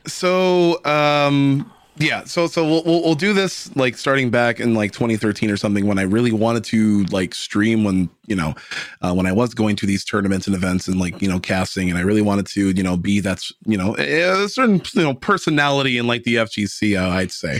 [0.07, 1.71] So um
[2.01, 5.57] yeah, so so we'll, we'll we'll do this like starting back in like 2013 or
[5.57, 8.55] something when I really wanted to like stream when you know
[9.01, 11.89] uh, when I was going to these tournaments and events and like you know casting
[11.89, 15.03] and I really wanted to you know be that's you know a a certain you
[15.03, 17.59] know personality in like the FGC uh, I'd say.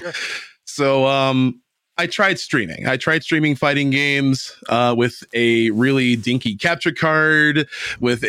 [0.65, 1.61] So um
[2.01, 2.87] I tried streaming.
[2.87, 7.67] I tried streaming fighting games uh, with a really dinky capture card,
[7.99, 8.27] with a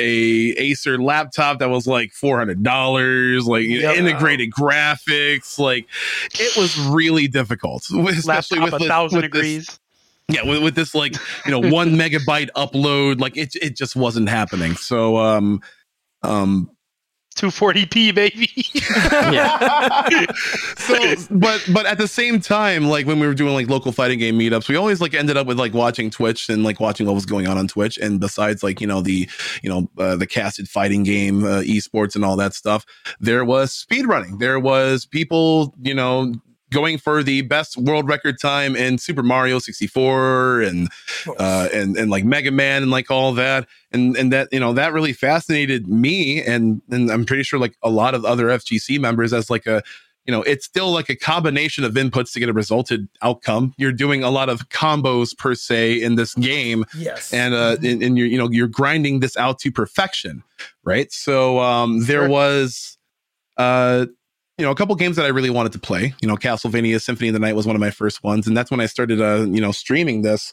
[0.59, 5.59] Acer laptop that was like four hundred dollars, like integrated graphics.
[5.59, 5.87] Like
[6.35, 9.81] it was really difficult, especially Laptop with a thousand with this- degrees.
[10.29, 11.15] yeah, with, with this like
[11.47, 14.75] you know one megabyte upload, like it it just wasn't happening.
[14.75, 15.63] So um
[16.23, 16.71] um
[17.35, 18.51] 240p, baby.
[19.35, 20.27] yeah.
[20.77, 24.19] so but but at the same time like when we were doing like local fighting
[24.19, 27.15] game meetups we always like ended up with like watching twitch and like watching what
[27.15, 29.29] was going on on twitch and besides like you know the
[29.63, 32.85] you know uh, the casted fighting game uh, esports and all that stuff
[33.21, 36.33] there was speed running there was people you know
[36.73, 40.89] going for the best world record time in super mario 64 and
[41.39, 44.73] uh, and and like Mega Man and like all that, and and that you know
[44.73, 48.99] that really fascinated me, and and I'm pretty sure like a lot of other FGC
[48.99, 49.83] members as like a
[50.25, 53.75] you know it's still like a combination of inputs to get a resulted outcome.
[53.77, 57.33] You're doing a lot of combos per se in this game, Yes.
[57.33, 60.43] and uh and, and you're you know you're grinding this out to perfection,
[60.85, 61.13] right?
[61.13, 62.29] So um there Sure.
[62.29, 62.99] was
[63.57, 64.07] uh
[64.59, 66.15] you know a couple games that I really wanted to play.
[66.21, 68.71] You know, Castlevania Symphony of the Night was one of my first ones, and that's
[68.71, 70.53] when I started uh you know streaming this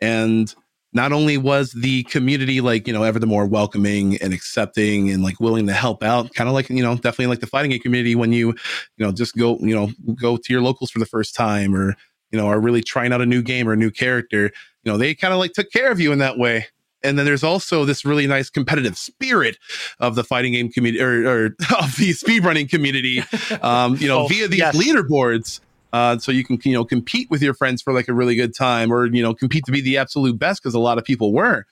[0.00, 0.54] and
[0.92, 5.22] not only was the community like you know ever the more welcoming and accepting and
[5.22, 7.80] like willing to help out kind of like you know definitely like the fighting game
[7.80, 8.48] community when you
[8.96, 11.94] you know just go you know go to your locals for the first time or
[12.30, 14.44] you know are really trying out a new game or a new character
[14.84, 16.66] you know they kind of like took care of you in that way
[17.02, 19.58] and then there's also this really nice competitive spirit
[20.00, 21.46] of the fighting game community or, or
[21.78, 23.22] of the speedrunning community
[23.62, 24.76] um you know Oh, via these yes.
[24.76, 25.60] leaderboards
[25.92, 28.54] uh, so you can you know compete with your friends for like a really good
[28.54, 31.32] time or you know compete to be the absolute best because a lot of people
[31.32, 31.64] were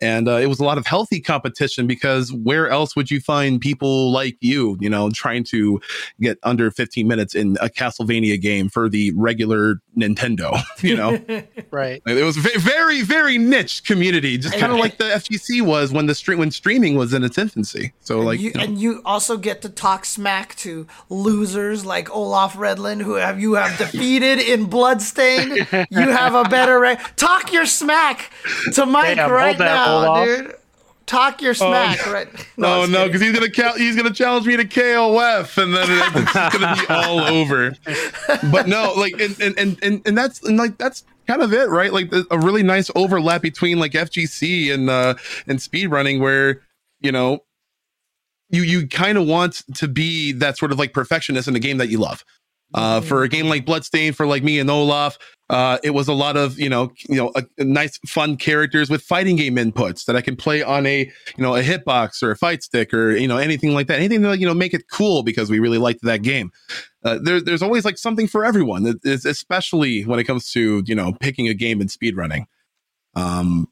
[0.00, 3.60] and uh, it was a lot of healthy competition because where else would you find
[3.60, 5.80] people like you you know trying to
[6.20, 11.12] get under 15 minutes in a castlevania game for the regular nintendo you know
[11.70, 12.02] right.
[12.06, 16.06] it was ve- very very niche community just kind of like the fgc was when
[16.06, 19.02] the stream when streaming was in its infancy so like you, you know, and you
[19.04, 24.38] also get to talk smack to losers like Olaf Redland, who have you have defeated
[24.38, 27.00] in bloodstain You have a better rank.
[27.16, 28.30] Talk your smack
[28.72, 30.26] to Mike Damn, right hold that, now, Olaf.
[30.26, 30.54] dude.
[31.06, 32.28] Talk your smack right.
[32.56, 35.86] No, I'm no, because he's gonna cal- he's gonna challenge me to KOF, and then
[35.86, 37.74] it's gonna be all over.
[38.50, 41.68] But no, like, and and and and, and that's and like that's kind of it,
[41.68, 41.92] right?
[41.92, 45.14] Like a really nice overlap between like FGC and uh
[45.46, 46.62] and speedrunning, where
[47.00, 47.40] you know
[48.48, 51.76] you you kind of want to be that sort of like perfectionist in a game
[51.76, 52.24] that you love.
[52.74, 55.16] Uh, for a game like Bloodstain, for like me and Olaf,
[55.48, 58.90] uh, it was a lot of you know you know a, a nice fun characters
[58.90, 61.00] with fighting game inputs that I can play on a
[61.36, 63.98] you know a hitbox or a fight stick or you know anything like that.
[63.98, 66.50] Anything to you know make it cool because we really liked that game.
[67.04, 71.12] Uh, there, there's always like something for everyone, especially when it comes to you know
[71.20, 72.46] picking a game and speedrunning.
[73.14, 73.68] Um,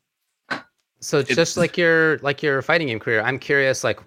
[1.01, 3.99] So just like your like your fighting game career, I'm curious like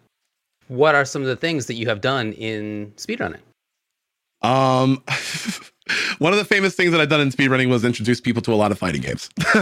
[0.70, 3.42] what are some of the things that you have done in speedrunning?
[4.46, 5.04] Um,
[6.20, 8.56] one of the famous things that I've done in speedrunning was introduce people to a
[8.56, 9.30] lot of fighting games.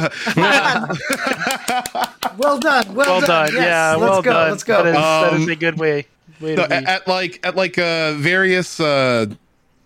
[2.38, 2.96] Well done.
[2.96, 3.50] Well, Well done.
[3.54, 4.32] Yes, Yeah, let's well go.
[4.34, 4.50] done.
[4.52, 4.84] Let's go.
[4.84, 6.06] That is, that is Um, a good way.
[6.42, 9.28] Way No, to at, be- at like at like uh various uh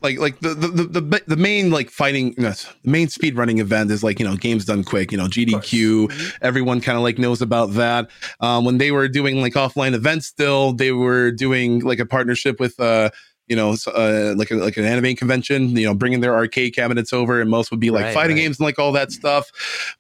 [0.02, 3.60] like like the the the, the, the main like fighting no, the main speed running
[3.60, 7.18] event is like you know games done quick you know gdq everyone kind of like
[7.18, 8.08] knows about that
[8.40, 12.60] um when they were doing like offline events still they were doing like a partnership
[12.60, 13.10] with uh
[13.48, 17.14] you know uh, like a, like an anime convention you know bringing their arcade cabinets
[17.14, 18.44] over and most would be like Right, fighting right.
[18.44, 19.52] games and like all that stuff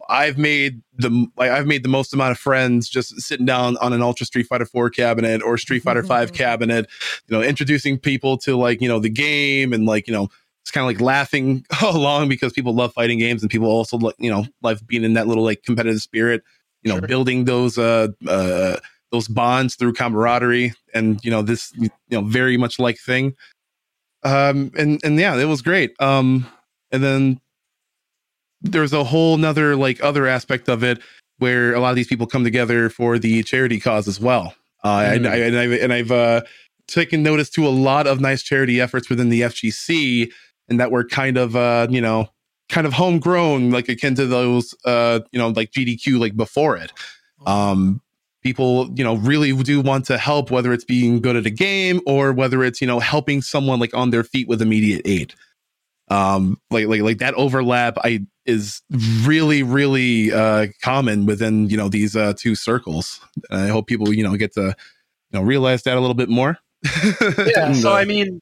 [0.09, 4.01] i've made the i've made the most amount of friends just sitting down on an
[4.01, 6.87] ultra street fighter 4 cabinet or street fighter 5 cabinet
[7.27, 10.27] you know introducing people to like you know the game and like you know
[10.61, 14.15] it's kind of like laughing along because people love fighting games and people also like
[14.19, 16.43] you know love being in that little like competitive spirit
[16.83, 17.07] you know Sure.
[17.07, 18.75] building those uh uh
[19.11, 23.33] those bonds through camaraderie and you know this you know very much like thing.
[24.23, 25.93] Um and and yeah it was great.
[26.01, 26.45] Um
[26.91, 27.39] and then
[28.61, 30.99] there's a whole nother like other aspect of it
[31.39, 34.53] where a lot of these people come together for the charity cause as well.
[34.83, 35.29] Uh and, Mm.
[35.31, 36.41] I, and i've and i've uh
[36.87, 40.31] taken notice to a lot of nice charity efforts within the fgc
[40.69, 42.29] and that were kind of uh you know
[42.69, 46.91] kind of homegrown like akin to those uh you know like gdq like before it.
[47.45, 48.01] Um
[48.47, 51.99] people you know really do want to help whether it's being good at a game
[52.05, 55.33] or whether it's you know helping someone like on their feet with immediate aid.
[56.09, 58.81] Um like like like that overlap i is
[59.23, 63.19] really really uh common within you know these uh two circles.
[63.51, 64.67] I hope people you know get to
[65.31, 66.57] you know realize that a little bit more.
[67.45, 68.41] Yeah so uh, i mean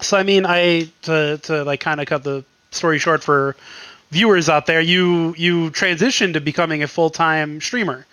[0.00, 3.56] so i mean i to to like kind of cut the story short for
[4.12, 8.06] viewers out there you you transitioned to becoming a full-time streamer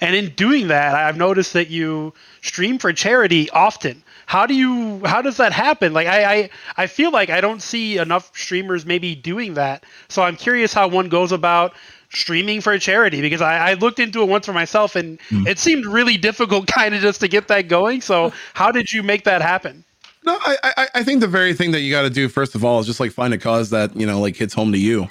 [0.00, 2.12] and in doing that i've noticed that you
[2.46, 4.02] stream for charity often.
[4.26, 5.92] How do you how does that happen?
[5.92, 9.84] Like i i, I feel like i don't see enough streamers maybe doing that.
[10.08, 11.74] So i'm curious how one goes about
[12.12, 15.58] streaming for a charity because I, I looked into it once for myself and it
[15.58, 18.00] seemed really difficult kind of just to get that going.
[18.00, 19.84] So how did you make that happen?
[20.24, 22.64] No, I, I I think the very thing that you got to do first of
[22.64, 25.08] all is just like find a cause that you know like hits home to you.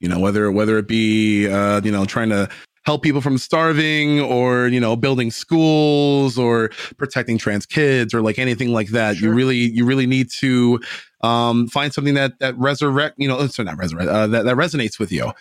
[0.00, 2.48] You know whether whether it be uh, you know trying to
[2.84, 8.38] help people from starving or you know building schools or protecting trans kids or like
[8.38, 9.20] anything like that.
[9.20, 10.80] You really you really need to
[11.22, 14.98] um, find something that that resurrect you know sorry not resurrect uh, that that resonates
[14.98, 15.32] with you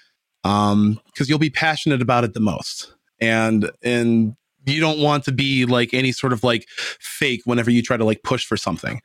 [0.44, 2.94] um because you'll be passionate about it the most.
[3.20, 4.36] And and
[4.66, 6.68] you don't want to be like any sort of like
[7.00, 9.02] fake whenever you try to like push for something.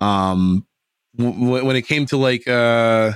[0.00, 0.66] Um
[1.16, 3.12] w- when it came to like uh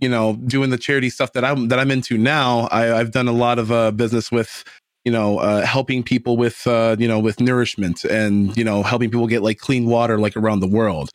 [0.00, 3.28] you know doing the charity stuff that i'm that i'm into now I, i've done
[3.28, 4.64] a lot of uh business with
[5.04, 9.10] you know uh helping people with uh you know with nourishment and you know helping
[9.10, 11.10] people get like clean water like around the world.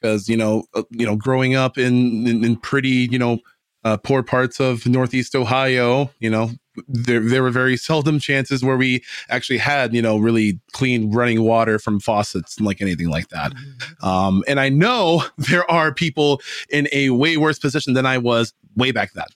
[0.00, 3.38] Because you know uh, you know growing up in in, in pretty you know
[3.84, 6.50] uh, poor parts of northeast ohio you know
[6.88, 11.42] there there were very seldom chances where we actually had you know really clean running
[11.42, 13.52] water from faucets and like anything like that
[14.02, 18.52] um, and I know there are people in a way worse position than I was
[18.76, 19.26] way back then.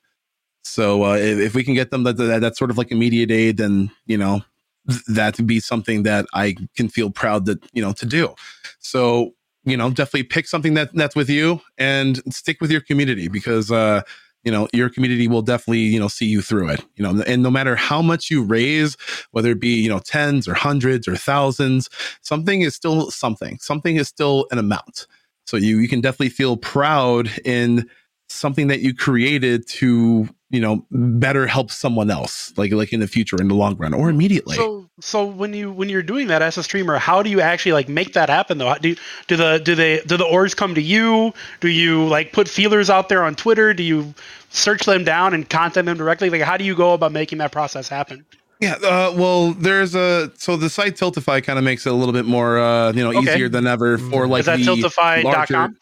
[0.65, 3.31] So uh, if, if we can get them that, that that sort of like immediate
[3.31, 4.43] aid, then you know
[4.89, 8.35] th- that would be something that I can feel proud that you know to do.
[8.79, 9.35] So
[9.65, 13.71] you know definitely pick something that that's with you and stick with your community because
[13.71, 14.03] uh,
[14.49, 16.83] you know your community will definitely you know see you through it.
[16.97, 18.97] You know, and no matter how much you raise,
[19.33, 21.91] whether it be you know tens or hundreds or thousands,
[22.23, 23.59] something is still something.
[23.61, 25.07] Something is still an amount.
[25.45, 27.91] So you you can definitely feel proud in
[28.31, 33.07] something that you created to you know better help someone else, like like in the
[33.07, 34.57] future, in the long run, or immediately.
[34.57, 37.73] So, so when you when you're doing that as a streamer, how do you actually
[37.73, 38.75] like make that happen though?
[38.81, 38.97] Do
[39.27, 41.33] do the do they do the orgs come to you?
[41.61, 43.75] Do you like put feelers out there on Twitter?
[43.75, 44.15] Do you
[44.51, 46.31] search them down and contact them directly?
[46.31, 48.25] Like, how do you go about making that process happen?
[48.61, 52.13] Yeah, uh, well, there's a so the site Tiltify kind of makes it a little
[52.13, 53.35] bit more uh, you know Okay.
[53.35, 55.77] easier than ever for like Is that the tiltify.com?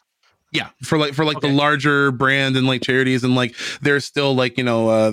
[0.57, 1.49] Yeah, for like for like Okay.
[1.49, 5.13] the larger brand and like charities and like there's still like you know uh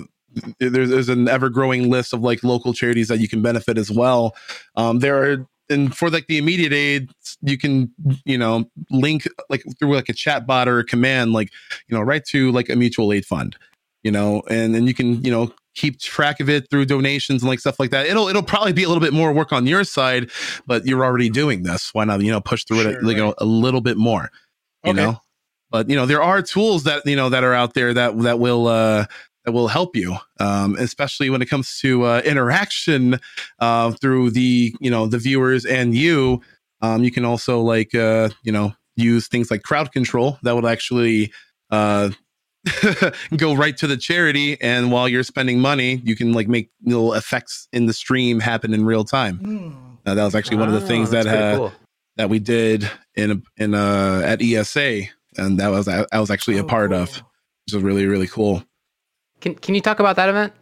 [0.58, 3.90] there's there's an ever growing list of like local charities that you can benefit as
[3.90, 4.34] well.
[4.76, 7.10] Um, there are and for like the immediate aid,
[7.42, 7.92] you can
[8.24, 11.50] you know link like through like a chat bot or a command like
[11.88, 13.56] you know right to like a mutual aid fund,
[14.02, 17.50] you know, and then you can you know keep track of it through donations and
[17.50, 18.06] like stuff like that.
[18.06, 20.30] It'll it'll probably be a little bit more work on your side,
[20.66, 21.90] but you're already doing this.
[21.92, 24.30] Why not you know push through Sure, it like, you know, a little bit more,
[24.84, 24.94] you Okay.
[24.94, 25.18] know.
[25.74, 28.38] But you know there are tools that you know that are out there that that
[28.38, 29.06] will uh,
[29.44, 33.18] that will help you, um, especially when it comes to uh, interaction
[33.58, 36.40] uh, through the you know the viewers and you.
[36.80, 40.64] Um, you can also like uh, you know use things like crowd control that would
[40.64, 41.32] actually
[41.72, 42.10] uh,
[43.36, 47.14] go right to the charity, and while you're spending money, you can like make little
[47.14, 49.40] effects in the stream happen in real time.
[50.06, 51.72] Uh, that was actually one of the things that uh, cool.
[52.14, 56.58] that we did in in uh at ESA, and that was I, I was actually
[56.58, 57.00] a Oh, part cool.
[57.00, 58.62] of, which was really really cool.
[59.40, 60.52] Can Can you talk about that event?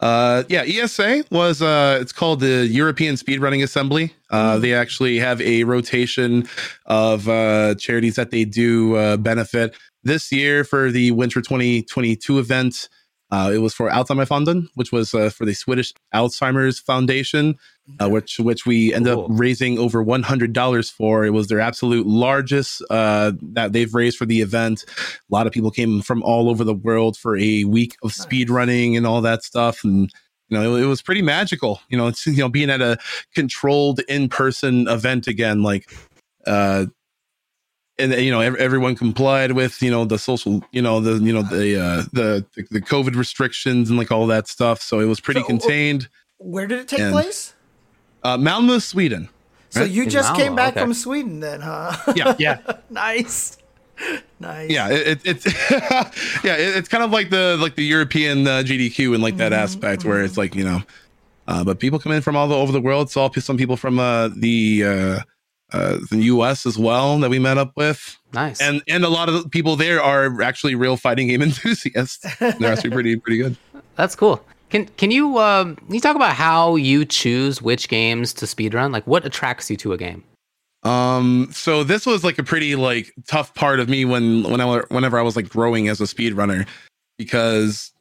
[0.00, 4.12] Uh, yeah, ESA was uh, it's called the European Speedrunning Assembly.
[4.30, 6.46] Uh, they actually have a rotation
[6.86, 9.74] of uh, charities that they do uh, benefit.
[10.02, 12.88] This year for the Winter 2022 event,
[13.34, 17.56] uh, it was for Alzheimer's Alzheimerfonden, which was uh, for the Swedish Alzheimer's Foundation,
[17.98, 19.24] uh, which which we ended Cool.
[19.24, 21.24] up raising over one hundred dollars for.
[21.24, 24.84] It was their absolute largest uh, that they've raised for the event.
[24.88, 28.20] A lot of people came from all over the world for a week of Nice.
[28.22, 30.10] speed running and all that stuff, and
[30.48, 31.80] you know it, it was pretty magical.
[31.88, 32.98] You know, it's you know being at a
[33.34, 35.90] controlled in person event again, like.
[36.46, 36.86] Uh,
[37.98, 41.42] and you know everyone complied with you know the social you know the you know
[41.42, 45.40] the uh the the covid restrictions and like all that stuff so it was pretty
[45.40, 46.08] So, uh, contained
[46.38, 47.54] Where did it take And- place?
[48.22, 49.28] uh malmo sweden
[49.70, 49.90] So Right?
[49.90, 50.80] you In just came back okay.
[50.82, 51.94] from Sweden then, huh?
[52.16, 52.58] yeah Yeah.
[52.90, 53.58] nice.
[54.40, 54.70] Nice.
[54.70, 55.46] yeah it, it, it's
[56.44, 59.52] yeah it, it's kind of like the like the european uh, gdq and like that
[59.52, 60.82] Mhm, aspect where it's like you know
[61.46, 64.28] uh but people come in from all over the world saw some people from uh
[64.36, 65.20] the uh
[65.72, 68.60] uh the us as well that we met up with Nice.
[68.60, 72.72] and and a lot of the people there are actually real fighting game enthusiasts they're
[72.72, 73.56] actually pretty pretty good
[73.96, 74.44] That's cool.
[74.70, 78.92] Can Can you um, can you talk about how you choose which games to speedrun?
[78.92, 80.24] Like, what attracts you to a game?
[80.82, 84.80] Um, so this was like a pretty like tough part of me when when I
[84.88, 86.66] whenever I was like growing as a speedrunner
[87.18, 87.92] because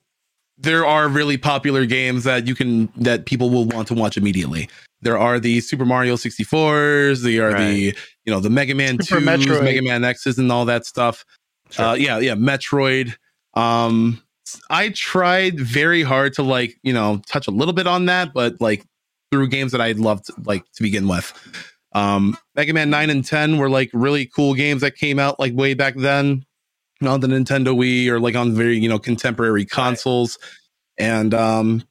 [0.58, 4.68] there are really popular games that you can that people will want to watch immediately.
[5.04, 9.22] There are the Super Mario 64s, there are the you know the Mega Man Super
[9.22, 9.64] 2s, Metroid.
[9.64, 11.26] Mega Man X's and all that stuff.
[11.70, 11.86] Sure.
[11.86, 13.16] Uh yeah, yeah, Metroid.
[13.54, 14.22] Um
[14.70, 18.60] I tried very hard to like, you know, touch a little bit on that, but
[18.60, 18.86] like
[19.32, 21.34] through games that I'd loved like to begin with.
[21.94, 25.54] Um, Mega Man 9 and 10 were like really cool games that came out like
[25.54, 26.44] way back then
[27.02, 30.38] on the Nintendo Wii or like on very, you know, contemporary consoles.
[30.98, 31.84] And um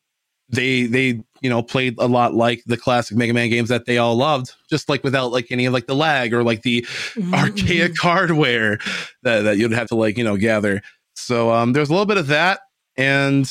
[0.49, 3.99] they they, you know, played a lot like the classic Mega Man games that they
[3.99, 6.87] all loved, just like without like any of like the lag or like the
[7.17, 8.79] Mhm, archaic hardware
[9.23, 10.81] that, that you'd have to like, you know, gather.
[11.15, 12.61] So um there's a little bit of that
[12.97, 13.51] and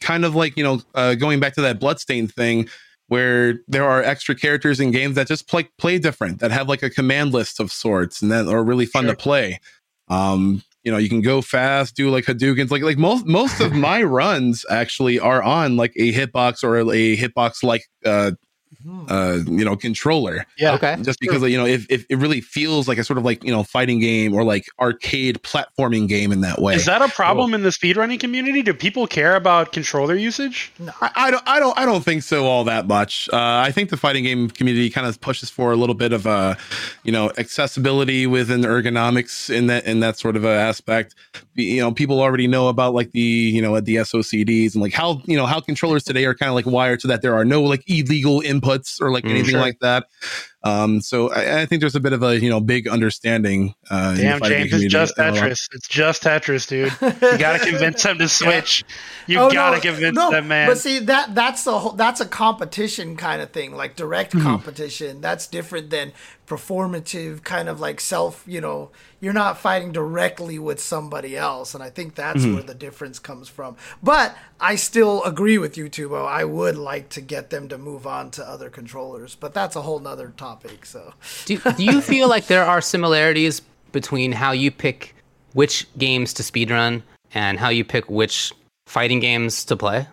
[0.00, 2.68] kind of like, you know, uh, going back to that bloodstain thing
[3.08, 6.82] where there are extra characters in games that just play play different, that have like
[6.82, 9.12] a command list of sorts and that are really fun Sure.
[9.14, 9.60] to play.
[10.08, 13.72] Um, you know, you can go fast, do like Hadoukens, like like most most of
[13.88, 18.32] my runs actually are on like a hitbox or a hitbox like uh.
[19.08, 20.74] Uh you know controller Yeah.
[20.74, 20.96] Okay.
[21.02, 23.50] just because you know if, if it really feels like a sort of like you
[23.50, 27.54] know fighting game or like arcade platforming game in that way Is that a problem
[27.54, 28.62] in the speedrunning community?
[28.62, 30.72] Do people care about controller usage?
[31.00, 33.36] I, I don't i don't i don't think so all that much uh,
[33.66, 36.54] i think the fighting game community kind of pushes for a little bit of uh
[37.02, 41.14] you know accessibility within ergonomics in that in that sort of a aspect
[41.54, 45.20] you know people already know about like the you know the SOCDs and like how
[45.24, 47.62] you know how controllers today are kind of like wired so that there are no
[47.62, 48.67] like illegal inputs
[49.00, 49.60] or like Mm, anything sure.
[49.60, 50.06] like that
[50.64, 54.14] um so I, I think there's a bit of a you know big understanding uh
[54.16, 55.16] Damn, James, game it's just.
[55.16, 55.68] Tetris.
[55.72, 56.92] It's just Tetris, dude.
[57.32, 58.84] You gotta convince them to switch.
[59.26, 60.68] You Oh, gotta no, convince no, them, man.
[60.68, 64.44] But see that that's a whole, that's a competition kind of thing, like direct Mm-hmm.
[64.46, 65.20] competition.
[65.20, 66.12] That's different than
[66.46, 68.42] performative kind of like self.
[68.46, 68.90] You know,
[69.20, 72.54] you're not fighting directly with somebody else, and I think that's Mm-hmm.
[72.54, 73.76] where the difference comes from.
[74.02, 76.26] But I still agree with you, Tubo.
[76.26, 79.82] I would like to get them to move on to other controllers, but that's a
[79.82, 80.47] whole nother topic.
[80.84, 81.12] So
[81.44, 83.60] Do, do you feel like there are similarities
[83.92, 85.14] between how you pick
[85.54, 87.02] which games to speedrun
[87.34, 88.52] and how you pick which
[88.86, 90.06] fighting games to play?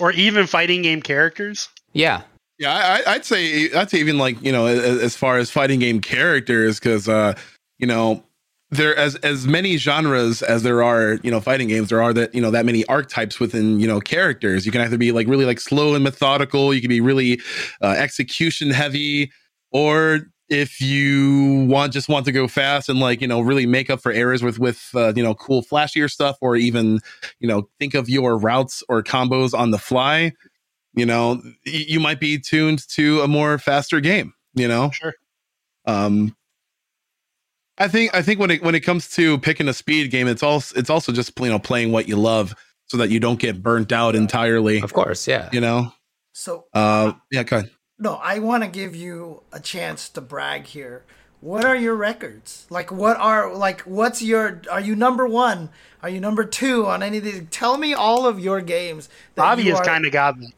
[0.00, 1.68] or even fighting game characters.
[1.92, 2.22] Yeah.
[2.58, 2.72] Yeah,
[3.06, 6.00] I, I'd say I'd say even like you know as, as far as fighting game
[6.00, 7.34] characters because uh,
[7.78, 8.22] you know
[8.70, 12.34] there as as many genres as there are you know fighting games there are that
[12.34, 15.46] you know that many archetypes within you know characters you can either be like really
[15.46, 17.40] like slow and methodical you can be really
[17.82, 19.32] uh, execution heavy
[19.72, 23.88] or if you want just want to go fast and like you know really make
[23.88, 26.98] up for errors with with uh, you know cool flashier stuff or even
[27.38, 30.32] you know think of your routes or combos on the fly
[30.94, 35.14] you know you might be tuned to a more faster game you know Sure.
[35.86, 36.34] um
[37.78, 40.42] i think i think when it when it comes to picking a speed game it's
[40.42, 42.56] also it's also just you know playing what you love
[42.86, 45.28] so that you don't get burnt out entirely Of course.
[45.28, 45.48] Yeah.
[45.52, 45.92] you know
[46.32, 47.70] so uh yeah go ahead
[48.02, 51.04] No, I want to give you a chance to brag here.
[51.42, 52.66] What are your records?
[52.70, 53.82] Like, what are like?
[53.82, 54.62] What's your?
[54.70, 55.68] Are you number one?
[56.02, 57.42] Are you number two on any of these?
[57.50, 59.08] Tell me all of your games.
[59.34, 60.52] Bobby you has are- kind of got me.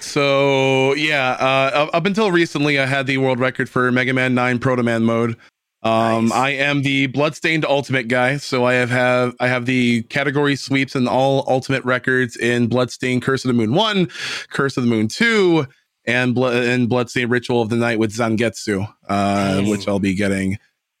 [0.00, 4.58] So yeah, uh, up until recently, I had the world record for Mega Man Nine
[4.58, 5.36] Proto Man mode.
[5.82, 6.32] Um, Nice.
[6.32, 10.96] I am the Bloodstained Ultimate guy, so I have, have I have the category sweeps
[10.96, 14.08] and all Ultimate records in Bloodstained Curse of the Moon One,
[14.50, 15.66] Curse of the Moon Two,
[16.06, 20.58] and Blood and Bloodstained Ritual of the Night with Zangetsu, uh, which I'll be getting.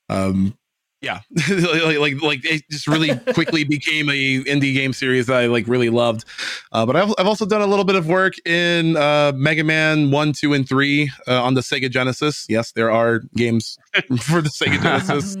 [0.08, 0.56] Um,
[1.02, 5.46] yeah, like, like like it just really quickly became a indie game series that I
[5.46, 6.24] like really loved.
[6.72, 10.10] Uh, but I've, I've also done a little bit of work in uh, Mega Man
[10.10, 12.46] 1, 2, and 3 uh, on the Sega Genesis.
[12.48, 13.78] Yes, there are games
[14.20, 15.36] for the Sega Genesis.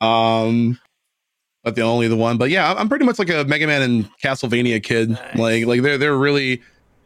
[0.00, 0.78] um,
[1.64, 2.38] but the only the one.
[2.38, 5.10] But yeah, I'm pretty much like a Mega Man and Castlevania kid.
[5.10, 5.36] Nice.
[5.36, 6.62] Like like they're they're really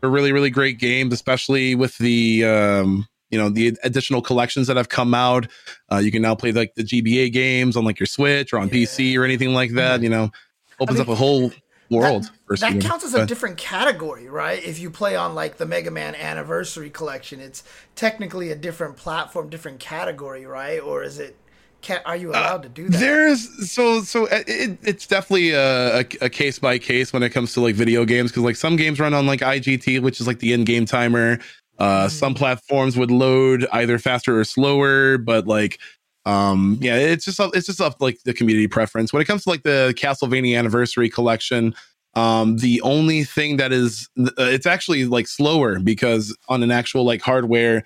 [0.06, 4.76] they're really really great games, especially with the um, you know the additional collections that
[4.76, 5.48] have come out.
[5.90, 8.70] Uh, you can now play like the GBA games on like your Switch or on
[8.70, 10.02] PC or anything like that.
[10.02, 10.30] You know,
[10.78, 11.50] opens mean, up a whole
[11.90, 12.30] world.
[12.46, 14.62] for That counts as a But- different category, right?
[14.64, 17.64] If you play on like the Mega Man Anniversary Collection, it's
[17.96, 20.80] technically a different platform, different category, right?
[20.80, 21.36] Or is it?
[21.82, 22.98] Can, are you allowed to do that?
[22.98, 27.30] There's so so uh, it, it's definitely a, a, a case by case when it
[27.30, 30.26] comes to like video games because like some games run on like IGT, which is
[30.26, 31.38] like the in-game timer.
[31.78, 35.78] Uh, Some platforms would load either faster or slower, but like
[36.24, 39.12] um yeah, it's just it's just up like the community preference.
[39.12, 41.74] When it comes to like the Castlevania Anniversary Collection,
[42.14, 47.04] um the only thing that is uh, it's actually like slower because on an actual
[47.04, 47.84] like hardware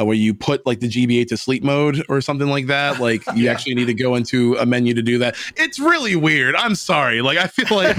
[0.00, 2.98] uh, where you put like the GBA to sleep mode or something like that.
[3.00, 5.36] Like you actually need to go into a menu to do that.
[5.56, 6.54] It's really weird.
[6.56, 7.20] I'm sorry.
[7.22, 7.96] Like I feel like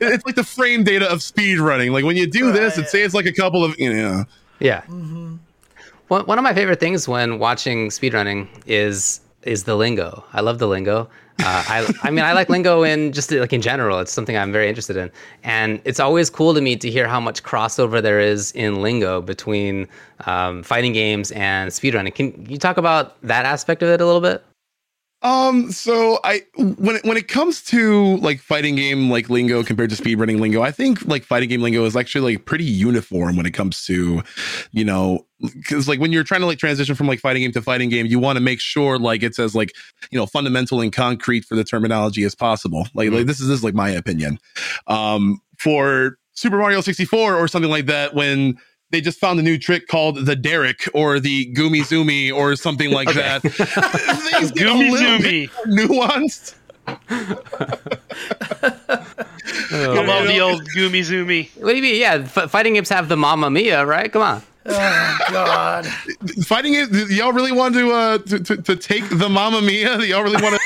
[0.00, 1.92] it's like the frame data of speed running.
[1.92, 2.90] Like when you do this, it Right.
[2.90, 4.24] saves like a couple of you know.
[4.60, 4.80] Yeah.
[4.82, 5.36] Mm-hmm.
[6.08, 10.24] One, one of my favorite things when watching speedrunning is is the lingo.
[10.32, 11.08] I love the lingo.
[11.40, 14.00] Uh, I I mean I like lingo in just like in general.
[14.00, 15.10] It's something I'm very interested in,
[15.44, 19.22] and it's always cool to me to hear how much crossover there is in lingo
[19.22, 19.86] between
[20.26, 22.14] um, fighting games and speedrunning.
[22.14, 24.44] Can you talk about that aspect of it a little bit?
[25.22, 29.90] Um, so I when it, when it comes to like fighting game like lingo compared
[29.90, 33.44] to speedrunning lingo, I think like fighting game lingo is actually like pretty uniform when
[33.44, 34.22] it comes to,
[34.70, 37.62] you know, because like when you're trying to like transition from like fighting game to
[37.62, 39.72] fighting game, you want to make sure like it's as like
[40.12, 42.86] you know fundamental and concrete for the terminology as possible.
[42.94, 44.38] Like like this is this is like my opinion.
[44.86, 48.56] Um, for Super Mario 64 or something like that, when
[48.90, 52.90] they just found a new trick called the Derrick or the Goomy Zoomy or something
[52.90, 53.42] like that.
[53.42, 55.22] Things get a Goomy little Zoomy.
[55.22, 55.50] bit
[55.90, 56.54] nuanced.
[59.70, 61.50] I love the old Goomy Zoomy.
[61.62, 62.00] What do you mean?
[62.00, 64.10] Yeah, f- fighting games have the Mamma Mia, right?
[64.10, 64.42] Come on.
[64.66, 65.86] oh God!
[66.46, 69.98] Fighting it, y'all really want to, uh, to, to to take the Mamma Mia?
[70.00, 70.60] Y'all really want to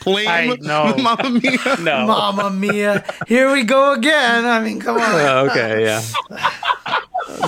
[0.00, 0.92] claim I know.
[0.92, 1.76] the Mamma Mia?
[1.80, 2.06] No.
[2.06, 3.04] Mamma mia!
[3.26, 4.46] Here we go again.
[4.46, 5.02] I mean, come on.
[5.02, 6.02] Oh, okay, yeah.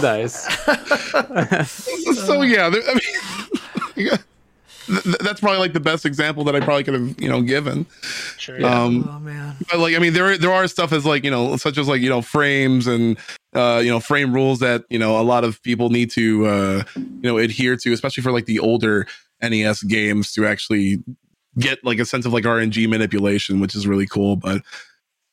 [0.03, 0.43] Nice.
[2.27, 3.15] so yeah, there- I mean,
[3.97, 4.17] yeah,
[4.87, 7.43] th- th- that's probably like the best example that I probably could have you know
[7.43, 7.87] given.
[8.39, 8.65] Sure.
[8.65, 9.57] Um, Oh man.
[9.71, 12.01] but like I mean, there there are stuff as like you know, such as like
[12.01, 13.17] you know frames and
[13.55, 16.83] uh, you know frame rules that you know a lot of people need to uh,
[16.97, 19.07] you know adhere to, especially for like the older
[19.43, 21.03] NES games to actually
[21.59, 24.37] get like a sense of like RNG manipulation, which is really cool.
[24.37, 24.63] But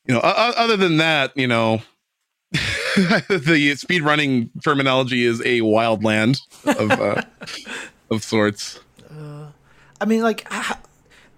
[0.05, 1.81] you know, o- o- other than that, you know.
[3.27, 7.21] the speed running terminology is a wild land of uh,
[8.11, 8.79] of sorts.
[10.01, 10.77] I mean, like, I,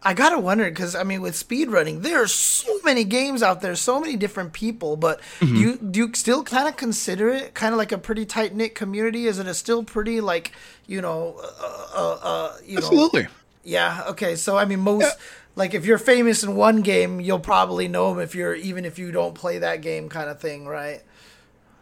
[0.02, 3.76] I gotta wonder because I mean, with speedrunning, there are so many games out there,
[3.76, 4.98] so many different people.
[4.98, 5.56] But Mm-hmm.
[5.56, 8.56] do you do you still kind of consider it kind of like a pretty tight
[8.56, 9.28] knit community?
[9.28, 10.52] Is it a still pretty like
[10.88, 12.78] you know, uh, uh, uh, you know?
[12.80, 13.28] Absolutely.
[13.64, 14.04] Yeah.
[14.10, 14.36] Okay.
[14.36, 15.16] So I mean, most
[15.56, 18.98] like if you're famous in one game, you'll probably know them if you're even if
[18.98, 21.02] you don't play that game, kind of thing, right?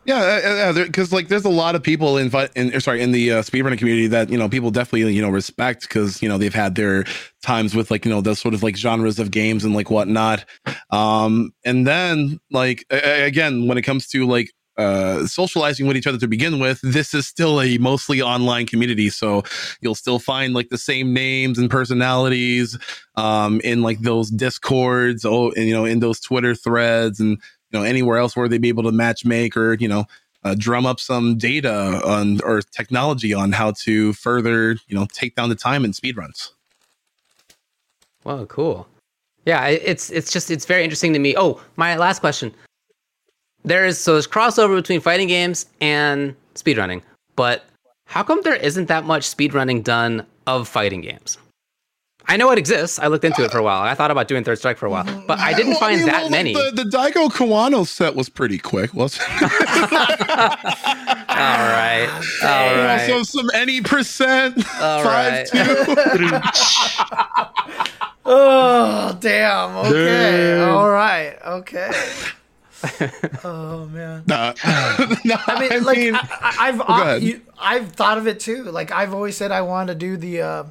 [0.06, 3.78] Yeah, because like there's a lot of people in, in sorry in the uh, speedrunning
[3.78, 7.06] community that you know people definitely you know respect because you know they've had their
[7.42, 10.44] times with like you know those sort of like genres of games and like whatnot.
[10.90, 16.08] Um, and then like a- again when it comes to like uh socializing with each
[16.08, 19.44] other to begin with this is still a mostly online community so
[19.82, 22.76] you'll still find like the same names and personalities
[23.16, 27.40] um in like those discords oh and you know in those twitter threads and
[27.74, 30.06] you know anywhere else where they'd be able to match make or you know
[30.46, 35.36] uh, drum up some data on or technology on how to further you know take
[35.36, 36.52] down the time in speedruns
[38.24, 38.88] Whoa, cool.
[39.46, 41.36] Yeah, it's it's just it's very interesting to me.
[41.38, 42.54] Oh, my last question.
[43.66, 47.02] There is so there's crossover between fighting games and speedrunning,
[47.36, 47.66] but
[48.08, 51.38] how come there isn't that much speedrunning done of fighting games?
[52.28, 53.00] I know it exists.
[53.00, 53.82] I looked into it for a while.
[53.82, 56.08] I thought about doing Third Strike for a while, but I didn't Well, find mean,
[56.08, 56.54] that well, many.
[56.54, 59.42] The, the Daigo Kawano set was pretty quick, wasn't it?
[61.30, 62.08] All right.
[62.44, 63.10] All right.
[63.12, 64.58] Also, some any percent.
[64.80, 65.48] All right.
[65.50, 66.40] five two.
[68.26, 69.76] Oh damn.
[69.86, 70.62] Okay.
[70.62, 71.38] All right.
[71.46, 71.92] Okay.
[73.44, 74.24] oh man.
[74.28, 74.54] Nah.
[75.26, 78.64] no, I mean, like mean, I, I, I've go you, I've thought of it too.
[78.64, 80.64] Like I've always said, I want to do the uh,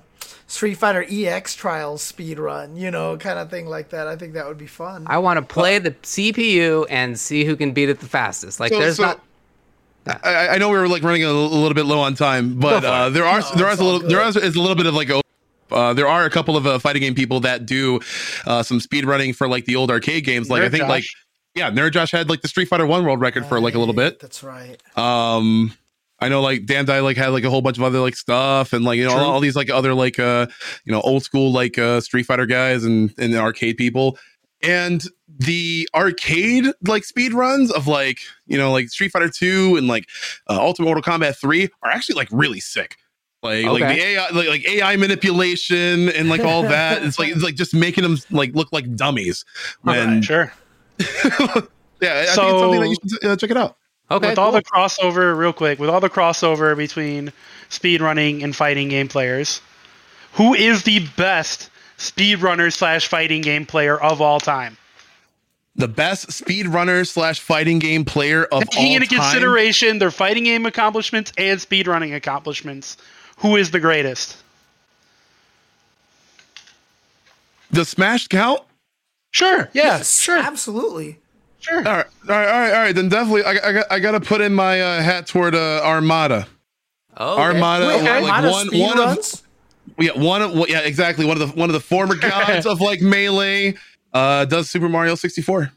[0.53, 2.77] Street Fighter EX trials speed run.
[2.77, 4.07] You know, kind of thing like that.
[4.07, 5.05] I think that would be fun.
[5.09, 8.61] I want to play the CPU and see who can beat it the fastest.
[8.61, 9.21] Like, So- there's so- not.
[10.25, 12.59] I, I know we were like running a, little- a little bit low on time,
[12.59, 14.43] but uh, there are No, there are a all little there good.
[14.43, 15.23] is a little bit of like a
[15.71, 18.01] uh, there are a couple of uh, fighting game people that do
[18.45, 20.51] uh, some speed running for like the old arcade games.
[20.51, 21.05] Like I Nerd think like
[21.55, 23.95] yeah, Nerd Josh had like the Street Fighter One world record for like a little
[23.95, 24.19] bit.
[24.21, 24.77] That's right.
[24.99, 25.73] Um,
[26.23, 28.85] I know like Dandai like had like a whole bunch of other like stuff and
[28.85, 30.47] like you know all, all these like other like uh
[30.85, 34.19] you know old school like uh Street Fighter guys and and arcade people
[34.63, 39.89] and the arcade like speed runs of like you know like Street Fighter Two and
[39.89, 40.09] like
[40.49, 42.97] uh, Ultimate Mortal Kombat Three are actually like really sick.
[43.43, 47.03] Like like the AI like, like AI manipulation and like all that.
[47.03, 49.45] It's like it's like just making them like look like dummies.
[49.83, 50.53] When Sure.
[51.01, 51.69] yeah, I think
[52.01, 53.77] it's something that you should uh, check it out.
[54.13, 54.29] Okay.
[54.29, 57.33] with all the crossover, real quick, with all the crossover between
[57.71, 59.61] speedrunning and fighting game players,
[60.35, 64.77] who is the best speedrunner slash fighting game player of all time?
[65.75, 68.83] the best speedrunner slash fighting game player of Taking all time.
[68.83, 72.97] Taking into consideration their fighting game accomplishments and speedrunning accomplishments,
[73.39, 74.37] who is the greatest?
[77.71, 78.61] The Smash count?
[79.31, 79.71] Sure.
[79.73, 79.97] Yeah.
[79.97, 80.37] Yes, Sure.
[80.37, 81.19] Absolutely.
[81.63, 81.79] Sure.
[81.79, 82.95] All right, all right, all right, all right.
[82.95, 85.81] Then definitely, I, I got, I got to put in my uh, hat toward uh,
[85.85, 86.49] Armada.
[87.17, 87.43] Oh, okay.
[87.43, 89.43] Armada, Wait, like Armada one, speed one of,
[89.99, 91.25] yeah, one of, yeah, exactly.
[91.25, 93.75] One of the, one of the former gods of like melee,
[94.13, 95.71] uh, does Super Mario sixty four.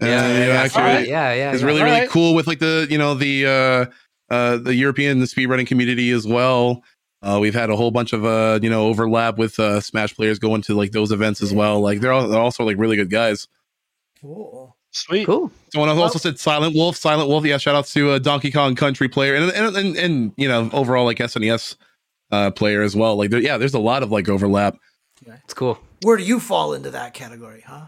[0.00, 1.52] Yeah, yeah, yeah, actually, Alright, yeah, yeah.
[1.52, 1.66] is yeah.
[1.66, 2.10] really, All really right.
[2.10, 6.26] cool with like the, you know, the, uh, uh, the European the speedrunning community as
[6.26, 6.82] well.
[7.20, 10.38] Uh, we've had a whole bunch of uh, you know, overlap with uh, Smash players
[10.38, 11.80] going to like those events as well.
[11.80, 13.48] Like they're, all, they're also like really good guys.
[14.20, 14.76] Cool.
[14.98, 15.26] Sweet.
[15.26, 15.50] Cool.
[15.72, 16.96] Someone else also said Silent Wolf.
[16.96, 17.44] Silent Wolf.
[17.44, 20.68] Yeah, shout out to uh, Donkey Kong Country player and and, and and you know
[20.72, 21.76] overall like SNES
[22.30, 23.16] uh, player as well.
[23.16, 24.76] Like there, yeah, there's a lot of like overlap.
[25.44, 25.78] It's cool.
[26.02, 27.86] Where do you fall into that category, huh?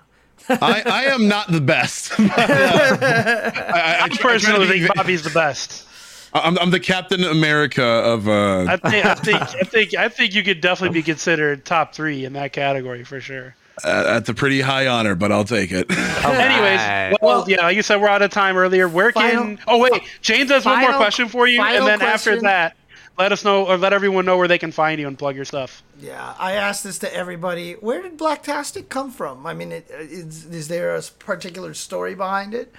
[0.48, 2.12] I I am not the best.
[2.16, 5.86] But, uh, I, I, I try- I try personally be- think Bobby's the best.
[6.32, 8.64] I'm I'm the Captain America of uh.
[8.68, 12.24] I think, I think, I think, I think you could definitely be considered top three
[12.24, 13.54] in that category for sure.
[13.84, 15.90] Uh, that's a pretty high honor, but I'll take it.
[16.24, 17.22] Anyways, Alright.
[17.22, 18.88] well, yeah, like you said, we're out of time earlier.
[18.88, 19.56] Where can?
[19.56, 22.76] Final- oh wait, James has one more question for you, and then after that,
[23.18, 25.44] let us know or let everyone know where they can find you and plug your
[25.44, 25.82] stuff.
[25.98, 27.74] Yeah, I asked this to everybody.
[27.74, 29.46] Where did Blacktastic come from?
[29.46, 32.74] I mean, it, is, is there a particular story behind it?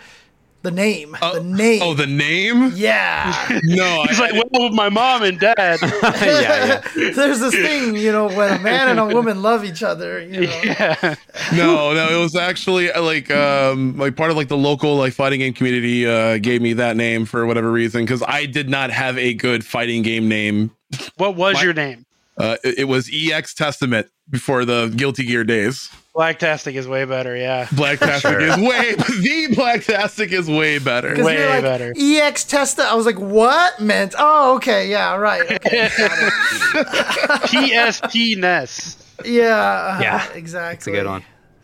[0.63, 1.17] The name.
[1.19, 1.81] the name.
[1.81, 2.71] Oh, the name?
[2.75, 3.59] yeah.
[3.63, 5.55] No, He's I, like, well, with my mom and dad.
[5.81, 7.11] yeah, yeah.
[7.15, 10.41] There's this thing, you know, when a man and a woman love each other, you
[10.41, 10.61] know.
[10.63, 11.15] yeah,
[11.53, 12.09] no, no.
[12.15, 15.53] It was actually uh, like um like part of like the local like fighting game
[15.53, 19.33] community uh gave me that name for whatever reason because I did not have a
[19.33, 20.71] good fighting game name.
[21.17, 21.63] what was What?
[21.63, 22.05] your name?
[22.37, 25.89] Uh, it, it was EX Testament before the Guilty Gear days.
[26.15, 27.37] Blacktastic is way better.
[27.37, 31.23] Yeah, Blacktastic is way the Blacktastic is way better.
[31.23, 31.93] Way you're like, better.
[31.97, 32.83] EX Testa.
[32.83, 34.13] I was like, what meant?
[34.17, 34.89] Oh, okay.
[34.89, 35.49] Yeah, right.
[35.49, 35.89] Okay.
[35.97, 37.43] got.
[37.43, 38.97] PSP NES.
[39.23, 40.01] yeah.
[40.01, 40.31] Yeah.
[40.33, 40.73] Exactly.
[40.93, 41.23] It's a good one.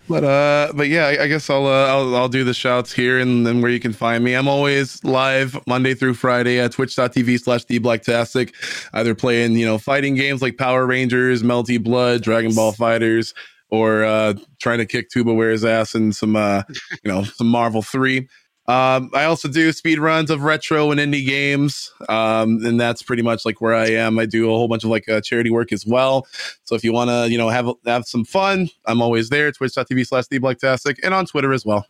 [0.09, 3.19] But uh, but yeah, I, I guess I'll, uh, I'll I'll do the shouts here
[3.19, 4.35] and then where you can find me.
[4.35, 8.53] I'm always live Monday through Friday at twitch.tv slash theblacktastic,
[8.93, 13.33] either playing you know fighting games like Power Rangers, Melty Blood, Dragon Ball Fighters,
[13.69, 16.63] or uh, trying to kick Tuba Ware's ass in some uh,
[17.03, 18.27] you know some Marvel Three.
[18.67, 23.21] Um, I also do speed runs of retro and indie games, um, and that's pretty
[23.21, 24.19] much like where I am.
[24.19, 26.27] I do a whole bunch of like uh, charity work as well.
[26.65, 29.51] So if you want to, you know, have have some fun, I'm always there.
[29.53, 31.85] Twitch.tv slash TheBlacktastic and on Twitter as well.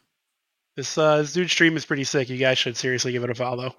[0.75, 2.29] This uh, this dude's stream is pretty sick.
[2.29, 3.73] You guys should seriously give it a follow.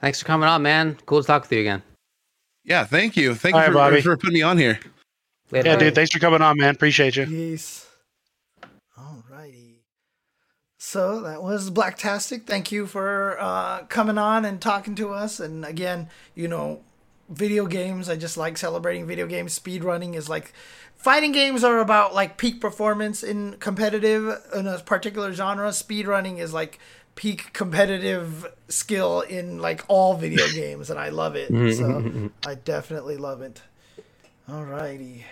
[0.00, 0.96] Thanks for coming on, man.
[1.06, 1.82] Cool to talk with you again.
[2.62, 3.34] Yeah, thank you.
[3.34, 4.78] Thank All you right, for, for putting me on here.
[5.50, 5.70] Later.
[5.70, 5.94] Yeah, dude.
[5.94, 6.74] Thanks for coming on, man.
[6.74, 7.26] Appreciate you.
[7.26, 7.86] Peace.
[8.98, 9.78] Alrighty.
[10.78, 12.44] So that was Blacktastic.
[12.46, 15.40] Thank you for uh, coming on and talking to us.
[15.40, 16.82] And again, you know,
[17.28, 18.08] video games.
[18.08, 19.58] I just like celebrating video games.
[19.58, 20.52] Speedrunning is like
[20.96, 25.70] fighting games are about like peak performance in competitive in a particular genre.
[25.70, 26.78] Speedrunning is like
[27.14, 31.48] peak competitive skill in like all video games, and I love it.
[31.76, 33.62] So I definitely love it.
[34.48, 35.22] Alrighty.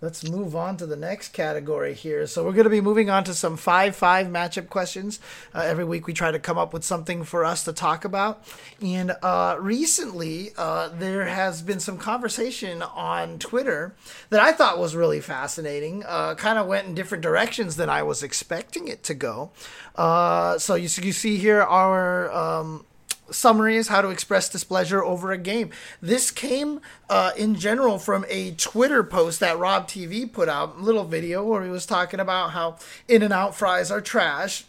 [0.00, 2.26] let's move on to the next category here.
[2.26, 5.20] So we're going to be moving on to some five-five matchup questions.
[5.54, 8.42] Uh, every week we try to come up with something for us to talk about.
[8.82, 13.94] And uh, recently uh, there has been some conversation on Twitter
[14.30, 16.02] that I thought was really fascinating.
[16.04, 19.52] Uh, kind of went in different directions than I was expecting it to go.
[19.94, 22.32] Uh, so you, you see here our.
[22.32, 22.86] Um,
[23.32, 25.70] summary is how to express displeasure over a game.
[26.00, 30.80] This came uh, in general from a Twitter post that Rob TV put out, a
[30.80, 32.76] little video where he was talking about how
[33.08, 34.64] In and Out fries are trash,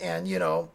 [0.00, 0.70] and you know,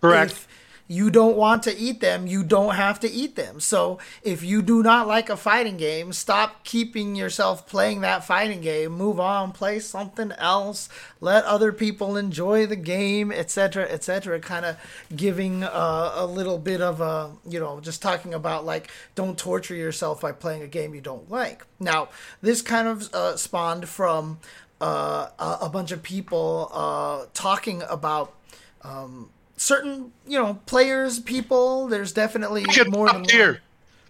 [0.00, 0.32] Correct.
[0.32, 0.48] if
[0.90, 3.60] you don't want to eat them, you don't have to eat them.
[3.60, 8.60] So if you do not like a fighting game, stop keeping yourself playing that fighting
[8.60, 8.90] game.
[8.90, 10.88] Move on, play something else.
[11.20, 14.40] Let other people enjoy the game, etc., etc.
[14.40, 14.76] Kind of
[15.14, 19.76] giving uh, a little bit of a, you know, just talking about like don't torture
[19.76, 21.64] yourself by playing a game you don't like.
[21.78, 22.08] Now,
[22.42, 24.40] this kind of uh, spawned from
[24.80, 28.34] uh, a, a bunch of people uh, talking about.
[28.82, 29.30] Um,
[29.60, 33.60] certain you know players people there's definitely more than here.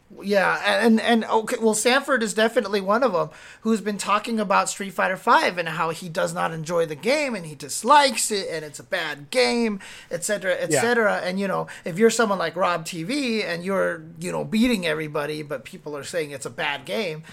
[0.08, 0.24] one.
[0.24, 3.30] yeah and and okay well sanford is definitely one of them
[3.62, 7.34] who's been talking about street fighter 5 and how he does not enjoy the game
[7.34, 11.98] and he dislikes it and it's a bad game etc etc and you know if
[11.98, 16.30] you're someone like rob tv and you're you know beating everybody but people are saying
[16.30, 17.24] it's a bad game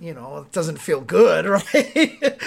[0.00, 2.40] you know, it doesn't feel good, right?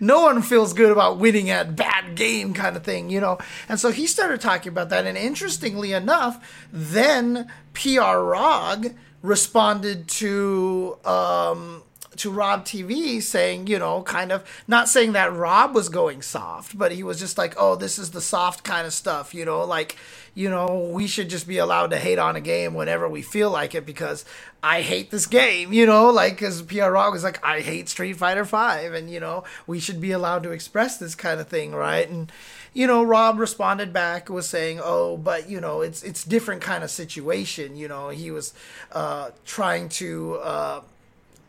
[0.00, 3.38] no one feels good about winning at bad game kind of thing, you know.
[3.68, 5.06] And so he started talking about that.
[5.06, 11.82] And interestingly enough, then PR Rog responded to um,
[12.18, 16.76] to Rob TV saying, you know, kind of not saying that Rob was going soft,
[16.76, 19.64] but he was just like, oh, this is the soft kind of stuff, you know,
[19.64, 19.96] like,
[20.34, 23.50] you know, we should just be allowed to hate on a game whenever we feel
[23.50, 24.24] like it because
[24.62, 28.16] I hate this game, you know, like, because PR Rog was like, I hate Street
[28.16, 31.72] Fighter 5, and, you know, we should be allowed to express this kind of thing,
[31.72, 32.08] right?
[32.08, 32.30] And,
[32.78, 36.84] you know, Rob responded back was saying, "Oh, but you know, it's it's different kind
[36.84, 38.54] of situation." You know, he was
[38.92, 40.80] uh, trying to uh,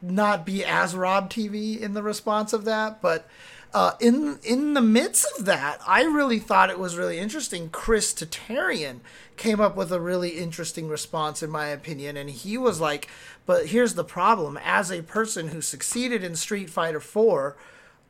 [0.02, 3.28] not be as Rob TV in the response of that, but
[3.74, 7.70] uh, in in the midst of that, I really thought it was really interesting.
[7.70, 9.02] Chris Tatarian
[9.38, 13.08] came up with a really interesting response, in my opinion, and he was like,
[13.46, 17.56] "But here's the problem: as a person who succeeded in Street Fighter Four."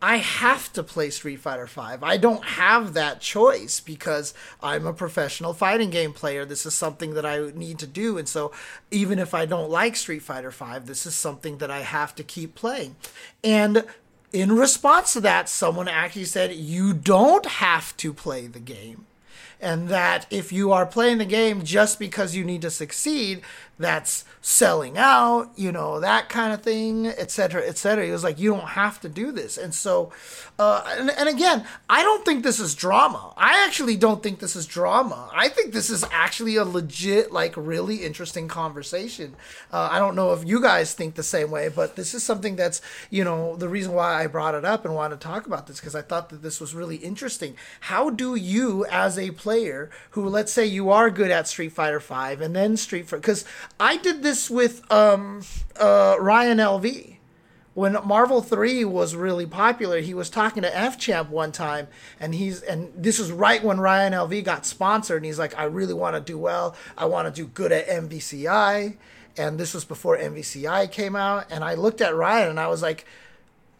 [0.01, 1.81] I have to play Street Fighter V.
[2.01, 6.45] I don't have that choice because I'm a professional fighting game player.
[6.45, 8.17] This is something that I need to do.
[8.17, 8.53] And so
[8.91, 12.23] even if I don't like Street Fighter V, this is something that I have to
[12.23, 12.95] keep playing.
[13.43, 13.85] And
[14.31, 19.05] in response to that, someone actually said, You don't have to play the game
[19.61, 23.41] and that if you are playing the game just because you need to succeed,
[23.79, 28.05] that's selling out, you know, that kind of thing, etc., etc.
[28.05, 30.11] He was like, you don't have to do this, and so,
[30.59, 33.33] uh, and, and again, I don't think this is drama.
[33.37, 35.29] I actually don't think this is drama.
[35.33, 39.35] I think this is actually a legit, like, really interesting conversation.
[39.71, 42.57] Uh, I don't know if you guys think the same way, but this is something
[42.57, 45.67] that's, you know, the reason why I brought it up and wanted to talk about
[45.67, 47.55] this because I thought that this was really interesting.
[47.81, 49.48] How do you, as a player,
[50.11, 53.45] who let's say you are good at Street Fighter Five and then Street Fighter, because
[53.79, 55.41] I did this with um,
[55.79, 57.15] uh, Ryan LV.
[57.75, 61.87] When Marvel 3 was really popular, he was talking to F Champ one time,
[62.19, 65.63] and he's and this was right when Ryan LV got sponsored, and he's like, I
[65.63, 66.75] really want to do well.
[66.97, 68.97] I want to do good at MVCI.
[69.37, 71.45] And this was before MVCI came out.
[71.49, 73.05] And I looked at Ryan and I was like,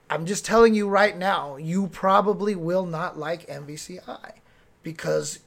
[0.09, 4.33] I'm just telling you right now, you probably will not like MVCI
[4.81, 5.39] because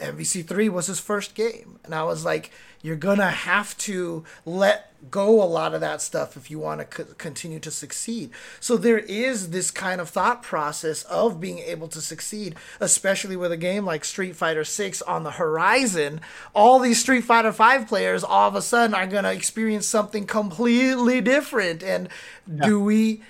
[0.00, 1.78] MVC3 was his first game.
[1.84, 2.50] And I was like,
[2.82, 6.90] you're going to have to let go a lot of that stuff if you want
[6.90, 8.30] to c- continue to succeed.
[8.60, 13.52] So there is this kind of thought process of being able to succeed, especially with
[13.52, 16.20] a game like Street Fighter 6 on the horizon.
[16.54, 20.26] All these Street Fighter 5 players all of a sudden are going to experience something
[20.26, 21.82] completely different.
[21.82, 22.08] And
[22.46, 22.66] yeah.
[22.66, 23.22] do we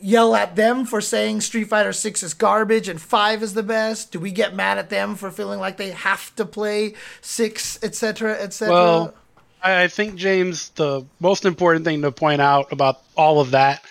[0.00, 4.12] yell at them for saying Street Fighter 6 is garbage and 5 is the best?
[4.12, 8.34] Do we get mad at them for feeling like they have to play 6, etc.,
[8.34, 8.72] etc.?
[8.72, 9.14] Well,
[9.62, 13.84] I think, James, the most important thing to point out about all of that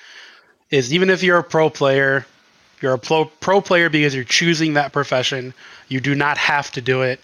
[0.69, 2.26] is even if you're a pro player,
[2.82, 5.53] you're a pro, pro player because you're choosing that profession.
[5.88, 7.19] You do not have to do it.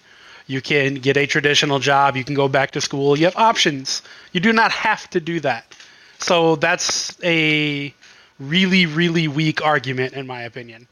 [0.47, 2.17] You can get a traditional job.
[2.17, 3.17] You can go back to school.
[3.17, 4.01] You have options.
[4.33, 5.75] You do not have to do that.
[6.19, 7.93] So that's a
[8.41, 10.87] really, really weak argument, in my opinion.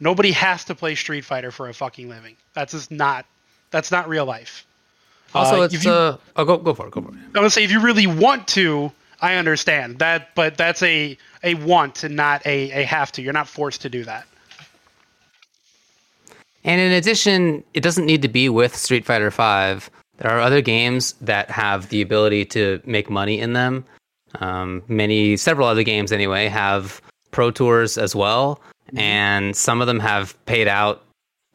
[0.00, 2.36] Nobody has to play Street Fighter for a fucking living.
[2.54, 3.26] That's just not.
[3.70, 4.66] That's not real life.
[5.34, 6.90] Also, uh, it's you, uh, oh, go go for it.
[6.92, 7.14] Go for it.
[7.14, 11.54] I'm gonna say if you really want to, I understand that, but that's a a
[11.54, 13.22] want and not a, a have to.
[13.22, 14.26] You're not forced to do that.
[16.64, 19.90] And in addition, it doesn't need to be with Street Fighter Five.
[20.18, 23.84] There are other games that have the ability to make money in them.
[24.40, 27.00] Um, many, several other games anyway, have
[27.30, 28.60] pro tours as well,
[28.96, 31.02] and some of them have paid out,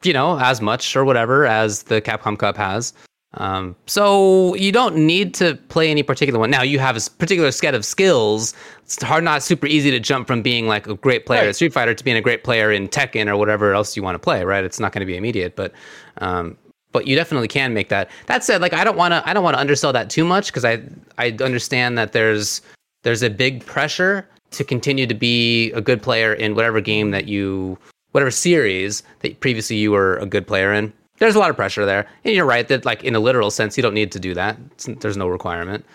[0.04, 2.94] you know, as much or whatever as the Capcom Cup has.
[3.34, 6.50] Um, so you don't need to play any particular one.
[6.50, 8.54] Now you have a particular set of skills.
[8.84, 11.50] It's hard, not super easy to jump from being like a great player Right.
[11.50, 14.16] at Street Fighter to being a great player in Tekken or whatever else you want
[14.16, 14.44] to play.
[14.44, 14.64] Right?
[14.64, 15.74] It's not going to be immediate, but
[16.20, 16.58] um,
[16.98, 18.10] but you definitely can make that.
[18.26, 20.48] That said, like I don't want to I don't want to undersell that too much
[20.48, 20.82] because I
[21.20, 22.60] I understand that there's
[23.04, 27.28] there's a big pressure to continue to be a good player in whatever game that
[27.28, 27.78] you
[28.14, 30.92] whatever series that previously you were a good player in.
[31.20, 33.78] There's a lot of pressure there, and you're right that like in a literal sense
[33.78, 34.58] you don't need to do that.
[34.72, 35.86] It's, there's no requirement,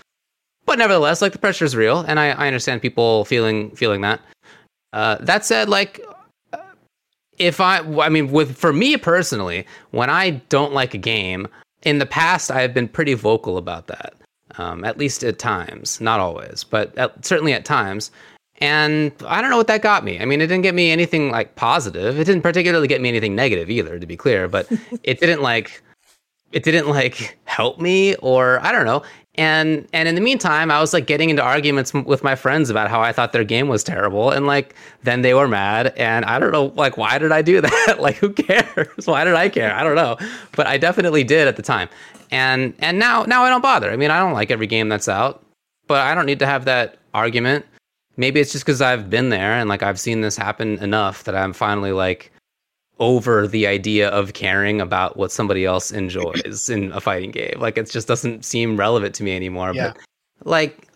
[0.66, 4.20] but nevertheless, like the pressure is real, and I, I understand people feeling feeling that.
[4.92, 6.00] Uh, that said, like
[7.42, 11.48] if I, I mean, with for me personally, when I don't like a game,
[11.82, 14.14] in the past I have been pretty vocal about that.
[14.58, 18.10] Um, at least at times, not always, but at, certainly at times.
[18.58, 20.20] And I don't know what that got me.
[20.20, 22.20] I mean, it didn't get me anything like positive.
[22.20, 24.48] It didn't particularly get me anything negative either, to be clear.
[24.48, 24.70] But
[25.02, 25.82] it didn't like,
[26.52, 29.02] it didn't like help me, or I don't know.
[29.36, 32.68] And and in the meantime, I was like getting into arguments m- with my friends
[32.68, 36.26] about how I thought their game was terrible, and like then they were mad, and
[36.26, 37.96] I don't know, like why did I do that?
[37.98, 39.06] like who cares?
[39.06, 39.74] why did I care?
[39.74, 40.18] I don't know,
[40.54, 41.88] but I definitely did at the time,
[42.30, 43.90] and and now now I don't bother.
[43.90, 45.42] I mean, I don't like every game that's out,
[45.86, 47.64] but I don't need to have that argument.
[48.18, 51.34] Maybe it's just because I've been there and like I've seen this happen enough that
[51.34, 52.31] I'm finally like
[53.02, 57.56] over the idea of caring about what somebody else enjoys in a fighting game.
[57.58, 59.72] Like it just doesn't seem relevant to me anymore.
[59.74, 59.92] Yeah.
[60.38, 60.86] But like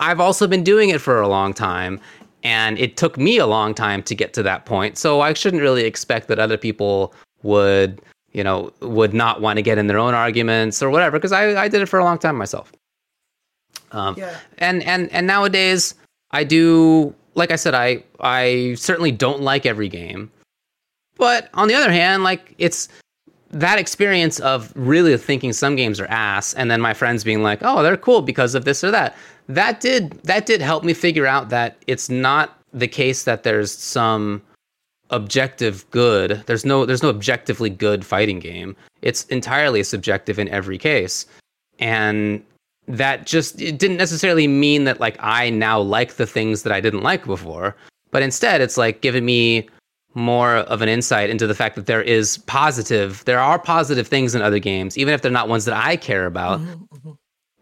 [0.00, 2.00] I've also been doing it for a long time
[2.42, 4.98] and it took me a long time to get to that point.
[4.98, 7.14] So I shouldn't really expect that other people
[7.44, 8.00] would,
[8.32, 11.54] you know, would not want to get in their own arguments or whatever because I
[11.64, 12.72] I did it for a long time myself.
[13.92, 14.36] Um, Yeah.
[14.58, 15.94] and and and nowadays
[16.32, 20.32] I do like I said I I certainly don't like every game.
[21.16, 22.88] But on the other hand, like it's
[23.50, 27.60] that experience of really thinking some games are ass and then my friends being like,
[27.62, 29.16] "Oh, they're cool because of this or that."
[29.48, 33.72] That did that did help me figure out that it's not the case that there's
[33.72, 34.42] some
[35.10, 36.42] objective good.
[36.46, 38.76] There's no there's no objectively good fighting game.
[39.02, 41.26] It's entirely subjective in every case.
[41.78, 42.42] And
[42.86, 46.80] that just it didn't necessarily mean that like I now like the things that I
[46.80, 47.76] didn't like before,
[48.10, 49.68] but instead it's like giving me
[50.14, 54.34] more of an insight into the fact that there is positive there are positive things
[54.34, 56.60] in other games even if they're not ones that I care about.
[56.60, 57.10] Mm-hmm, mm-hmm.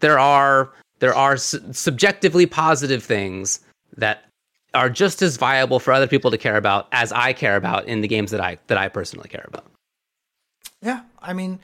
[0.00, 3.60] There are there are su- subjectively positive things
[3.96, 4.24] that
[4.74, 8.00] are just as viable for other people to care about as I care about in
[8.00, 9.66] the games that I that I personally care about.
[10.80, 11.60] Yeah, I mean,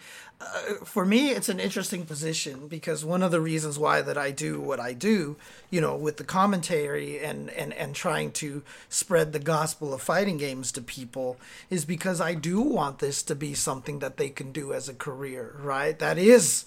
[0.85, 4.61] for me, it's an interesting position because one of the reasons why that I do
[4.61, 5.37] what I do,
[5.71, 10.37] you know, with the commentary and and and trying to spread the gospel of fighting
[10.37, 11.39] games to people,
[11.71, 14.95] is because I do want this to be something that they can do as a
[14.95, 15.99] career, right?
[15.99, 16.65] That is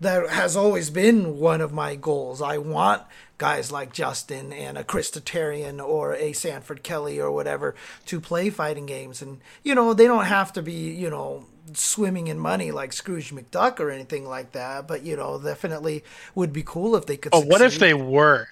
[0.00, 2.42] that has always been one of my goals.
[2.42, 3.02] I want
[3.38, 7.74] guys like Justin and a Chris Tatarian or a Sanford Kelly or whatever
[8.06, 9.22] to play fighting games.
[9.22, 13.32] And, you know, they don't have to be, you know, swimming in money like Scrooge
[13.32, 14.86] McDuck or anything like that.
[14.86, 16.04] But, you know, definitely
[16.34, 17.34] would be cool if they could.
[17.34, 18.48] Oh, what if they were?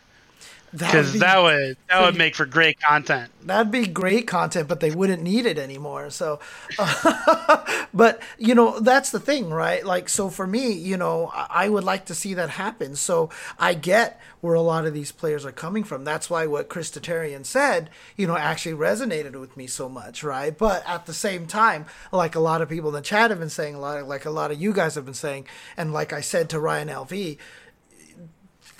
[0.73, 3.31] Because be- that would that would make for great content.
[3.45, 6.11] That'd be great content, but they wouldn't need it anymore.
[6.11, 6.39] So,
[7.95, 9.85] but you know, that's the thing, right?
[9.85, 12.97] Like, so for me, you know, I I would like to see that happen.
[12.97, 16.03] So I get where a lot of these players are coming from.
[16.03, 20.59] That's why what Chris Tatarian said, you know, actually resonated with me so much, right?
[20.59, 23.49] But at the same time, like a lot of people in the chat have been
[23.49, 25.47] saying, a lot, of, like a lot of you guys have been saying,
[25.77, 27.39] and like I said to Ryan LV,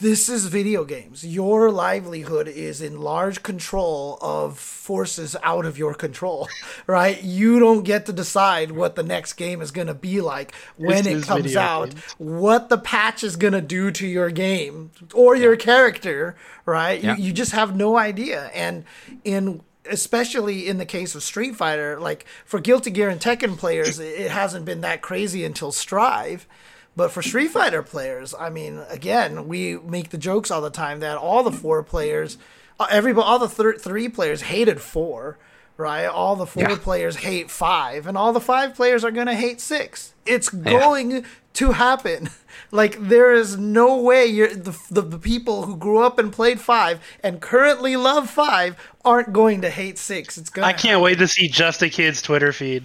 [0.03, 1.25] this is video games.
[1.25, 6.49] Your livelihood is in large control of forces out of your control,
[6.89, 7.23] right?
[7.23, 11.05] You don't get to decide what the next game is going to be like when
[11.05, 15.37] This it comes out, what the patch is going to do to your game or
[15.37, 16.35] your character,
[16.67, 17.03] right?
[17.03, 17.17] Yeah.
[17.17, 18.51] You, you just have no idea.
[18.53, 18.85] And
[19.25, 23.99] in especially in the case of Street Fighter, like for Guilty Gear and Tekken players,
[23.99, 26.47] it hasn't been that crazy until Strive.
[26.95, 31.01] But for Street Fighter players, I mean, again, we make the jokes all the time
[31.01, 32.37] that all the four players,
[32.79, 35.39] uh, everybody, all the thir- three players hated four,
[35.79, 36.05] right?
[36.05, 36.77] All the four Yeah.
[36.77, 40.13] players hate five, and all the five players are going to hate six.
[40.27, 41.25] It's going
[41.55, 42.29] to happen.
[42.71, 46.59] Like there is no way you're the, the the people who grew up and played
[46.61, 50.39] five and currently love five aren't going to hate six.
[50.39, 52.85] It's gonna I can't wait to see Just a Kid's Twitter feed.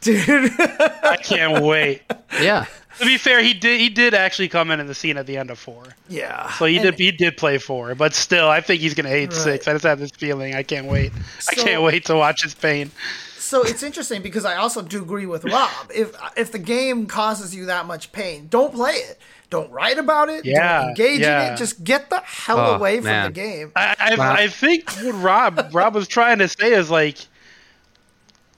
[0.00, 0.52] dude.
[0.58, 2.02] I can't wait.
[2.40, 2.66] Yeah.
[2.98, 5.36] To be fair, he did he did actually come in in the scene at the
[5.36, 5.84] end of four.
[6.08, 6.50] yeah.
[6.54, 9.32] So he And- did he did play four, but still, I think he's gonna hate
[9.32, 9.40] Right.
[9.42, 9.68] six.
[9.68, 10.54] I just have this feeling.
[10.54, 11.12] I can't wait.
[11.50, 12.90] I can't wait to watch his pain.
[13.38, 15.70] So it's interesting because I also do agree with Rob.
[15.94, 19.18] If if the game causes you that much pain, don't play it.
[19.50, 20.44] Don't write about it.
[20.44, 21.56] Yeah, Don't engage in it.
[21.56, 23.24] Just get the hell Oh, away from man.
[23.26, 23.72] the game.
[23.74, 24.32] I I, Wow.
[24.34, 27.16] I think what Rob Rob was trying to say is like,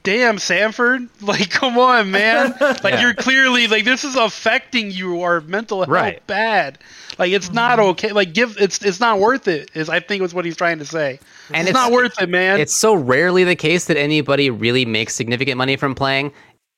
[0.02, 3.00] damn Sanford, like come on, man, like Yeah.
[3.02, 6.26] you're clearly like this is affecting you or your mental health Right.
[6.26, 6.78] bad.
[7.18, 7.88] Like it's not Mm-hmm.
[7.90, 8.12] okay.
[8.12, 9.70] Like give it's it's not worth it.
[9.74, 11.20] Is I think was what he's trying to say.
[11.52, 12.60] And it's, it's- not worth it, man.
[12.60, 16.32] It's so rarely the case that anybody really makes significant money from playing.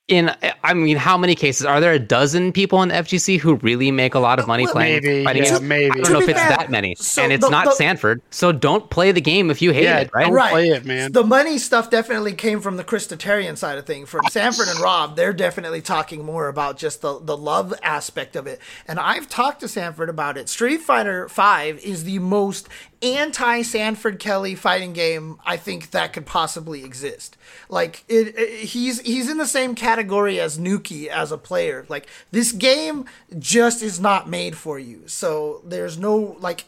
[0.08, 0.34] In
[0.64, 1.92] I mean, how many cases are there?
[1.92, 5.24] A dozen people in FGC who really make a lot of money Well, playing maybe,
[5.24, 5.60] fighting yeah, games?
[5.62, 5.90] maybe.
[5.92, 7.74] I don't To know if it's fair, that many, so and it's the- not the-
[7.76, 8.20] Sanford.
[8.30, 10.26] So don't play the game if you hate Yeah, it, right?
[10.26, 11.12] don't play it, man.
[11.12, 14.04] The money stuff definitely came from the Chris Tatarian side of thing.
[14.04, 18.48] From Sanford and Rob, they're definitely talking more about just the, the love aspect of
[18.48, 18.58] it.
[18.88, 20.48] And I've talked to Sanford about it.
[20.48, 22.68] Street Fighter Five is the most
[23.02, 27.36] anti Sanford Kelly fighting game I think that could possibly exist.
[27.68, 31.84] Like it, it- he's he's in the same category as Nuki as a player.
[31.88, 33.04] Like this game
[33.38, 35.02] just is not made for you.
[35.06, 36.64] So there's no like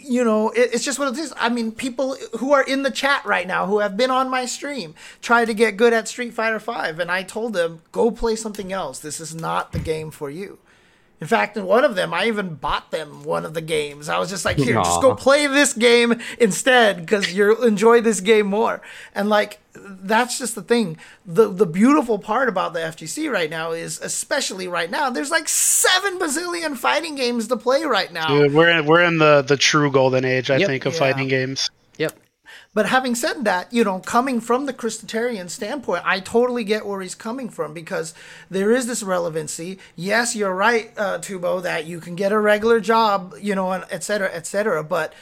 [0.00, 1.34] you know, it, it's just what it is.
[1.36, 4.46] I mean, people who are in the chat right now who have been on my
[4.46, 8.36] stream try to get good at Street Fighter Five, and I told them go play
[8.36, 9.00] something else.
[9.00, 10.58] This is not the game for you.
[11.20, 14.08] In fact, in one of them, I even bought them one of the games.
[14.08, 18.20] I was just like, here, just go play this game instead because you'll enjoy this
[18.20, 18.80] game more.
[19.16, 20.96] And like, that's just the thing.
[21.26, 25.48] The the beautiful part about the FGC right now is, especially right now, there's like
[25.48, 28.28] seven bazillion fighting games to play right now.
[28.28, 30.66] Dude, we're in, we're in the the true golden age, I Yep.
[30.68, 30.98] think, of Yeah.
[31.00, 31.68] fighting games.
[32.78, 36.86] But having said that, you know, coming from the Chris Tatarian standpoint, I totally get
[36.86, 38.14] where he's coming from because
[38.52, 39.80] there is this relevancy.
[39.96, 43.84] Yes, you're right, uh, Tubo, that you can get a regular job, you know, and
[43.90, 44.84] et cetera, et cetera.
[44.84, 45.12] But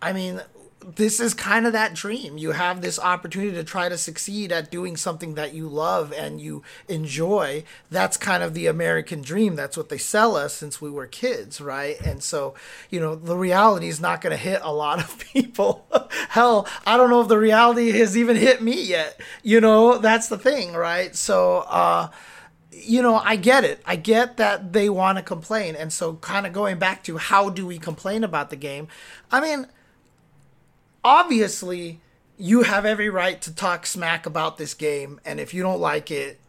[0.00, 0.40] I mean,
[0.84, 2.38] this is kind of that dream.
[2.38, 6.40] You have this opportunity to try to succeed at doing something that you love and
[6.40, 7.64] you enjoy.
[7.90, 9.56] That's kind of the American dream.
[9.56, 12.00] That's what they sell us since we were kids, right?
[12.00, 12.54] And so,
[12.88, 15.86] you know, the reality is not going to hit a lot of people.
[16.30, 19.20] Hell, I don't know if the reality has even hit me yet.
[19.42, 21.14] You know, that's the thing, right?
[21.14, 22.08] So, uh,
[22.72, 23.82] you know, I get it.
[23.84, 25.76] I get that they want to complain.
[25.76, 28.88] And so, kind of going back to how do we complain about the game?
[29.30, 29.66] I mean,
[31.04, 32.00] obviously,
[32.36, 35.20] you have every right to talk smack about this game.
[35.24, 36.40] And if you don't like it,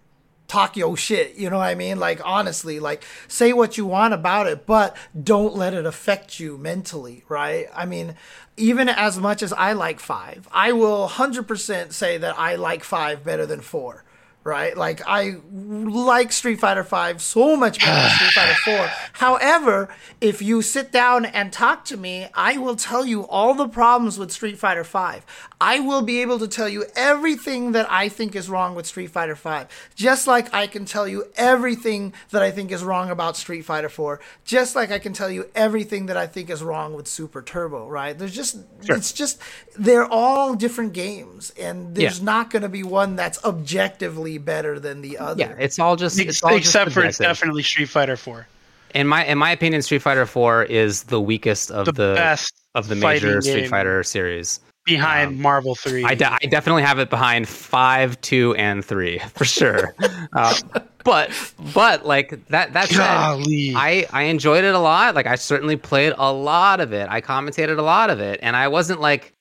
[0.48, 1.36] talk your shit.
[1.36, 2.00] You know what I mean?
[2.00, 6.58] Like, honestly, like, say what you want about it, but don't let it affect you
[6.58, 7.68] mentally, right?
[7.74, 8.16] I mean,
[8.58, 13.24] even as much as I like five, I will 100% say that I like five
[13.24, 14.04] better than four
[14.44, 14.76] right?
[14.76, 18.92] Like I like Street Fighter 5 so much better than Street Fighter 4.
[19.14, 19.90] However,
[20.20, 24.18] if you sit down and talk to me, I will tell you all the problems
[24.18, 25.26] with Street Fighter 5.
[25.64, 29.12] I will be able to tell you everything that I think is wrong with Street
[29.12, 29.68] Fighter 5.
[29.96, 33.88] Just like I can tell you everything that I think is wrong about Street Fighter
[33.88, 34.20] 4.
[34.44, 37.88] Just like I can tell you everything that I think is wrong with Super Turbo,
[37.88, 38.18] right?
[38.18, 39.40] There's just it's just
[39.78, 42.26] they're all different games and there's Yeah.
[42.26, 45.42] not going to be one that's objectively better than the other.
[45.42, 48.48] Yeah, it's all just it's all just except for it's definitely Street Fighter 4.
[48.96, 52.52] in my in my opinion, Street Fighter Four is the weakest of The the, best
[52.74, 53.70] of the major Street game.
[53.70, 54.60] Fighter series.
[54.86, 56.04] Behind Marvel 3.
[56.06, 59.96] I, de- I definitely have it behind five, two, and three for sure.
[60.34, 60.56] uh,
[61.04, 61.32] but
[61.74, 65.14] but like that that said, I I enjoyed it a lot.
[65.16, 67.08] Like I certainly played a lot of it.
[67.10, 69.34] I commentated a lot of it, and I wasn't like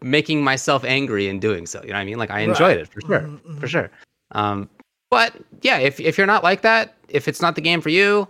[0.00, 1.80] making myself angry in doing so.
[1.82, 2.18] You know what I mean?
[2.18, 2.78] Like I enjoyed Right.
[2.78, 3.90] it for sure, Mhm, for sure.
[4.32, 4.68] Um,
[5.10, 8.26] but yeah, if if you're not like that, if it's not the game for you,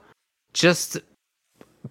[0.55, 0.99] just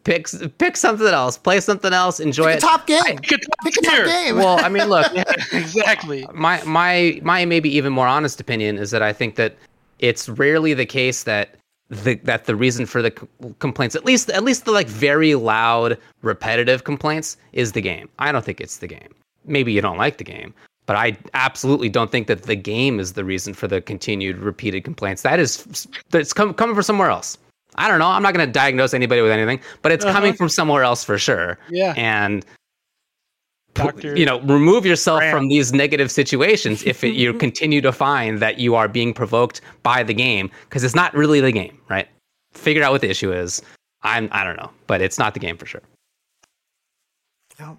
[0.03, 0.27] pick
[0.57, 2.61] pick something else, play something else, enjoy Pick a it.
[2.61, 3.18] top game.
[3.18, 4.35] Pick a top Pick a top game.
[4.35, 5.07] Well, I mean, look,
[5.51, 6.26] exactly.
[6.34, 9.55] my my my maybe even more honest opinion is that I think that
[9.99, 11.55] it's rarely the case that
[11.89, 13.11] the that the reason for the
[13.59, 18.09] complaints, at least at least the like very loud, repetitive complaints, is the game.
[18.19, 19.13] I don't think it's the game.
[19.45, 20.53] Maybe you don't like the game,
[20.85, 24.84] but I absolutely don't think that the game is the reason for the continued repeated
[24.84, 25.23] complaints.
[25.23, 27.38] That is that's come, coming from somewhere else.
[27.76, 28.07] I don't know.
[28.07, 30.38] I'm not going to diagnose anybody with anything, but it's coming uh-huh.
[30.38, 31.57] from somewhere else for sure.
[31.69, 31.93] Yeah.
[31.95, 32.45] And
[33.73, 34.18] Doctor.
[34.18, 35.35] you know remove yourself Graham.
[35.38, 39.61] from these negative situations if it, you continue to find that you are being provoked
[39.84, 42.07] by the game because it's not really the game right
[42.52, 43.61] figure out what the issue is
[44.03, 45.81] i'm i don't know but it's not the game for sure
[47.60, 47.76] Yeah.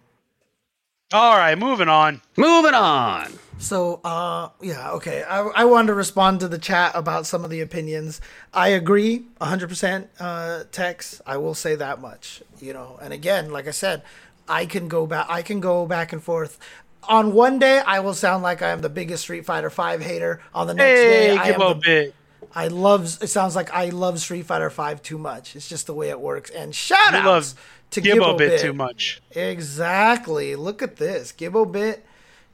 [1.12, 2.22] All right, moving on.
[2.36, 5.22] moving on So, uh, yeah, okay.
[5.22, 8.20] I, I wanted to respond to the chat about some of the opinions.
[8.52, 11.20] I agree 100%, uh, Tex.
[11.26, 12.98] I will say that much, you know.
[13.02, 14.02] And again, like I said,
[14.48, 16.58] I can go back, I can go back and forth.
[17.04, 20.40] On one day, I will sound like I am the biggest Street Fighter Five hater.
[20.54, 22.14] On the next Hey, day, I am a the bit.
[22.54, 23.18] I love.
[23.22, 25.56] It sounds like I love Street Fighter Five too much.
[25.56, 26.50] It's just the way it works.
[26.50, 27.54] And shout You outs love
[27.92, 29.22] to Give a bit too much.
[29.32, 30.56] Exactly.
[30.56, 31.32] Look at this.
[31.32, 32.04] Gibbo bit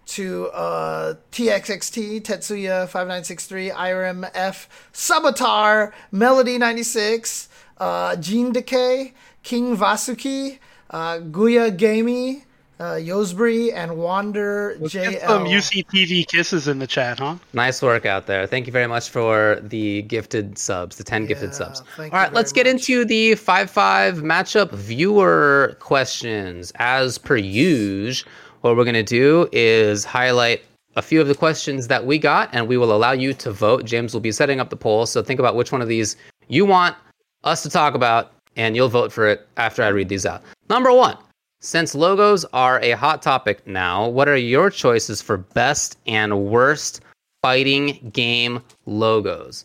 [0.06, 7.48] to uh, TXXT, Tetsuya 5963, IRMF, Sabotar, Melody96,
[7.78, 10.59] uh, Gene Decay, King Vasuki,
[10.90, 12.44] uh, Guya Gamey,
[12.80, 15.84] uh, Yosbury, and Wander Get some JL.
[15.84, 17.36] UCTV kisses in the chat, huh?
[17.52, 21.55] nice work out there thank you very much for the gifted subs the 10 gifted
[21.55, 22.88] subs thank all you right let's very get much.
[22.88, 28.28] into the 5-5 matchup viewer questions as per usual
[28.60, 30.62] what we're going to do is highlight
[30.96, 33.84] a few of the questions that we got and we will allow you to vote
[33.84, 36.16] james will be setting up the poll so think about which one of these
[36.48, 36.96] you want
[37.44, 40.92] us to talk about and you'll vote for it after i read these out number
[40.92, 41.16] one
[41.60, 47.01] since logos are a hot topic now, what are your choices for best and worst
[47.43, 49.64] fighting game logos?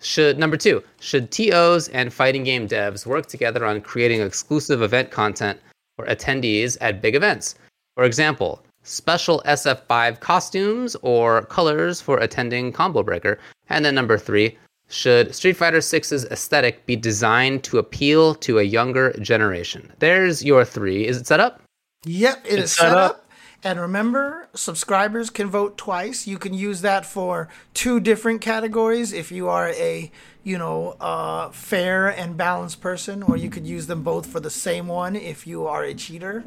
[0.00, 5.10] Should number 2, should TOs and fighting game devs work together on creating exclusive event
[5.10, 5.60] content
[5.96, 7.56] for attendees at big events?
[7.96, 13.38] For example, special SF5 costumes or colors for attending Combo Breaker.
[13.68, 14.56] And then number 3,
[14.92, 19.90] should Street Fighter 6's aesthetic be designed to appeal to a younger generation?
[19.98, 21.06] There's your 3.
[21.06, 21.62] Is it set up?
[22.04, 23.10] Yep, it is It's set set up.
[23.12, 23.18] up.
[23.64, 26.26] And remember, subscribers can vote twice.
[26.26, 30.10] You can use that for two different categories if you are a,
[30.42, 34.50] you know, uh, fair and balanced person, or you could use them both for the
[34.50, 36.42] same one if you are a cheater.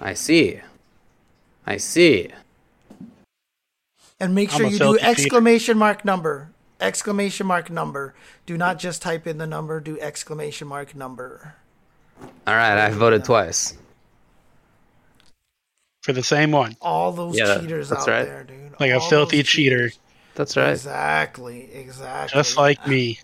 [0.00, 0.60] I see.
[1.66, 2.30] I see.
[4.18, 5.10] And make I'm sure you do filthy cheater.
[5.10, 6.50] exclamation mark number.
[6.80, 8.14] Exclamation mark number.
[8.44, 11.54] Do not just type in the number, do exclamation mark number.
[12.46, 13.74] All right, I voted twice.
[16.02, 16.76] For the same one.
[16.80, 18.24] All those Yeah, cheaters that's out right.
[18.24, 18.78] there, dude.
[18.78, 19.88] Like a filthy those cheater.
[19.88, 19.98] cheaters.
[20.34, 20.70] That's right.
[20.70, 22.38] Exactly, exactly.
[22.38, 23.18] Just like me.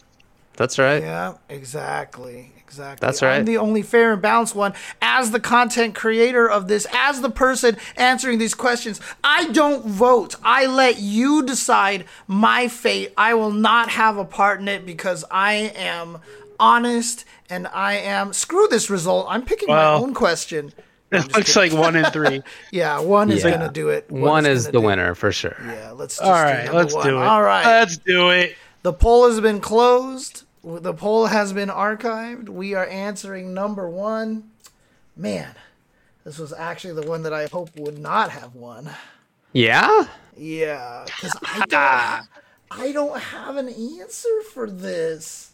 [0.56, 1.02] That's right.
[1.02, 2.52] Yeah, exactly.
[2.72, 3.06] Exactly.
[3.06, 3.36] That's right.
[3.36, 4.72] I'm the only fair and balanced one
[5.02, 8.98] as the content creator of this, as the person answering these questions.
[9.22, 10.36] I don't vote.
[10.42, 13.12] I let you decide my fate.
[13.18, 16.18] I will not have a part in it because I am
[16.58, 19.26] honest and I am screw this result.
[19.28, 20.72] I'm picking Well, my own question.
[21.12, 22.42] It looks like one in three.
[22.70, 23.50] Yeah, one is Yeah.
[23.50, 24.10] gonna do it.
[24.10, 24.86] One is gonna the do it.
[24.86, 25.54] winner for sure.
[25.66, 27.06] Yeah, let's just All do let's one.
[27.06, 27.22] do it.
[27.22, 27.66] All right.
[27.66, 28.56] Let's do it.
[28.80, 30.44] The poll has been closed.
[30.64, 32.48] The poll has been archived.
[32.48, 34.50] We are answering number one.
[35.16, 35.54] Man,
[36.24, 38.88] this was actually the one that I hope would not have won.
[39.52, 40.06] Yeah?
[40.36, 45.52] Yeah, because I don't, I don't have an answer for this.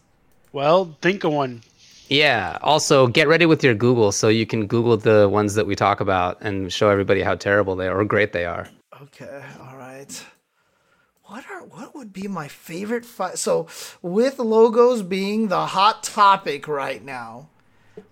[0.53, 1.63] Well, think of one.
[2.09, 2.59] Yeah.
[2.63, 6.01] Also, get ready with your Google so you can Google the ones that we talk
[6.01, 8.69] about and show everybody how terrible they are or great they are.
[9.03, 9.68] Okay, all right.
[11.29, 13.37] What are what would be my favorite fight?
[13.37, 13.67] So,
[14.01, 17.51] with logos being the hot topic right now,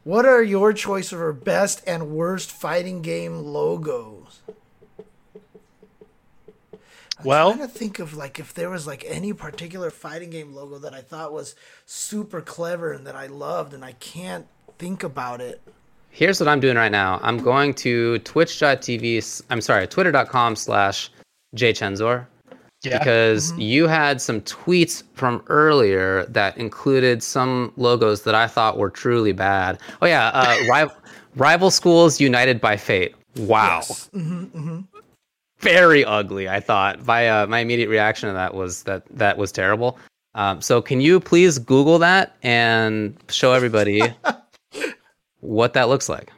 [0.05, 4.41] what are your choice for best and worst fighting game logos?
[7.19, 10.55] I'm Well- trying to think of like if there was like any particular fighting game
[10.55, 11.55] logo that I thought was
[11.87, 14.47] super clever and that I loved, and I can't
[14.79, 15.63] think about it.
[16.11, 17.19] Here's what I'm doing right now.
[17.23, 21.11] I'm going to twitch.tv, I'm sorry, twitter.com slash
[21.57, 22.27] jchensor
[22.83, 22.99] Yeah.
[22.99, 28.91] because you had some tweets from earlier that included some logos that I thought were
[28.91, 29.79] truly bad.
[30.03, 30.31] Oh, yeah.
[30.33, 30.95] Uh, rival,
[31.35, 33.15] rival Schools United by Fate.
[33.37, 33.79] Wow.
[33.79, 34.09] Yes.
[34.15, 34.81] Mm-hmm,
[35.59, 37.05] Very ugly, I thought.
[37.07, 39.99] My, uh, my immediate reaction to that was that that was terrible.
[40.35, 44.03] Um, so, can you please Google that and show everybody
[45.41, 46.31] what that looks like?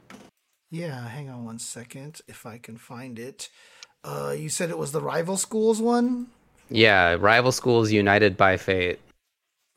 [0.70, 3.48] Yeah, hang on one second if I can find it.
[4.08, 6.28] Uh, you said it was the rival schools one.
[6.70, 9.00] Yeah, rival schools united by fate.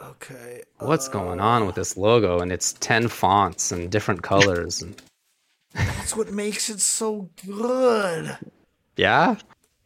[0.01, 0.61] Okay.
[0.79, 4.81] What's going on with this logo and its 10 fonts and different colors?
[4.81, 5.01] And,
[5.73, 8.37] That's what makes it so good.
[8.95, 9.35] yeah?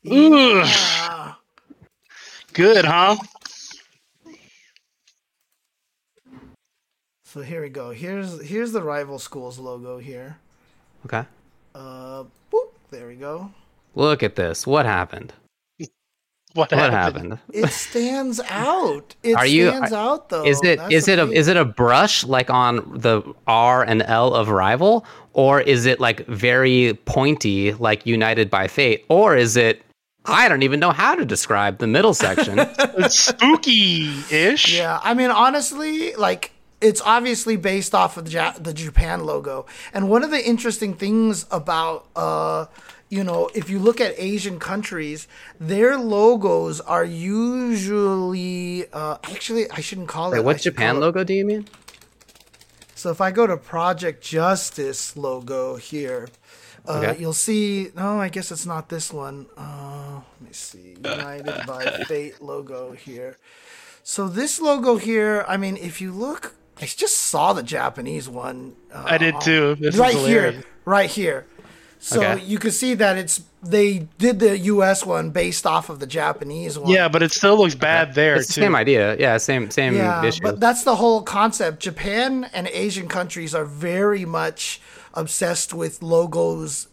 [0.09, 1.39] Ugh, Ah,
[2.53, 3.15] good, huh?
[7.25, 7.89] so here we go.
[7.89, 10.37] Here's here's the rival schools logo here.
[11.05, 11.23] Okay.
[11.73, 12.23] Uh,
[12.53, 13.51] boop, there we go.
[13.95, 14.67] Look at this.
[14.67, 15.33] What happened?
[16.53, 17.33] What, What happened?
[17.33, 17.39] happened?
[17.51, 19.15] It stands out.
[19.23, 20.45] It Are you- stands out though.
[20.45, 24.01] Is it That's is it a is it a brush like on the R and
[24.03, 29.57] L of Rival, or is it like very pointy like United by Fate, or is
[29.57, 29.81] it
[30.23, 32.57] I don't even know how to describe the middle section.
[32.97, 34.77] It's spooky-ish.
[34.77, 36.51] Yeah, I mean, honestly, like
[36.81, 40.93] it's obviously based off of the, ja- the Japan logo, and one of the interesting
[40.93, 42.65] things about, uh,
[43.09, 45.27] you know, if you look at Asian countries,
[45.59, 50.37] their logos are usually, uh, actually, I shouldn't call it.
[50.37, 51.67] Wait, I what Japan call it- logo do you mean?
[52.95, 56.27] So if I go to Project Justice logo here,
[56.87, 57.19] uh, Okay.
[57.21, 57.91] you'll see.
[57.95, 59.45] No, I guess it's not this one.
[59.57, 60.95] Uh, let me see.
[61.03, 63.37] United by Fate logo here.
[64.03, 68.75] So this logo here, I mean, if you look, I just saw the Japanese one.
[68.91, 69.75] Uh, I did too.
[69.75, 71.45] This right is here, right here.
[72.07, 72.43] So Okay.
[72.45, 75.03] you can see that it's they did the U.S.
[75.03, 76.91] one based off of the Japanese one.
[76.91, 78.61] Yeah, but it still looks bad there It's the too.
[78.61, 79.17] same idea.
[79.17, 80.43] Yeah, same same Yeah, issue.
[80.43, 81.79] but that's the whole concept.
[81.79, 84.79] Japan and Asian countries are very much
[85.15, 86.89] obsessed with logos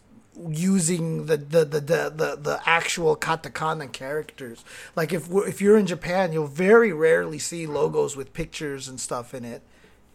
[0.49, 4.65] using the the the the, the, the actual katakana characters.
[4.95, 9.35] Like if if you're in Japan, you'll very rarely see logos with pictures and stuff
[9.35, 9.61] in it.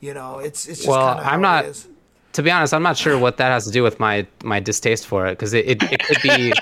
[0.01, 1.87] You know, it's it's just Well, kinda I'm it not- is.
[2.33, 5.07] To be honest, I'm not sure what that has to do with my my distaste
[5.07, 6.53] for it because it, it, it could be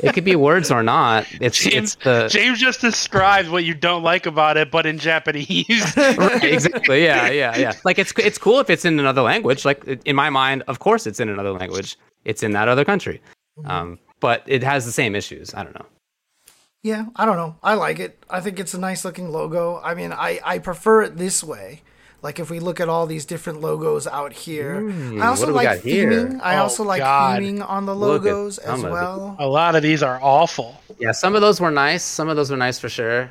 [0.00, 1.26] it could be words or not.
[1.40, 4.98] It's James, it's the James just describes what you don't like about it, but in
[4.98, 5.96] Japanese.
[6.16, 7.04] Right, exactly.
[7.04, 7.72] Yeah, yeah, yeah.
[7.84, 9.64] Like it's it's cool if it's in another language.
[9.64, 11.98] Like in my mind, of course, it's in another language.
[12.24, 13.20] It's in that other country.
[13.64, 15.54] Um, but it has the same issues.
[15.54, 15.86] I don't know.
[16.82, 17.56] Yeah, I don't know.
[17.62, 18.24] I like it.
[18.30, 19.80] I think it's a nice looking logo.
[19.82, 21.82] I mean, I, I prefer it this way.
[22.22, 24.88] Like if we look at all these different logos out here,
[25.20, 26.10] I also what do we like got here?
[26.10, 26.40] theming.
[26.42, 27.40] I Oh, also like God.
[27.40, 28.92] theming on the logos as some of it.
[28.92, 29.36] well.
[29.38, 30.80] a lot of these are awful.
[30.98, 32.02] Yeah, some of those were nice.
[32.02, 33.30] Some of those were nice for sure.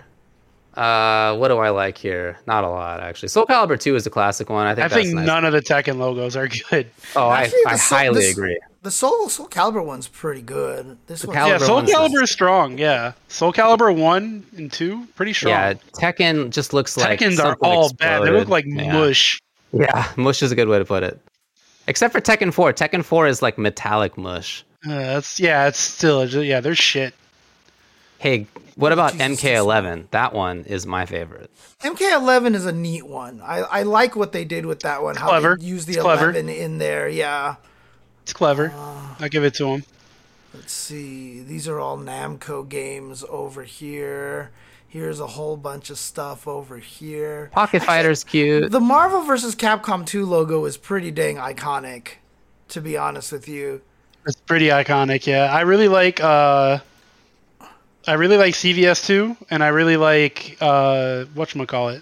[0.76, 2.38] Uh, what do I like here?
[2.48, 3.30] Not a lot actually.
[3.30, 4.68] Soul Calibur Two is a classic one.
[4.68, 4.86] I think.
[4.86, 5.26] I that's think nice.
[5.28, 6.90] none of the Tekken logos are good.
[7.16, 8.60] Oh, I, Actually, the I highly this- agree.
[8.86, 11.00] The Soul Soul Calibur one's pretty good.
[11.08, 12.78] This one, Calibur yeah, Soul ones is- Calibur is strong.
[12.78, 15.54] Yeah, Soul Calibur one and two pretty strong.
[15.54, 18.22] Yeah, Tekken just looks like Tekkens are something all bad.
[18.22, 18.94] They look like Yeah.
[18.94, 19.42] mush.
[19.74, 21.20] Yeah, mush is a good way to put it.
[21.88, 22.74] Except for Tekken 4.
[22.74, 24.64] Tekken 4 is like metallic mush.
[24.86, 27.16] Uh, that's yeah, it's still yeah, they're shit.
[28.20, 28.46] Hey,
[28.76, 30.12] what about Jesus, MK11?
[30.12, 31.50] That one is my favorite.
[31.82, 33.42] MK11 is a neat one.
[33.44, 35.16] I, I like what they did with that one.
[35.16, 35.58] How clever.
[35.60, 36.30] they used the It's clever.
[36.30, 37.10] 11 in there.
[37.10, 37.56] Yeah.
[38.26, 38.74] It's clever.
[38.76, 39.16] Ah.
[39.20, 39.84] I'll give it to him.
[40.52, 41.42] Let's see.
[41.42, 44.50] These are all Namco games over here.
[44.88, 47.52] Here's a whole bunch of stuff over here.
[47.54, 48.72] Pocket Fighter's cute.
[48.72, 49.56] The Marvel vs.
[49.56, 52.14] Capcom 2 logo is pretty dang iconic,
[52.70, 53.82] to be honest with you.
[54.26, 55.28] It's pretty iconic.
[55.28, 56.20] Yeah, I really like.
[56.20, 56.80] uh
[58.08, 62.02] I really like CVS two, and I really like uh what call it.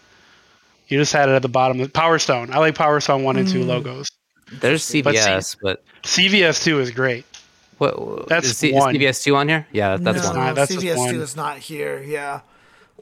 [0.87, 1.85] You just had it at the bottom.
[1.89, 2.53] Power Stone.
[2.53, 3.51] I like Power Stone one and Mm.
[3.51, 4.07] two logos.
[4.59, 7.25] There's But see- CVS, but CVS two is great.
[7.77, 8.27] what?
[8.27, 8.95] That's is, C- is one.
[8.95, 9.67] CVS 2 on here?
[9.71, 10.35] Yeah, that's no, one.
[10.37, 12.01] not- that's CVS2 is not here.
[12.01, 12.41] Yeah.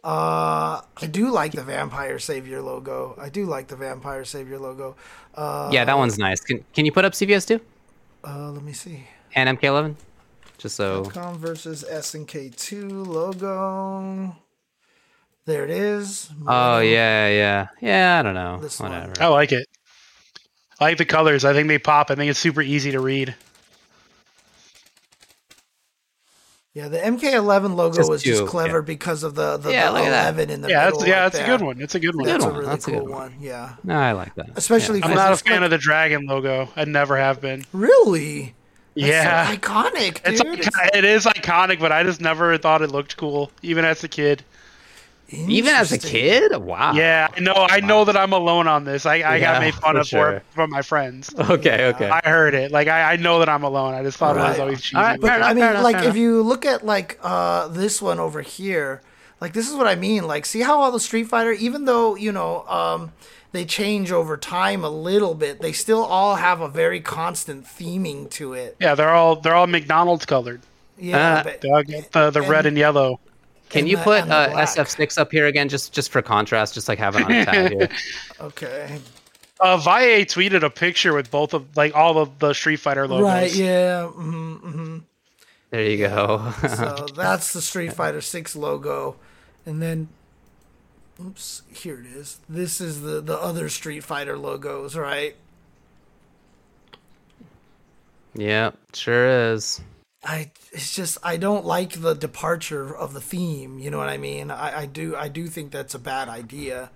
[0.04, 3.16] Uh, I do like the Vampire Savior logo.
[3.22, 4.96] I do like the Vampire Savior logo.
[5.36, 6.42] Uh, Yeah, that one's nice.
[6.42, 7.60] Can, can you put up CVS two?
[8.24, 9.06] uh, let me see.
[9.36, 9.96] and MK11?
[10.58, 11.04] Just so.
[11.06, 14.36] Capcom versus SNK2 logo.
[15.46, 16.30] There it is.
[16.48, 17.68] Oh, yeah, yeah.
[17.82, 18.60] Yeah, I don't know.
[18.62, 18.92] This one.
[18.92, 19.14] Whatever.
[19.20, 19.68] I like it.
[20.82, 21.46] I like the colors.
[21.46, 22.10] I think they pop.
[22.10, 23.36] I think it's super easy to read.
[26.74, 28.82] Yeah, the MK11 logo Just was just clever yeah.
[28.86, 30.24] because of the, the, Yeah, the look at that.
[30.36, 31.00] 11 in the Yeah, middle.
[31.00, 31.82] that's, yeah, right that's a good one.
[31.82, 32.26] It's a good one.
[32.26, 33.20] That's Good a really That's a cool good one.
[33.34, 33.36] one.
[33.42, 33.74] Yeah.
[33.84, 34.52] No, I like that.
[34.56, 36.70] Especially I'm not a fan like- of the dragon logo.
[36.78, 37.66] I never have been.
[37.74, 38.56] Really?
[38.96, 40.60] That's yeah, so iconic, it's dude.
[40.66, 44.08] icon- it is iconic, but I just never thought it looked cool, even as a
[44.08, 44.44] kid.
[45.32, 46.56] Even as a kid?
[46.58, 46.94] Wow.
[46.94, 47.54] Yeah, I know.
[47.70, 49.06] I know that I'm alone on this.
[49.06, 50.32] I, I Yeah, got made fun for of sure.
[50.32, 51.34] for it from my friends.
[51.40, 52.10] Okay, okay.
[52.10, 52.72] I heard it.
[52.72, 53.94] Like I, I know that I'm alone.
[53.94, 54.96] I just thought it was always cheesy.
[54.96, 58.02] All right, But enough, I mean, enough, like if you look at like uh this
[58.02, 59.02] one over here,
[59.40, 60.28] like this is what I mean.
[60.28, 63.14] Like, see how all the Street Fighter, even though you know, um,
[63.52, 68.30] they change over time a little bit, they still all have a very constant theming
[68.32, 68.78] to it.
[68.80, 70.62] Yeah, they're all they're all McDonald's colored.
[70.98, 73.20] Yeah, Uh, but, They all the the red and yellow.
[73.72, 74.50] Can you the- put uh.
[74.52, 77.72] SF6 up here again, just just for contrast, just like have it on a tab
[77.72, 77.90] here?
[78.42, 79.00] okay,
[79.60, 83.24] Uh, Valle tweeted a picture with both of like all of the Street Fighter logos.
[83.24, 83.54] right?
[83.56, 84.08] Yeah.
[84.08, 84.98] hmm hmm
[85.70, 86.52] There you go.
[86.68, 89.16] So that's the Street Fighter Six logo,
[89.66, 90.10] and then,
[91.24, 92.40] oops, here it is.
[92.50, 95.36] This is the the other Street Fighter logos, right?
[98.34, 99.82] Yeah, sure is.
[100.24, 103.80] I it's just I don't like the departure of the theme.
[103.80, 104.52] You know what I mean?
[104.52, 106.92] I, I do I do think that's a bad idea.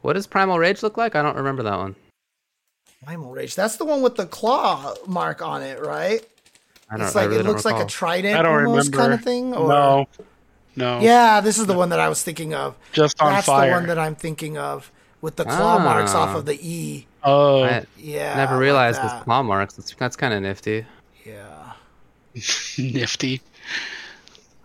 [0.00, 1.14] What does Primal Rage look like?
[1.14, 1.94] I don't remember that one.
[3.04, 3.54] Primal Rage.
[3.54, 6.24] That's the one with the claw mark on it, right?
[6.90, 7.06] I don't.
[7.06, 8.96] It's I like really it don't looks like a trident I don't almost remember.
[8.98, 9.54] kind of thing.
[9.54, 9.68] Or...
[9.68, 10.08] No,
[10.76, 11.00] no.
[11.00, 12.76] Yeah, this is the one that I was thinking of.
[12.92, 13.68] just on That's fire.
[13.68, 14.90] the one that I'm thinking of
[15.20, 16.22] with the claw marks Ah.
[16.22, 17.06] off of the E.
[17.22, 18.36] oh, I Yeah.
[18.36, 19.16] never realized that.
[19.16, 19.74] this claw marks.
[19.74, 20.84] That's, that's kind of nifty.
[22.34, 22.42] Yeah.
[22.92, 23.40] nifty.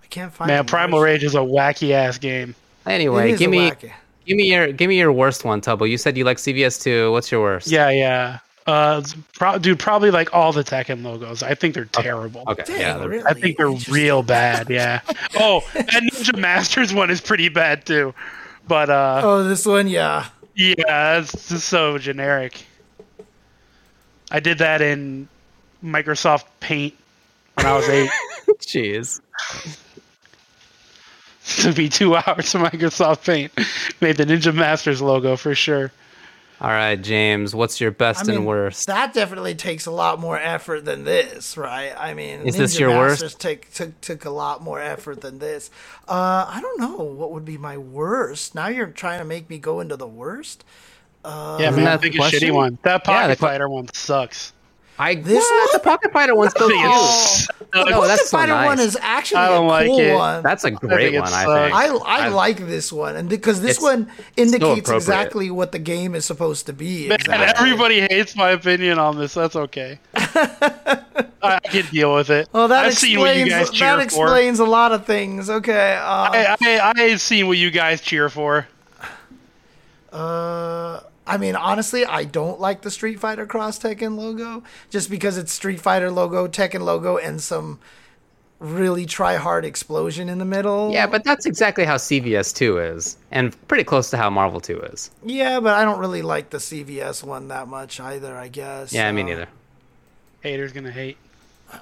[0.04, 2.56] I can't find Man, Primal Rage is a wacky ass game.
[2.86, 3.92] Anyway, give me wacky-
[4.26, 5.90] give me your give me your worst one, Tubo.
[5.90, 7.12] You said you like CVS two.
[7.12, 7.68] What's your worst?
[7.68, 8.40] Yeah, yeah.
[8.66, 9.02] Uh,
[9.34, 11.42] pro- dude, probably like all the Tekken logos.
[11.42, 12.44] I think they're terrible.
[12.48, 12.64] Okay.
[12.66, 12.98] Dang, yeah.
[12.98, 13.24] they're- really?
[13.26, 14.70] I think they're real bad.
[14.70, 15.00] Yeah.
[15.40, 18.14] Oh, that Ninja Masters one is pretty bad too.
[18.68, 20.26] But uh, Oh, this one, yeah.
[20.56, 22.66] yeah, it's just so generic.
[24.32, 25.28] I did that in
[25.84, 26.94] Microsoft Paint
[27.58, 28.10] when I was eight.
[28.60, 29.20] Jeez.
[31.62, 33.52] took be two hours of Microsoft Paint.
[34.02, 35.92] Made the Ninja Masters logo for sure.
[36.60, 37.54] All right, James.
[37.54, 38.88] What's your best I mean, and worst?
[38.88, 41.94] That definitely takes a lot more effort than this, right?
[41.96, 43.22] I mean, Is this Ninja your worst?
[43.22, 45.70] Masters Take, took took a lot more effort than this.
[46.08, 48.56] Uh, I don't know what would be my worst.
[48.56, 50.66] Now you're trying to make me go into the worst.
[51.24, 52.78] yeah, man, that pick the a shitty one.
[52.82, 54.52] That Yeah, Pocket the que- Fighter one sucks.
[55.00, 55.60] I This what?
[55.60, 55.70] one?
[55.74, 56.92] the Pocket Fighter one's so I think cute.
[56.92, 58.88] it's- The no, Pocket that's so Fighter one nice.
[58.88, 60.14] is actually I a don't cool like it.
[60.16, 60.44] one.
[60.44, 61.32] That's a great it one.
[61.34, 61.76] I think.
[61.76, 64.96] I I I- like this one, and because this one indicates appropriate.
[64.98, 67.10] exactly what the game is supposed to be.
[67.10, 69.34] Man, everybody hates my opinion on this.
[69.36, 70.00] That's okay.
[70.16, 72.50] I can deal with it.
[72.52, 74.24] Well, that I've seen what you explains guys cheer that for.
[74.24, 75.50] explains a lot of things.
[75.50, 75.96] Okay.
[75.96, 78.68] Uh, I, I, I've seen what you guys cheer for.
[80.12, 85.38] Uh, I mean, honestly, I don't like the Street Fighter Cross Tekken logo just because
[85.38, 87.80] it's Street Fighter logo, Tekken logo, and some
[88.60, 90.92] really try hard explosion in the middle.
[90.92, 94.80] yeah, but that's exactly how CVS two is, and pretty close to how Marvel two
[94.80, 95.12] is.
[95.24, 98.36] yeah, but I don't really like the CVS one that much either.
[98.36, 98.94] I guess.
[98.94, 99.48] Yeah, me neither.
[100.42, 101.18] Haters gonna hate.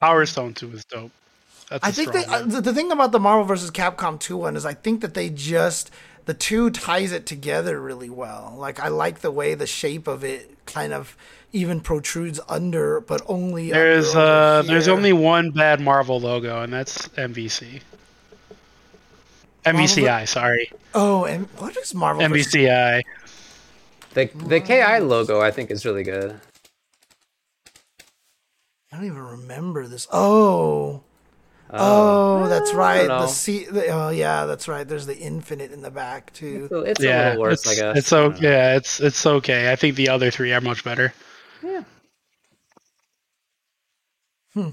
[0.00, 1.10] Power Stone 2 is dope.
[1.70, 4.36] That's a I think they, uh, the, the thing about the Marvel versus Capcom 2
[4.36, 5.90] one is I think that they just
[6.26, 8.54] the two ties it together really well.
[8.56, 11.16] Like I like the way the shape of it kind of
[11.52, 16.62] even protrudes under, but only There's under over uh there's only one bad Marvel logo
[16.62, 17.80] and that's MVC.
[19.64, 20.70] MVCI, sorry.
[20.94, 22.28] oh, and what is Marvel?
[22.28, 23.02] versus MVCI.
[24.14, 26.40] The the KI logo I think is really good.
[28.92, 30.06] I don't even remember this.
[30.12, 31.02] Oh.
[31.74, 33.16] Oh, that's right.
[33.16, 33.64] The C.
[33.64, 34.86] The, oh, yeah, that's right.
[34.86, 36.70] There's the infinite in the back too.
[36.70, 38.00] So it's a Yeah, little worse, it's, I guess.
[38.00, 38.48] it's okay.
[38.48, 39.70] Yeah, it's it's okay.
[39.72, 41.12] I think the other three are much better.
[41.62, 41.84] Yeah.
[44.54, 44.70] Hmm.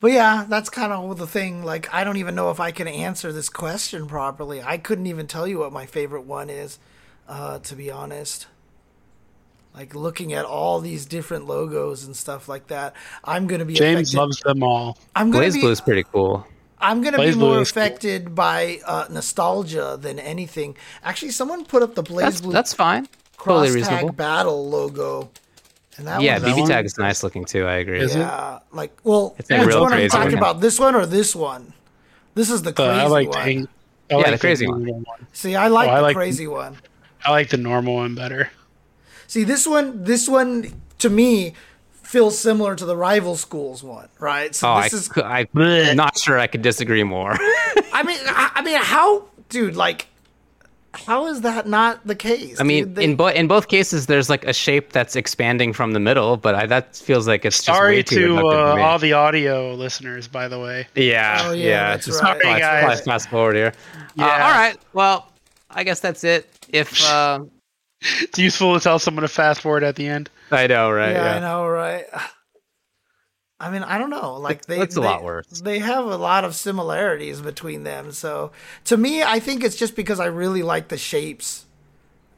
[0.00, 1.64] But yeah, that's kind of the thing.
[1.64, 4.62] Like, I don't even know if I can answer this question properly.
[4.62, 6.78] I couldn't even tell you what my favorite one is,
[7.28, 8.46] uh, to be honest.
[9.76, 12.94] Like looking at all these different logos and stuff like that,
[13.24, 14.16] I'm gonna be James affected.
[14.18, 14.96] loves them all.
[15.14, 15.60] I'm gonna Blaze be.
[15.60, 16.46] Blue's pretty cool.
[16.78, 17.82] I'm gonna Blaze be Blue more is cool.
[17.82, 20.76] affected by uh, nostalgia than anything.
[21.04, 23.06] Actually, someone put up the Blaze That's Blue that's fine.
[23.36, 25.30] cross Totally tag battle logo,
[25.98, 27.66] and that Yeah, BB tag is nice looking too.
[27.66, 28.00] I agree.
[28.00, 28.20] Is it?
[28.20, 30.38] yeah, like well, It's like which real one are you crazy talking looking.
[30.38, 30.60] about?
[30.62, 31.74] This one or this one?
[32.34, 33.40] This is the Uh, crazy I like one.
[33.40, 33.68] hang-
[34.10, 34.86] I Yeah, like the crazy one.
[34.86, 35.04] one.
[35.34, 36.76] See, I like Oh, I the like- crazy one.
[37.24, 38.50] I like the normal one better.
[39.26, 41.54] See, this one, this one to me
[41.90, 44.54] feels similar to the rival schools one, right?
[44.54, 45.48] So Oh, I, this is, cou- I'm
[45.96, 47.32] not sure I could disagree more.
[47.92, 49.74] I mean, I, I mean, how, dude?
[49.76, 50.06] Like,
[50.94, 52.58] how is that not the case?
[52.60, 52.94] I mean, dude?
[52.94, 56.36] They- in both in both cases, there's like a shape that's expanding from the middle,
[56.36, 58.82] but I, that feels like it's just Sorry way too to reductive for uh, me.
[58.82, 60.86] all the audio listeners, by the way.
[60.94, 61.90] yeah, Oh, yeah, yeah.
[61.90, 62.40] that's just right.
[62.40, 63.00] flash- Sorry, guys.
[63.02, 63.72] fast forward here.
[64.18, 64.76] Uh, all right.
[64.94, 65.30] Well,
[65.70, 66.48] I guess that's it.
[66.70, 67.40] If uh,
[68.00, 70.30] It's useful to tell someone to fast forward at the end.
[70.50, 71.12] I know, right?
[71.12, 72.04] yeah, Yeah, I know, right?
[73.58, 74.34] I mean, I don't know.
[74.34, 75.46] Like they, It's a they- lot worse.
[75.62, 78.12] They have a lot of similarities between them.
[78.12, 78.52] So
[78.84, 81.64] to me, I think it's just because I really like the shapes.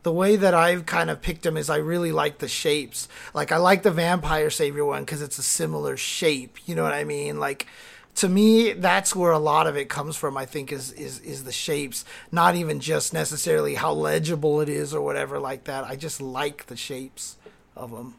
[0.05, 3.09] The way that I've kind of picked them is I really like the shapes.
[3.35, 6.57] Like I like the Vampire Savior one because it's a similar shape.
[6.67, 7.41] You know what I mean?
[7.41, 7.67] Like
[8.19, 10.37] to me, that's where a lot of it comes from.
[10.37, 14.93] I think is is is the shapes, not even just necessarily how legible it is
[14.95, 15.85] or whatever like that.
[15.85, 17.37] I just like the shapes
[17.77, 18.15] of them.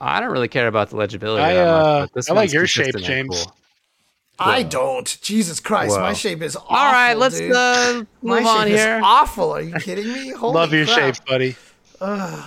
[0.00, 1.42] I don't really care about the legibility.
[1.42, 3.44] I, that much, uh, but this I like your shape, James.
[3.44, 3.54] cool.
[4.38, 5.18] I don't.
[5.22, 6.74] Jesus Christ, my shape is awful.
[6.76, 7.52] All right, let's dude.
[7.52, 8.96] uh, my move on shape here.
[8.96, 9.50] is awful.
[9.52, 10.30] Are you kidding me?
[10.36, 10.98] Holy Love your crap.
[10.98, 11.54] shapes, buddy.
[12.00, 12.44] All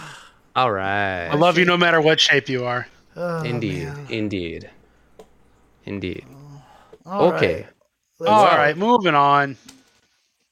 [0.56, 1.28] All right.
[1.28, 2.88] I love you no matter what shape you are.
[3.16, 3.84] Oh, Indeed.
[3.86, 4.06] man.
[4.10, 4.70] Indeed.
[5.86, 6.26] Indeed.
[7.08, 7.56] All okay.
[7.56, 7.66] right.
[8.20, 9.58] Let's All right, moving on.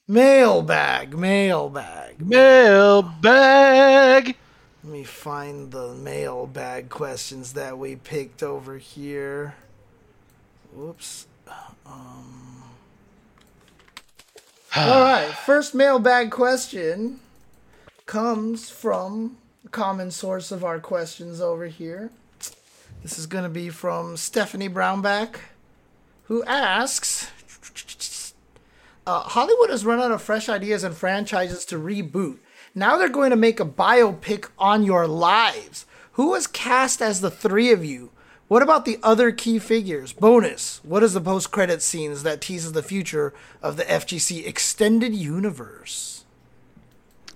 [0.07, 2.25] Mailbag, mailbag.
[2.25, 4.35] Mailbag.
[4.83, 9.55] Let me find the mailbag questions that we picked over here.
[10.73, 11.27] Whoops.
[11.85, 12.63] Um.
[14.75, 17.19] All right, first mailbag question
[18.05, 22.11] comes from a common source of our questions over here.
[23.01, 25.37] This is going to be from Stephanie Brownback,
[26.25, 27.31] who asks
[29.07, 32.39] uh, Hollywood has run out of fresh ideas and franchises to reboot.
[32.73, 35.85] Now they're going to make a biopic on your lives.
[36.13, 38.11] Who was cast as the three of you?
[38.47, 40.13] What about the other key figures?
[40.13, 40.79] Bonus.
[40.83, 46.25] What is the post credit scenes that teases the future of the FGC extended universe?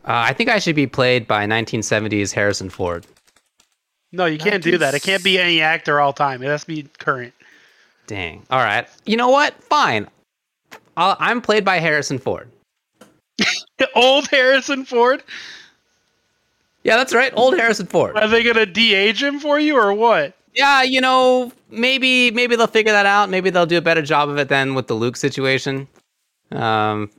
[0.04, 3.06] Uh, I think I should be played by 1970s Harrison Ford.
[4.12, 4.96] No, you can't do that.
[4.96, 6.42] It can't be any actor all time.
[6.42, 7.34] It has to be current.
[8.10, 8.44] Dang.
[8.50, 8.88] All right.
[9.06, 9.54] You know what?
[9.66, 10.08] Fine.
[10.98, 12.50] I'll, I'm played by Harrison Ford.
[13.96, 15.22] Old Harrison Ford.
[16.84, 17.32] Yeah, that's right.
[17.36, 18.18] Old Harrison Ford.
[18.18, 20.34] Are they gonna de-age him for you or what?
[20.56, 23.30] Yeah, you know, maybe maybe they'll figure that out.
[23.30, 25.88] Maybe they'll do a better job of it than with the Luke situation.
[26.52, 27.12] Um,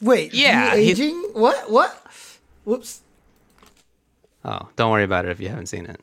[0.00, 1.16] Wait, Yeah, aging?
[1.34, 1.70] What?
[1.70, 2.02] What?
[2.64, 3.02] Whoops.
[4.46, 6.00] oh, don't worry about it if you haven't seen it.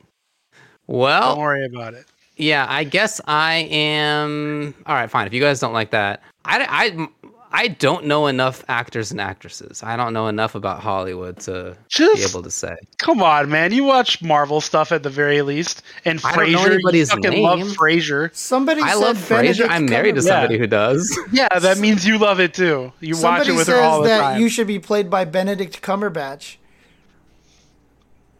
[0.86, 2.06] Well, don't worry about it.
[2.36, 4.74] Yeah, I guess I am.
[4.86, 5.26] All right, fine.
[5.26, 7.08] If you guys don't like that, I, I,
[7.52, 9.82] I don't know enough actors and actresses.
[9.84, 12.74] I don't know enough about Hollywood to be able to say.
[12.98, 13.72] come on, man.
[13.72, 16.66] You watch Marvel stuff at the very least, and I don't know Frasier.
[16.66, 17.68] You anybody's fucking love name.
[17.68, 18.34] Frasier.
[18.34, 19.68] Somebody I said love Frasier.
[19.70, 20.24] I'm married to Cumberbatch.
[20.26, 21.18] somebody who does.
[21.32, 22.92] Yeah, that means you love it too.
[23.00, 24.40] You watch Somebody it with says her all the that time.
[24.40, 26.56] you should be played by Benedict Cumberbatch.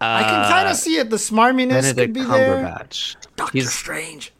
[0.01, 1.09] I can kind of see it.
[1.11, 2.57] The smarminess Uh, Benedict could be there.
[2.65, 3.17] Cumberbatch.
[3.37, 4.33] Doctor He's- Strange.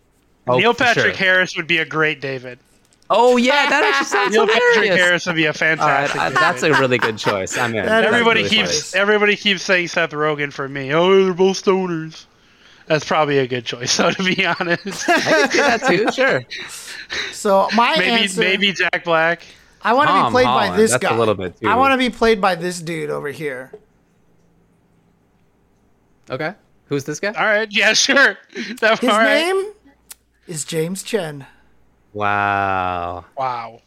[0.47, 1.15] Oh, Neil Patrick sure.
[1.15, 2.59] Harris would be a great David.
[3.11, 4.91] Oh yeah, that actually sounds Neil Patrick.
[4.91, 6.21] Harris would be a All right, fantastic.
[6.21, 6.43] I- David.
[6.43, 7.57] that's a really good choice.
[7.57, 7.85] I'm in.
[7.85, 9.01] That is That's everybody really keeps funny.
[9.03, 10.93] everybody keeps saying Seth Rogen for me.
[10.93, 12.27] Oh, they're both stoners.
[12.87, 15.09] That's probably a good choice, though, to be honest.
[15.09, 16.13] I can see that too.
[16.13, 16.45] Sure.
[17.33, 19.43] So my maybe answer, maybe Jack Black.
[19.83, 21.17] I want to be Tom played by this that's a guy.
[21.17, 23.71] little bit too- I want to be played by this dude over here.
[26.31, 26.55] Okay.
[26.87, 27.33] Who's this guy?
[27.33, 28.37] All right, yeah, sure.
[28.81, 29.47] That, His all right.
[29.47, 29.73] name
[30.47, 31.47] is James Chen.
[32.13, 33.25] Wow.
[33.37, 33.81] Wow.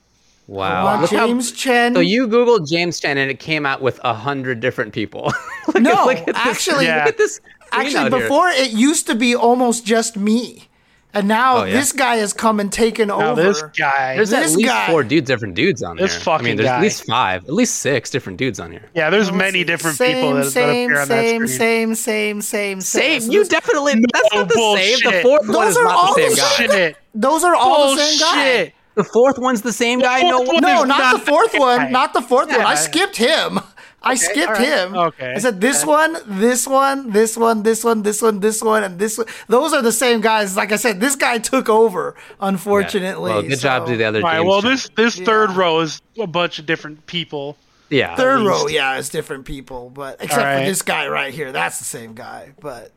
[0.47, 0.85] Wow.
[0.85, 1.93] Want Look how- James Chen.
[1.93, 5.25] so you Googled James Chen and it came out with a hundred different people.
[5.67, 6.99] look at- No, look at this- actually- Yeah.
[6.99, 7.41] look at this.
[7.73, 8.21] Actually, out here.
[8.21, 10.66] before it used to be almost just me,
[11.13, 11.73] and now Oh, yeah?
[11.73, 13.41] this guy has come and taken Now over.
[13.41, 14.15] this guy.
[14.15, 16.07] there's this at least guy- four dudes, different dudes on there.
[16.07, 16.75] This I mean, there's guy.
[16.77, 18.83] at least five, at least six different dudes on here.
[18.93, 21.57] yeah, there's oh, many different same, people that, that same, appear on same, screen.
[21.57, 23.19] same, same, same, Same.
[23.21, 23.93] So You this- definitely.
[24.13, 24.97] That's not the same.
[24.99, 25.23] The bullshit.
[25.23, 26.95] fourth one is are not all the same the guy.
[27.15, 28.73] Those are all the same guy.
[28.95, 30.21] The fourth one's the same guy.
[30.23, 30.47] No one.
[30.55, 31.91] one No, not, not the fourth one.
[31.91, 32.61] Not the fourth one.
[32.61, 33.59] I skipped him.
[34.07, 34.67] I skipped alright.
[34.67, 34.95] him.
[34.95, 35.33] Okay.
[35.35, 38.99] I said this one, this one, this one, this one, this one, this one, and
[38.99, 39.27] this one.
[39.47, 40.55] Those are the same guys.
[40.55, 42.15] Like I said, this guy took over.
[42.39, 43.31] Unfortunately.
[43.31, 44.19] Well, good job to the other.
[44.19, 44.71] All right, James well, Chen.
[44.71, 47.57] this this third row is a bunch of different people.
[47.89, 48.15] Yeah.
[48.15, 50.59] Third row, yeah, it's different people, but except Alright.
[50.59, 52.51] for this guy right here, that's the same guy.
[52.59, 52.91] But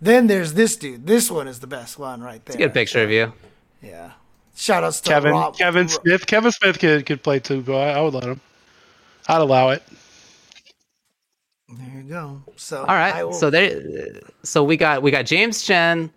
[0.00, 1.06] then there's this dude.
[1.06, 2.56] This one is the best one right there.
[2.56, 3.32] Get a picture of you.
[3.82, 4.12] Yeah.
[4.54, 5.56] Shout outs to Kevin Rob.
[5.56, 6.26] Kevin Smith.
[6.26, 8.40] Kevin Smith could, could play too, but I, I would let him.
[9.28, 9.82] I'd allow it.
[11.68, 12.42] There you go.
[12.56, 13.82] So All I will- So there.
[14.42, 16.10] So we got we got James Chen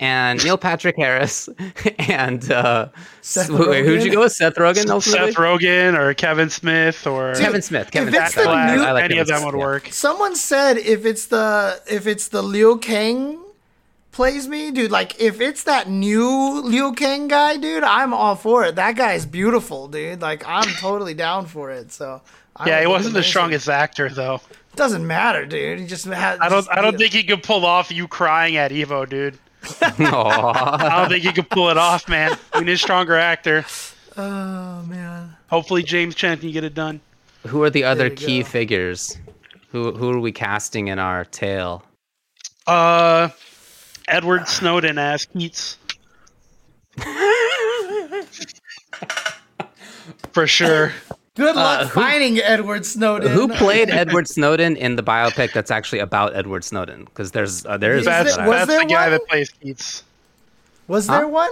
[0.00, 1.48] and Neil Patrick Harris
[1.98, 2.88] and uh,
[3.20, 4.32] Seth wait, who'd you go with?
[4.32, 4.88] Seth Rogen.
[4.90, 5.32] ultimately?
[5.32, 7.90] Seth Rogen or Kevin Smith or Kevin Smith.
[7.90, 8.44] Kevin if it's Smith.
[8.46, 9.64] the I new- I like any Kevin of them Smith, would yeah.
[9.64, 9.88] work.
[9.90, 13.38] Someone said if it's the if it's the Liu Kang
[14.12, 14.90] plays me, dude.
[14.92, 18.76] Like if it's that new Liu Kang guy, dude, I'm all for it.
[18.76, 20.20] That guy is beautiful, dude.
[20.22, 21.90] Like I'm totally down for it.
[21.92, 22.22] So
[22.56, 24.40] I Yeah, he wasn't the strongest actor though.
[24.74, 25.80] Doesn't matter, dude.
[25.80, 26.38] He just had.
[26.40, 26.58] I don't.
[26.64, 29.38] just I don't be- think he could pull off you crying at Evo, dude.
[29.82, 30.86] Aw.
[30.86, 32.36] I don't think he could pull it off, man.
[32.54, 33.64] We need a stronger actor.
[34.16, 35.36] Oh man.
[35.48, 37.00] Hopefully, James Chen can get it done.
[37.46, 38.48] Who are the other key go.
[38.48, 39.18] figures?
[39.70, 41.84] Who who are we casting in our tale?
[42.66, 43.28] Uh,
[44.08, 45.76] Edward Snowden as Keits.
[50.32, 50.92] For sure.
[51.34, 53.32] Good luck Uh, who- finding Edward Snowden.
[53.32, 57.04] Who played Edward Snowden in the biopic that's actually about Edward Snowden?
[57.04, 59.10] Because there's uh, there is Is one That's, that was that's there the guy one?
[59.12, 60.02] that plays Keits.
[60.88, 61.18] Was Huh?
[61.18, 61.50] there one?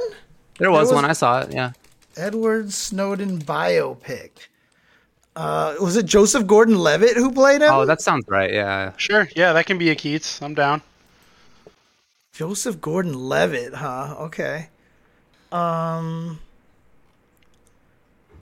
[0.58, 1.52] there was was- one I saw it.
[1.52, 1.72] Yeah.
[2.16, 4.30] Edward Snowden biopic.
[5.36, 7.70] Uh, was it Joseph Gordon-Levitt who played him?
[7.72, 8.52] Oh, that sounds right.
[8.52, 8.92] Yeah.
[8.98, 10.42] Sure, yeah, that can be a Keits.
[10.42, 10.82] I'm down.
[12.34, 14.16] Joseph Gordon-Levitt, huh?
[14.18, 14.68] Okay.
[15.52, 16.40] Um,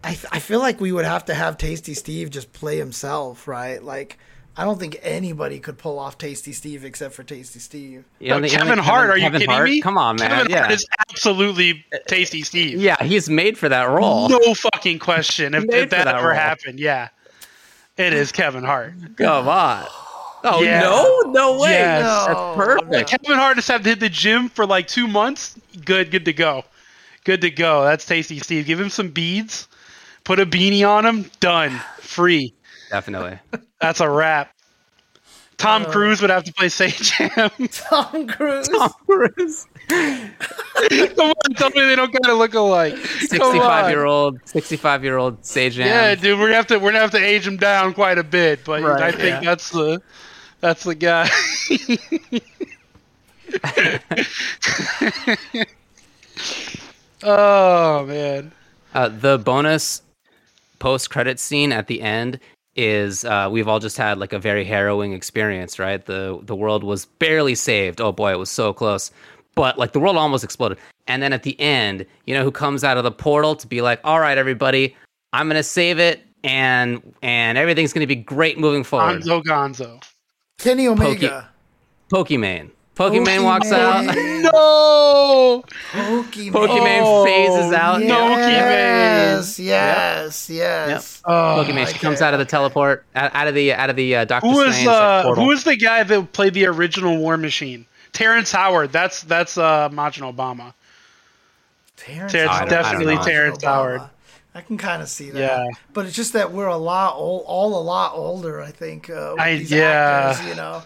[0.05, 3.83] I I feel like we would have to have Tasty Steve just play himself, right?
[3.83, 4.19] Like,
[4.57, 8.05] I don't think anybody could pull off Tasty Steve except for Tasty Steve.
[8.19, 9.69] You don't think- you don't Kevin Hart, are you Kevin kidding Hart?
[9.69, 9.81] me?
[9.81, 10.31] Come on, man.
[10.31, 10.59] Kevin yeah.
[10.61, 12.81] Hart is absolutely Tasty Steve.
[12.81, 14.29] yeah, he's made for that role.
[14.29, 15.55] No fucking question.
[15.55, 16.37] If, if that, that ever role.
[16.37, 17.09] happened, yeah,
[17.97, 18.95] it is Kevin Hart.
[19.17, 19.85] Come on.
[20.45, 20.81] Oh Yeah.
[20.83, 21.71] no, no way.
[21.73, 22.27] Yes.
[22.27, 23.11] That's perfect.
[23.11, 25.57] Kevin Hart just had to hit the gym for like two months.
[25.85, 26.65] Good, good to go.
[27.25, 27.83] Good to go.
[27.85, 28.65] That's Tasty Steve.
[28.67, 29.67] Give him some beads.
[30.29, 31.25] Put a beanie on him.
[31.41, 31.81] Done.
[32.01, 32.53] Free.
[32.91, 33.39] Definitely.
[33.81, 34.55] That's a wrap.
[35.57, 35.91] Tom Uh.
[35.91, 37.51] Cruise would have to play Sajam.
[37.89, 38.69] Tom Cruise.
[38.69, 39.67] Tom Cruise.
[39.89, 42.93] Come on, tell me they don't kind of look alike.
[42.93, 46.91] Come 65 year old, 65 year old Sage Yeah, dude, we're gonna have to we're
[46.91, 49.41] gonna have to age him down quite a bit, but Right, I think yeah.
[49.41, 50.03] that's the
[50.61, 51.31] that's the guy.
[57.23, 58.53] oh man.
[58.95, 60.03] Uh, the bonus
[60.79, 62.41] post credit scene at the end
[62.77, 66.05] is uh, we've all just had like a very harrowing experience, right?
[66.05, 68.01] The the world was barely saved.
[68.01, 69.11] Oh boy, it was so close.
[69.55, 70.79] But like the world almost exploded.
[71.09, 73.83] And then at the end, you know who comes out of the portal to be
[73.83, 74.97] like, "All right, everybody,
[75.33, 80.03] I'm gonna save it, and and everything's gonna be great moving forward." Gonzo Gonzo.
[80.59, 81.49] Kenny Omega.
[82.13, 82.71] Pokimane.
[82.99, 84.05] Pokimane walks out.
[84.05, 85.63] No.
[85.93, 86.51] Pokemon.
[86.53, 88.01] Pokimane Oh, phases out.
[88.03, 88.29] no.
[88.37, 91.23] Yes, yes, yes.
[91.25, 91.31] Oh,
[91.65, 91.87] Pokimane.
[91.87, 91.99] She okay.
[92.01, 94.57] comes out of the teleport, out, out of the out of the uh, Doctor who
[94.57, 95.45] was Strange uh, portal.
[95.45, 97.87] who was the guy that played the original War Machine?
[98.13, 98.91] Terrence Howard.
[98.91, 100.75] That's that's uh Majin Obama.
[101.97, 102.69] Terrence Terrence- Howard.
[102.71, 103.25] definitely Obama.
[103.25, 104.01] Terrence Howard.
[104.55, 105.39] I can kind of see that.
[105.39, 105.69] Yeah.
[105.93, 108.61] But it's just that we're a lot old, all a lot older.
[108.61, 109.09] I think.
[109.09, 110.31] Uh, with I- these yeah.
[110.35, 110.83] Actors, you know.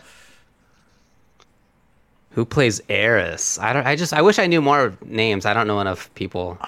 [2.34, 3.58] Who plays Eris?
[3.58, 3.86] I don't.
[3.86, 4.12] I just.
[4.12, 5.44] I wish I knew more names.
[5.44, 6.58] I don't know enough people.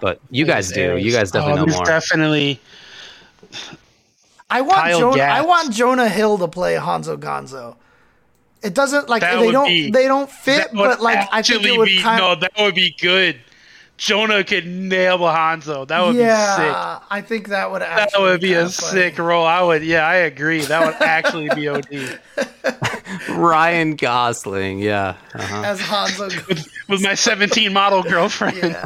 [0.00, 0.96] But you guys do.
[0.96, 1.84] You guys definitely oh, know more.
[1.84, 2.60] Definitely.
[4.50, 5.22] I want Kyle Jonah.
[5.22, 7.76] I want Jonah Hill to play Hanzo Gonzo.
[8.62, 11.74] It doesn't like That they don't be- they don't fit, but like I think actually
[11.74, 12.34] it would be kind no.
[12.34, 13.40] That would be good.
[13.96, 15.86] Jonah could nail a Hanzo.
[15.86, 16.26] That would be sick.
[16.26, 16.98] yeah.
[17.10, 18.70] I think that would That would be a funny.
[18.70, 19.46] sick role.
[19.46, 19.84] I would.
[19.84, 20.62] Yeah, I agree.
[20.62, 22.18] That would actually be OD.
[23.28, 24.80] Ryan Gosling.
[24.80, 25.14] Yeah.
[25.34, 25.62] Uh-huh.
[25.64, 26.28] as Hanzo.
[26.30, 26.68] Gonzo.
[26.88, 28.76] With my 17 model girlfriend.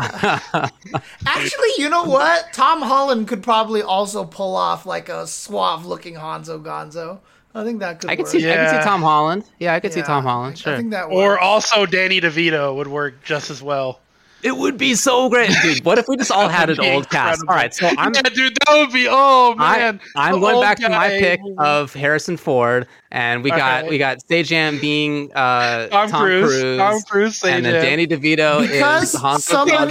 [1.26, 2.52] Actually, you know what?
[2.52, 7.18] Tom Holland could probably also pull off like a suave looking Hanzo Gonzo.
[7.54, 8.10] I think that could.
[8.10, 8.32] I could work.
[8.32, 8.50] see.
[8.50, 9.44] I could see Tom Holland.
[9.58, 10.54] Yeah, I could see Tom Holland.
[10.56, 10.74] think- Sure.
[10.74, 14.00] I think that Or also Danny DeVito would work just as well.
[14.42, 15.84] It would be so great, dude.
[15.84, 17.42] What if we just all had an That'd old cast?
[17.48, 18.14] All right, so I'm.
[18.14, 19.06] yeah, dude, that would be.
[19.10, 23.42] Oh I, man, I'm The going old back to my pick of Harrison Ford, and
[23.42, 23.90] we got Okay.
[23.90, 26.50] we got Sajam being uh, Tom, Tom, Cruise.
[26.60, 27.44] Cruise, Tom Cruise.
[27.44, 29.88] and then Danny DeVito Because is Hanzo someone-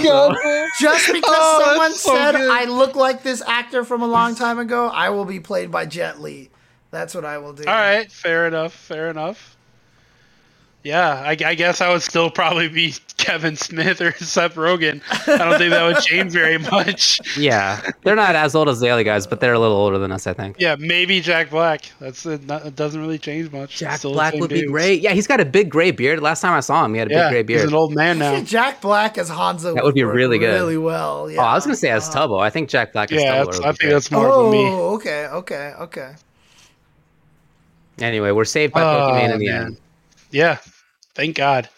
[0.80, 2.50] Just because Oh, someone so said good.
[2.50, 5.84] I look like this actor from a long time ago, I will be played by
[5.86, 6.50] Jet Li.
[6.90, 7.64] That's what I will do.
[7.66, 8.72] All right, fair enough.
[8.72, 9.57] Fair enough.
[10.88, 15.02] Yeah, I, I guess I would still probably be Kevin Smith or Seth Rogen.
[15.28, 17.20] I don't think that would change very much.
[17.36, 20.10] Yeah, they're not as old as the other guys, but they're a little older than
[20.12, 20.56] us, I think.
[20.58, 21.82] Yeah, maybe Jack Black.
[22.00, 22.46] That's it.
[22.46, 23.76] Not, it doesn't really change much.
[23.76, 25.02] Jack Still Black same would be great.
[25.02, 26.20] Yeah, he's got a big gray beard.
[26.20, 27.60] Last time I saw him, he had a Yeah, big gray beard.
[27.60, 28.40] he's an old man now.
[28.42, 30.54] Jack Black as Hanzo That would be really good.
[30.54, 31.30] Really well.
[31.30, 31.40] Yeah.
[31.40, 32.40] Oh, I was gonna say as uh, Tubo.
[32.40, 33.60] I think Jack Black as Yeah, Tubo.
[33.62, 33.90] I think great.
[33.92, 34.66] that's more Oh, for me.
[34.96, 36.14] okay, okay, okay.
[37.98, 39.64] Anyway, we're saved by Oh, Pokemon in the man.
[39.66, 39.76] end.
[40.30, 40.58] Yeah,
[41.18, 41.68] thank God.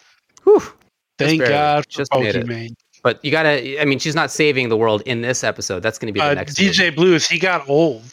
[0.45, 0.61] Whew.
[1.17, 1.53] Thank barely.
[1.53, 2.45] God for Just made it.
[2.47, 2.75] Pokemon.
[3.03, 3.81] But you gotta.
[3.81, 5.81] I mean, she's not saving the world in this episode.
[5.81, 6.55] That's gonna be the Uh, next.
[6.55, 6.95] DJ movie.
[6.95, 8.03] Blues, he got old.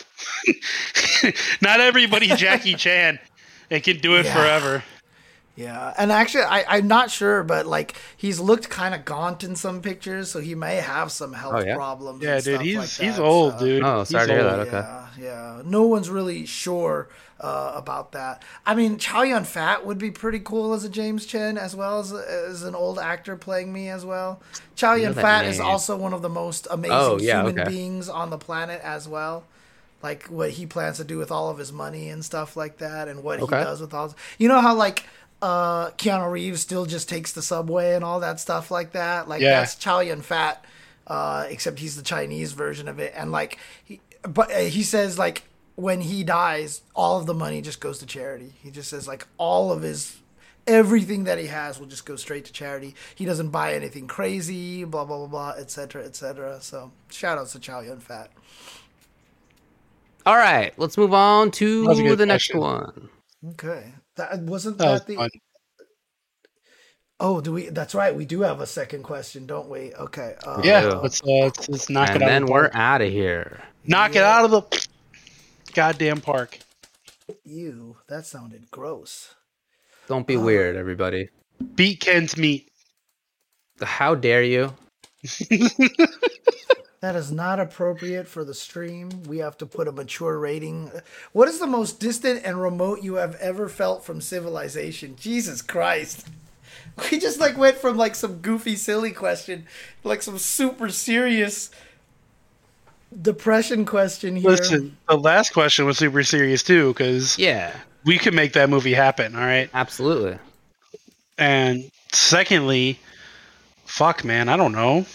[1.60, 3.18] Not everybody Jackie Chan.
[3.70, 4.34] It can do it Yeah.
[4.34, 4.84] forever.
[5.58, 9.56] Yeah, and actually, I, I'm not sure, but like he's looked kind of gaunt in
[9.56, 11.74] some pictures, so he may have some health Oh, yeah?
[11.74, 12.22] problems.
[12.22, 13.82] Yeah, and dude, stuff he's like he's old, so- dude.
[13.82, 14.52] Oh, He's sorry to hear old.
[14.52, 14.68] that.
[14.68, 14.76] Okay.
[14.76, 15.62] Yeah, yeah.
[15.64, 17.08] No one's really sure
[17.40, 18.42] uh, about that.
[18.64, 21.98] I mean, Chow Yun Fat would be pretty cool as a James Chen, as well
[21.98, 24.40] as as an old actor playing me as well.
[24.76, 27.68] Chow Yun that Fat is also one of the most amazing Oh, yeah, human okay.
[27.70, 29.42] beings on the planet as well.
[30.00, 33.08] Like what he plans to do with all of his money and stuff like that,
[33.08, 33.58] and what Okay.
[33.58, 34.14] he does with all.
[34.38, 35.04] You know how like
[35.40, 39.28] uh, Keanu Reeves still just takes the subway and all that stuff like that.
[39.28, 39.60] Like Yeah.
[39.60, 40.64] that's Chow Yun Fat,
[41.06, 43.12] uh, except he's the Chinese version of it.
[43.16, 45.44] And like, he, but uh, he says like
[45.76, 48.54] when he dies, all of the money just goes to charity.
[48.62, 50.16] He just says like all of his
[50.66, 52.94] everything that he has will just go straight to charity.
[53.14, 56.04] He doesn't buy anything crazy, blah blah blah blah, etc.
[56.04, 56.60] etc.
[56.60, 58.30] So shout outs to Chow Yun Fat.
[60.26, 63.08] All right, let's move on to That was a the good next one.
[63.50, 63.92] Okay.
[64.18, 65.30] That wasn't That that, was the fun.
[67.20, 68.14] Oh, do we that's right.
[68.14, 69.94] We do have a second question, don't we?
[69.94, 70.36] Okay.
[70.44, 70.94] Uh, Yeah, Yeah.
[71.02, 72.26] let's, uh, let's let's knock and it out.
[72.26, 73.62] then of the we're out of here.
[73.84, 74.86] knock it out of the
[75.74, 76.58] goddamn park.
[77.44, 79.34] Ew, that sounded gross.
[80.08, 80.42] Don't be Oh.
[80.44, 81.30] weird, everybody.
[81.74, 82.70] Beat Ken's meat.
[83.82, 84.74] How dare you?
[87.00, 89.22] That is not appropriate for the stream.
[89.28, 90.90] We have to put a mature rating.
[91.32, 95.16] What is the most distant and remote you have ever felt from civilization?
[95.16, 96.26] Jesus Christ.
[97.12, 99.68] We just like went from like some goofy silly question
[100.02, 101.70] like some super serious
[103.22, 104.50] depression question here.
[104.50, 108.94] Listen, the last question was super serious too, because Yeah, we could make that movie
[108.94, 109.34] happen.
[109.34, 109.70] All right.
[109.74, 110.38] absolutely.
[111.36, 112.98] And secondly,
[113.84, 115.06] fuck, man, I don't know.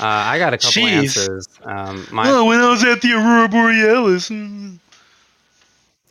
[0.00, 0.92] Uh, I got a couple Jeez.
[0.92, 1.48] answers.
[1.64, 4.28] Um, my Oh, when I was at the Aurora Borealis.
[4.30, 4.78] mm.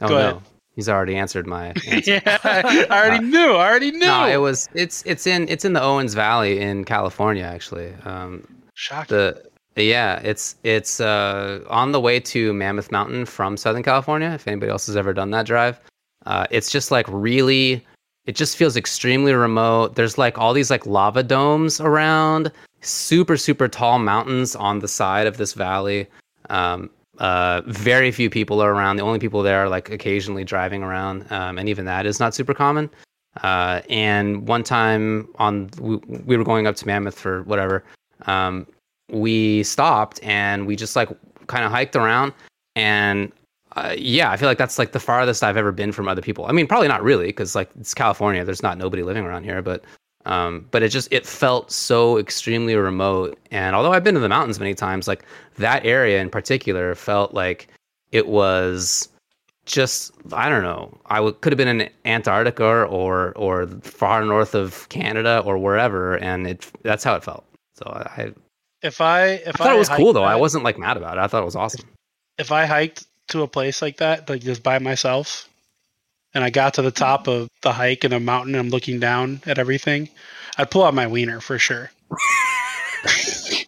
[0.02, 0.42] oh go no, ahead.
[0.76, 1.68] he's already answered my.
[1.88, 2.12] Answer.
[2.12, 3.54] yeah, I already knew.
[3.54, 4.00] I already knew.
[4.06, 7.94] No, it was it's it's in it's in the Owens Valley in California actually.
[8.06, 9.16] Um, Shocking.
[9.16, 9.44] the
[9.78, 14.30] yeah, it's it's uh, on the way to Mammoth Mountain from Southern California.
[14.30, 15.80] If anybody else has ever done that drive,
[16.26, 17.86] uh, it's just like really,
[18.26, 19.96] it just feels extremely remote.
[19.96, 22.52] There's like all these like lava domes around,
[22.86, 26.08] super super tall mountains on the side of this valley.
[26.50, 28.98] Um, uh, very few people are around.
[28.98, 32.36] The only people there are like occasionally driving around, um, and even that is not
[32.36, 32.90] super common.
[33.44, 37.84] Uh, and one time on we, we were going up to Mammoth for whatever.
[38.28, 38.68] Um,
[39.12, 41.10] we stopped and we just like
[41.48, 42.34] kind of hiked around
[42.76, 43.32] and
[43.76, 46.46] uh, yeah i feel like that's like the farthest i've ever been from other people
[46.48, 49.62] i mean probably not really because like it's california there's not nobody living around here
[49.62, 49.84] but
[50.26, 54.30] um, but it just it felt so extremely remote and although i've been to the
[54.30, 55.24] mountains many times like
[55.58, 57.68] that area in particular felt like
[58.12, 59.10] it was
[59.66, 64.24] just i don't know i w- could have been in antarctica or, or or far
[64.24, 67.44] north of canada or wherever and it that's how it felt
[67.76, 67.86] so
[68.18, 68.32] i
[68.82, 70.24] if I if I thought it was cool though.
[70.24, 71.22] I wasn't like mad about it.
[71.22, 71.88] I thought it was awesome.
[72.38, 75.50] if I hiked to a place like that, like just by myself,
[76.36, 79.00] and I got to the top of the hike in a mountain and I'm looking
[79.00, 80.10] down at everything,
[80.58, 81.90] I'd pull out my wiener for sure.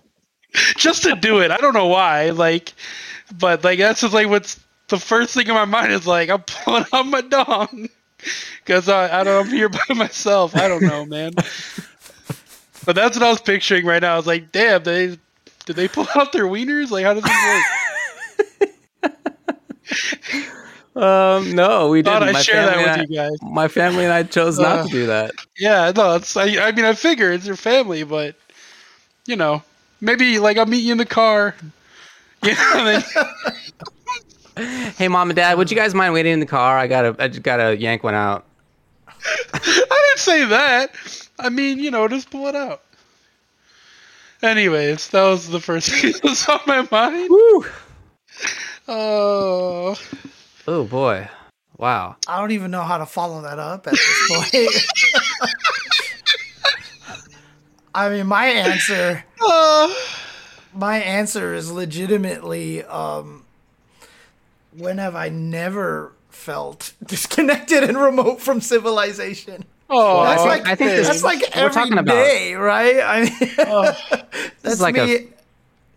[0.75, 1.49] just to do it.
[1.49, 2.31] I don't know why.
[2.31, 2.73] Like,
[3.39, 6.41] but like that's just like what's the first thing in my mind is like I'm
[6.41, 7.89] pulling out my dong
[8.65, 10.55] because I, I don't I'm here by myself.
[10.55, 11.31] I don't know, man.
[12.85, 14.13] but that's what I was picturing right now.
[14.13, 15.17] I was like, damn, they
[15.65, 16.91] did they pull out their wieners?
[16.91, 17.63] Like, how does this
[19.01, 20.53] work?
[20.97, 22.23] Um, no, we didn't.
[22.23, 23.37] I'd My share family that and with you guys.
[23.43, 25.31] I- My family and I chose not Uh, to do that.
[25.57, 28.35] Yeah, no, it's I, I mean I figure it's your family, but
[29.27, 29.61] you know,
[30.01, 31.55] maybe like I'll meet you in the car.
[32.43, 33.03] You know, then,
[34.97, 36.77] Hey, mom and dad, would you guys mind waiting in the car?
[36.77, 38.45] I gotta, I just gotta yank one out.
[39.53, 40.91] I didn't say that.
[41.39, 42.81] I mean, you know, just pull it out.
[44.43, 47.27] Anyways, that was the first thing that was on my mind.
[47.29, 47.65] Woo!
[48.87, 49.95] Oh,
[50.67, 51.29] Oh boy,
[51.77, 52.17] wow.
[52.27, 54.73] I don't even know how to follow that up at this point.
[57.95, 59.91] I mean, my answer, Uh,
[60.73, 63.43] my answer is legitimately, um,
[64.75, 69.63] when have I never felt disconnected and remote from civilization?
[69.89, 72.13] oh, That's I like think- I think this that's is- like we're every talking about-
[72.13, 72.99] day, right?
[73.01, 75.15] I mean, This that's is like me.
[75.15, 75.27] a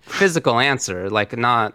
[0.03, 1.75] physical answer, like not,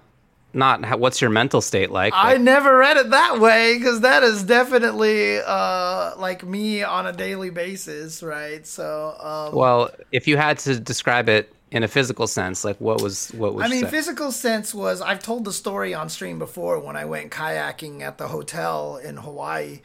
[0.56, 2.14] not how, what's your mental state like.
[2.16, 7.12] I never read it that way because that is definitely uh, like me on a
[7.12, 8.66] daily basis, right?
[8.66, 13.02] So, um, well, if you had to describe it in a physical sense, like what
[13.02, 13.66] was, what was?
[13.66, 13.90] I mean, say?
[13.90, 18.18] physical sense was I've told the story on stream before when I went kayaking at
[18.18, 19.82] the hotel in Hawaii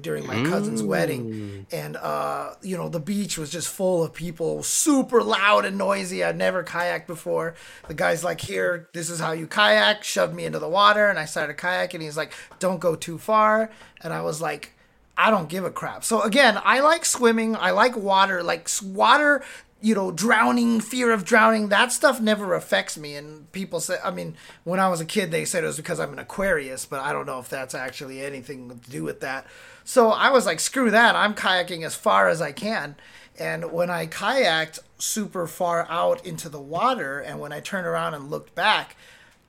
[0.00, 4.62] during my cousin's wedding, and uh, you know the beach was just full of people,
[4.62, 6.22] super loud and noisy.
[6.22, 7.54] I'd never kayaked before.
[7.88, 11.18] The guy's like, "Here, this is how you kayak." Shoved me into the water, and
[11.18, 12.02] I started kayaking.
[12.02, 13.70] He's like, "Don't go too far,"
[14.02, 14.74] and I was like.
[15.18, 16.02] I don't give a crap.
[16.02, 17.54] So again, I like swimming.
[17.54, 18.42] I like water.
[18.42, 19.42] Like water,
[19.80, 23.16] you know, drowning, fear of drowning, that stuff never affects me.
[23.16, 25.98] And people say, I mean, when I was a kid, they said it was because
[25.98, 29.46] I'm an Aquarius, but I don't know if that's actually anything to do with that.
[29.84, 31.16] So I was like, screw that.
[31.16, 32.96] I'm kayaking as far as I can.
[33.38, 38.12] And when I kayaked super far out into the water, and when I turned around
[38.12, 38.96] and looked back,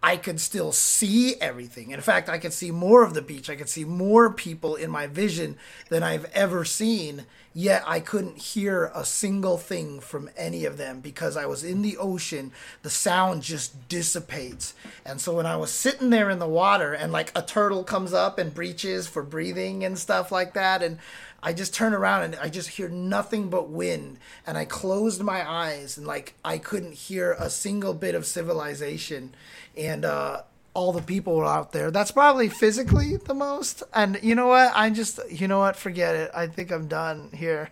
[0.04, 1.92] I could still see everything.
[1.92, 3.50] In fact, I could see more of the beach.
[3.50, 5.58] I could see more people in my vision
[5.90, 7.26] than I've ever seen.
[7.54, 11.82] Yet I couldn't hear a single thing from any of them because I was in
[11.82, 12.52] the ocean.
[12.82, 14.74] The sound just dissipates.
[15.06, 18.14] And so when I was sitting there in the water and like a turtle comes
[18.14, 20.98] up and breaches for breathing and stuff like that, and
[21.44, 24.20] I just turn around and I just hear nothing but wind.
[24.46, 29.34] And I closed my eyes and like I couldn't hear a single bit of civilization.
[29.76, 30.44] And uh,
[30.74, 31.92] all the people were out there.
[31.92, 33.84] That's probably physically the most.
[33.94, 34.72] And you know what?
[34.76, 35.76] I just, you know what?
[35.76, 36.32] Forget it.
[36.34, 37.70] I think I'm done here.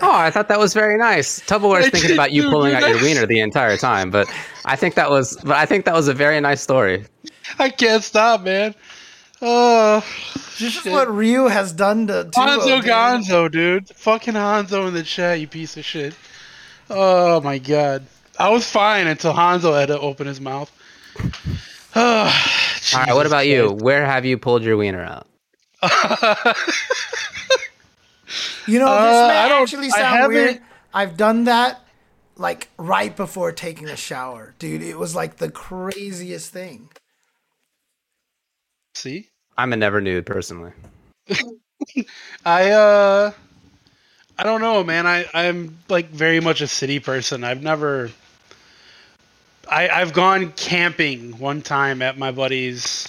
[0.00, 1.40] Oh, I thought that was very nice.
[1.46, 4.28] Tubble was thinking about you pulling out your wiener the entire time, but
[4.64, 7.04] I think that was, but I think that was a very nice story.
[7.58, 8.74] I can't stop, man.
[9.44, 10.04] Oh,
[10.60, 12.84] This is what Ryu has done to Tubo, Hanzo dude.
[12.84, 13.88] Gonzo, dude.
[13.88, 16.14] Fucking Hanzo in the chat, you piece of shit.
[16.88, 18.06] Oh my god.
[18.38, 20.70] I was fine until Hanzo had to open his mouth.
[21.94, 21.94] Oh,
[22.94, 23.70] All right, what about you?
[23.72, 25.26] Where have you pulled your wiener out?
[28.66, 30.60] You know, Uh, this may I don't- actually I sound haven't- weird.
[30.94, 31.80] I've done that
[32.36, 34.82] like right before taking a shower, dude.
[34.82, 36.88] It was like the craziest thing.
[38.94, 39.30] See?
[39.56, 40.72] I'm a never nude personally.
[42.44, 43.32] I uh
[44.38, 45.06] I don't know, man.
[45.06, 47.44] I I'm like very much a city person.
[47.44, 48.10] I've never
[49.70, 53.08] I I've gone camping one time at my buddy's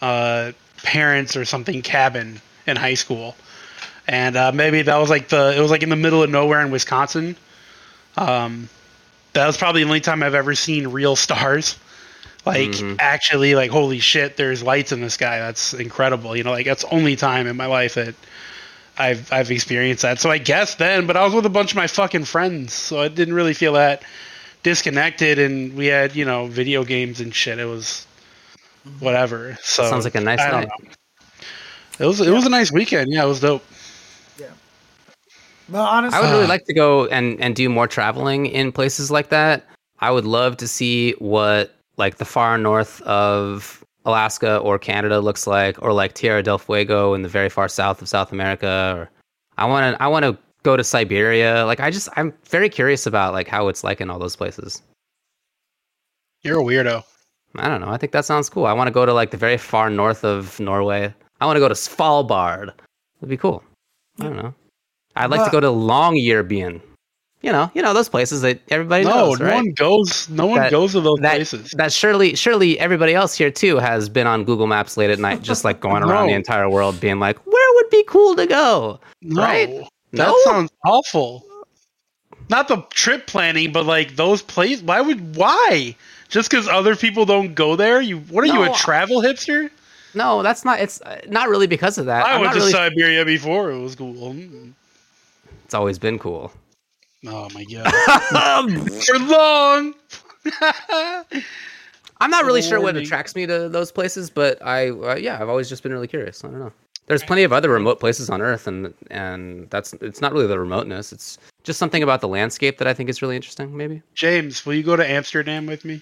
[0.00, 3.34] uh parents or something cabin in high school.
[4.06, 6.60] And uh maybe that was like the it was like in the middle of nowhere
[6.60, 7.36] in Wisconsin.
[8.16, 8.68] Um
[9.32, 11.78] that was probably the only time I've ever seen real stars.
[12.44, 12.96] Like Mhm.
[12.98, 15.38] actually like holy shit, there's lights in the sky.
[15.38, 16.36] That's incredible.
[16.36, 18.14] You know, like that's only time in my life that
[18.98, 20.18] I've I've experienced that.
[20.18, 23.00] So I guess then, but I was with a bunch of my fucking friends, so
[23.00, 24.02] I didn't really feel that
[24.64, 25.38] disconnected.
[25.38, 27.58] And we had you know video games and shit.
[27.60, 28.06] It was
[28.98, 29.56] whatever.
[29.62, 30.66] So Sounds like a nice night.
[30.68, 30.90] know.
[32.00, 33.12] It was it was a nice weekend.
[33.12, 33.64] Yeah, it was dope.
[34.36, 34.46] yeah
[35.68, 39.10] No, honestly, I would really like to go and and do more traveling in places
[39.12, 39.64] like that.
[40.00, 45.46] I would love to see what like the far north of Alaska or Canada looks
[45.46, 48.94] like, or like Tierra del Fuego in the very far south of South America.
[48.96, 49.10] Or
[49.58, 51.64] I want to I want to go to Siberia.
[51.66, 54.82] Like I just I'm very curious about like how it's like in all those places.
[56.42, 57.04] You're a weirdo.
[57.56, 57.90] I don't know.
[57.90, 58.66] I think that sounds cool.
[58.66, 61.14] I want to go to like the very far north of Norway.
[61.40, 62.72] I want to go to Svalbard.
[63.18, 63.62] It'd be cool.
[64.20, 64.54] I don't know.
[65.16, 66.80] I'd like to go to Longyearbyen.
[67.42, 69.54] You know, you know those places that everybody No, knows, no right?
[69.56, 70.28] one goes.
[70.28, 71.72] No one That- goes to those that, places.
[71.72, 75.42] that surely, surely everybody else here too has been on Google Maps late at night,
[75.42, 79.00] just like going around the entire world, being like, "Where would be cool to go?"
[79.22, 79.68] No, right?
[80.12, 80.36] that No?
[80.44, 81.44] sounds awful.
[82.48, 84.82] Not the trip planning, but like those places.
[84.84, 85.96] Why would why?
[86.28, 88.00] Just because other people don't go there?
[88.00, 89.68] You what are you a travel hipster?
[90.14, 90.78] No, that's not.
[90.78, 92.24] It's uh, not really because of that.
[92.26, 93.70] I I'm went to really- Siberia before.
[93.72, 94.36] It was cool.
[95.64, 96.52] It's always been cool.
[97.26, 99.94] Oh my god, for long.
[102.20, 105.48] I'm not really sure what attracts me to those places, but I, uh, yeah, I've
[105.48, 106.44] always just been really curious.
[106.44, 106.72] I don't know.
[107.06, 110.58] There's plenty of other remote places on Earth, and and that's it's not really the
[110.58, 111.12] remoteness.
[111.12, 113.76] It's just something about the landscape that I think is really interesting.
[113.76, 114.02] Maybe.
[114.14, 116.00] James, will you go to Amsterdam with me?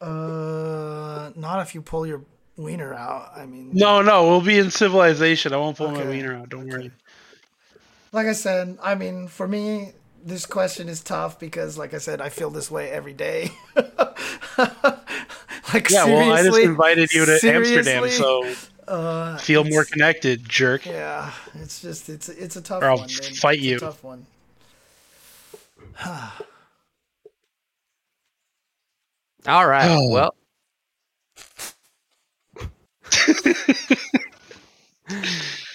[0.00, 2.22] Uh, not if you pull your
[2.56, 3.32] wiener out.
[3.36, 5.52] I mean, No, no, we'll be in civilization.
[5.52, 6.48] I won't pull my wiener out.
[6.50, 6.92] Don't worry.
[8.12, 9.92] like I said, I mean, for me,
[10.28, 13.50] this question is tough because, like I said, I feel this way every day.
[13.76, 18.52] like, Yeah, well, I just invited you to Amsterdam, so
[18.86, 20.86] uh, feel more connected, jerk.
[20.86, 23.08] Yeah, it's just it's it's a tough Or I'll one.
[23.08, 23.76] Fight it's you.
[23.76, 24.26] A tough one.
[29.46, 29.88] All right.
[29.88, 30.08] Oh.
[30.10, 30.34] Well.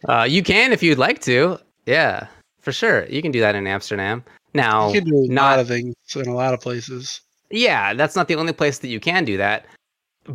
[0.07, 1.59] uh, you can if you'd like to.
[1.85, 2.27] Yeah,
[2.61, 3.05] for sure.
[3.05, 4.23] You can do that in Amsterdam.
[4.53, 7.21] Now, You can do a lot of things in a lot of places.
[7.49, 9.65] yeah, that's not the only place that you can do that,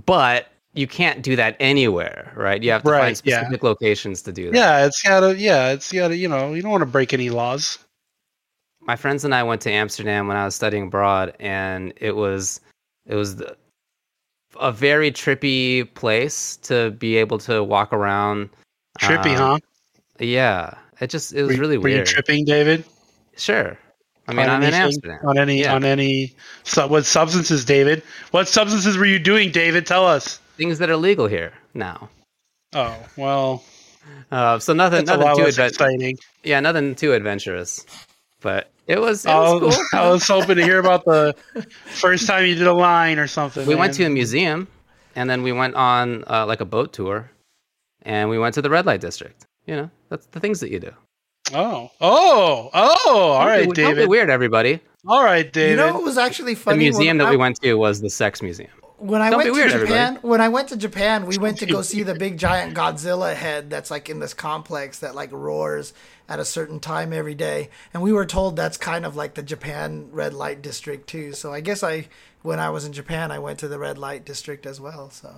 [0.07, 2.63] but you can't do that anywhere, right?
[2.63, 3.39] You have to Right, find yeah.
[3.41, 4.57] specific locations to do that.
[4.57, 5.37] Yeah, it's gotta.
[5.39, 6.17] Yeah, it's gotta.
[6.17, 7.79] You know, you don't want to break any laws.
[8.81, 12.61] my friends and I went to Amsterdam when I was studying abroad, and it was
[13.07, 13.57] it was the,
[14.61, 18.49] a very trippy place to be able to walk around.
[19.01, 19.59] Trippy, Uh, huh?
[20.21, 22.85] Yeah, it just it was Were- really were you tripping, David?
[23.37, 23.79] Sure,
[24.29, 24.83] I mean On in anything?
[24.83, 25.21] Amsterdam.
[25.25, 25.61] On any?
[25.63, 25.75] Yeah.
[25.75, 26.35] On any?
[26.77, 28.03] what substances, David?
[28.31, 29.87] What substances were you doing, David?
[29.87, 30.39] Tell us.
[30.57, 32.09] Things that are legal here now.
[32.75, 33.65] Oh well,
[34.31, 35.73] Uh, so nothing, nothing too adventurous.
[35.73, 36.19] exciting.
[36.45, 37.87] Yeah, nothing too adventurous,
[38.43, 39.85] but it was it was was, cool.
[40.01, 41.35] I was hoping to hear about the
[41.87, 43.67] first time you did a line or something.
[43.67, 44.69] we went to a museum.
[45.17, 47.31] and then we went on uh, like a boat tour,
[48.03, 49.47] and we went to the red light district.
[49.67, 50.93] You know, that's the things that you do.
[51.55, 53.31] Oh, oh, oh!
[53.39, 54.09] All right, Don't be- Don't be David.
[54.09, 54.81] weird, everybody.
[55.07, 55.71] All right, David.
[55.71, 56.77] You know what was actually funny?
[56.79, 58.71] The museum that I- we went to was the sex museum.
[58.99, 60.29] When I Don't went be to weird, Japan, everybody.
[60.29, 63.71] when I went to Japan, we went to go see the big giant Godzilla head
[63.71, 65.95] that's like in this complex that like roars
[66.29, 69.43] at a certain time every day, and we were told that's kind of like the
[69.43, 71.33] Japan red light district too.
[71.33, 72.09] So I guess I,
[72.43, 75.11] when I was in Japan, I went to the red light district as well.
[75.11, 75.37] So nice.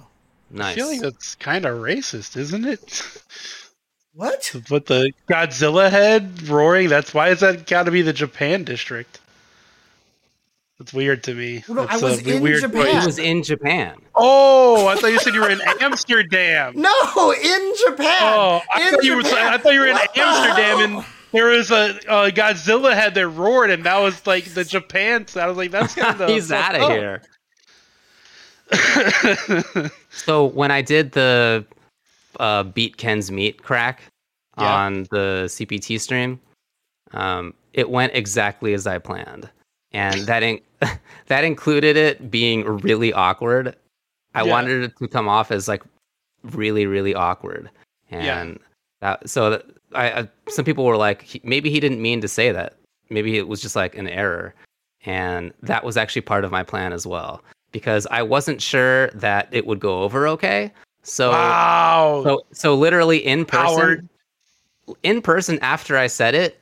[0.50, 0.74] I Nice.
[0.76, 3.22] feel like that's kind of racist, isn't it?
[4.14, 4.52] what?
[4.68, 6.88] But the Godzilla head roaring.
[6.88, 9.20] That's why is that got to be the Japan district?
[10.78, 11.62] That's weird to me.
[11.68, 12.86] No, I That's was a in weird Japan.
[12.86, 13.06] He choice.
[13.06, 13.96] was in Japan.
[14.14, 16.72] Oh, I thought you said you were in Amsterdam.
[16.80, 18.18] No, in Japan.
[18.22, 19.22] Oh, I in thought you were.
[19.22, 19.52] Japan.
[19.52, 20.80] I thought you were in What Amsterdam, hell?
[21.00, 25.26] and there was a, a Godzilla head that roared, and that was like the Japan.
[25.28, 26.30] So I was like, that's kind of.
[26.30, 27.22] He's out of here.
[30.12, 31.64] So when I did the
[32.38, 34.02] uh, beat Ken's meat crack
[34.58, 34.72] Yeah.
[34.74, 36.40] on the CPT stream,
[37.12, 39.48] um, it went exactly as I planned,
[39.92, 40.60] and that in-
[41.26, 43.76] that included it being really awkward.
[44.34, 44.50] I Yeah.
[44.50, 45.82] wanted it to come off as like
[46.42, 47.70] really, really awkward,
[48.10, 48.66] and Yeah.
[49.00, 52.52] that, so that, I, I some people were like, maybe he didn't mean to say
[52.52, 52.76] that.
[53.10, 54.54] Maybe it was just like an error,
[55.04, 57.42] and that was actually part of my plan as well
[57.72, 60.72] because I wasn't sure that it would go over okay.
[61.10, 62.22] So wow.
[62.24, 64.08] so so literally in person Howard.
[65.02, 66.60] in person after I said it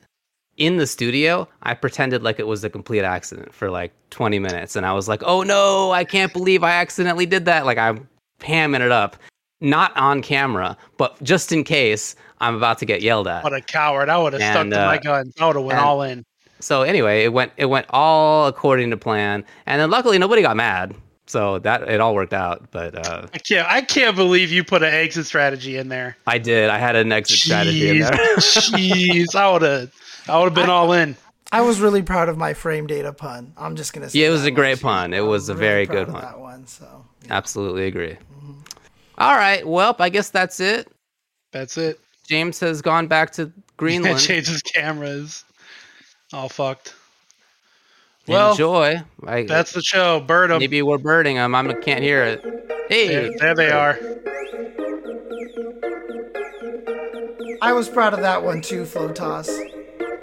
[0.57, 4.75] in the studio, I pretended like it was a complete accident for like 20 minutes
[4.75, 8.07] and I was like, "Oh no, I can't believe I accidentally did that." Like I'm
[8.39, 9.15] hamming it up.
[9.61, 13.43] Not on camera, but just in case I'm about to get yelled at.
[13.43, 14.09] what a coward!
[14.09, 15.33] I would have stuck to my uh, guns.
[15.39, 16.25] I would have went and- all in.
[16.61, 20.57] So anyway, it went it went all according to plan, and then luckily nobody got
[20.57, 20.95] mad,
[21.29, 22.71] so that it all worked out.
[22.71, 23.71] But uh, I can't.
[23.71, 26.17] I can't believe you put an exit strategy in there.
[26.27, 26.69] I did.
[26.69, 28.09] I had an exit strategy in there.
[28.37, 29.93] Jeez, I would have.
[30.27, 31.15] I would have been all in.
[31.51, 33.53] I was really proud of my frame data pun.
[33.57, 34.81] I'm just gonna say Yeah, it was a great much.
[34.81, 35.13] pun.
[35.13, 36.21] It I'm was a really very proud good of one.
[36.21, 36.67] That one.
[36.67, 38.17] So Absolutely agree.
[39.17, 39.67] All right.
[39.67, 40.91] Well, I guess that's it.
[41.51, 41.99] That's it.
[42.27, 44.19] James has gone back to Greenland.
[44.19, 45.43] Changes cameras.
[46.33, 46.93] All fucked.
[48.29, 49.01] Well, Enjoy.
[49.25, 50.19] I, that's the show.
[50.19, 50.59] Bird 'em.
[50.59, 51.55] maybe we're birding them.
[51.55, 52.43] I can't hear it.
[52.89, 53.97] Hey, There, there they are.
[57.61, 59.47] I was proud of that one too, Flotas.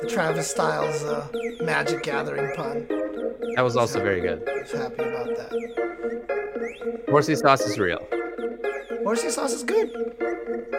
[0.01, 1.28] The Travis Styles uh,
[1.61, 2.87] Magic Gathering pun.
[3.57, 4.43] that was also very good.
[4.49, 7.05] I was happy about that.
[7.11, 8.07] Horsey sauce is real.
[9.05, 9.91] Horsey sauce is good.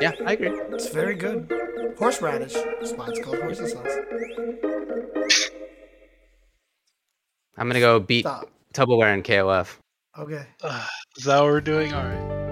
[0.02, 0.49] Yeah, I agree.
[0.72, 1.52] It's very good.
[1.98, 2.54] Horseradish.
[2.54, 3.95] That's why it's called horsey sauce.
[7.58, 8.50] I'm gonna go beat Stop.
[8.74, 9.78] Tupperware and KOF.
[10.20, 10.46] Okay.
[11.18, 11.94] Is that what we're doing?
[11.94, 12.47] All right.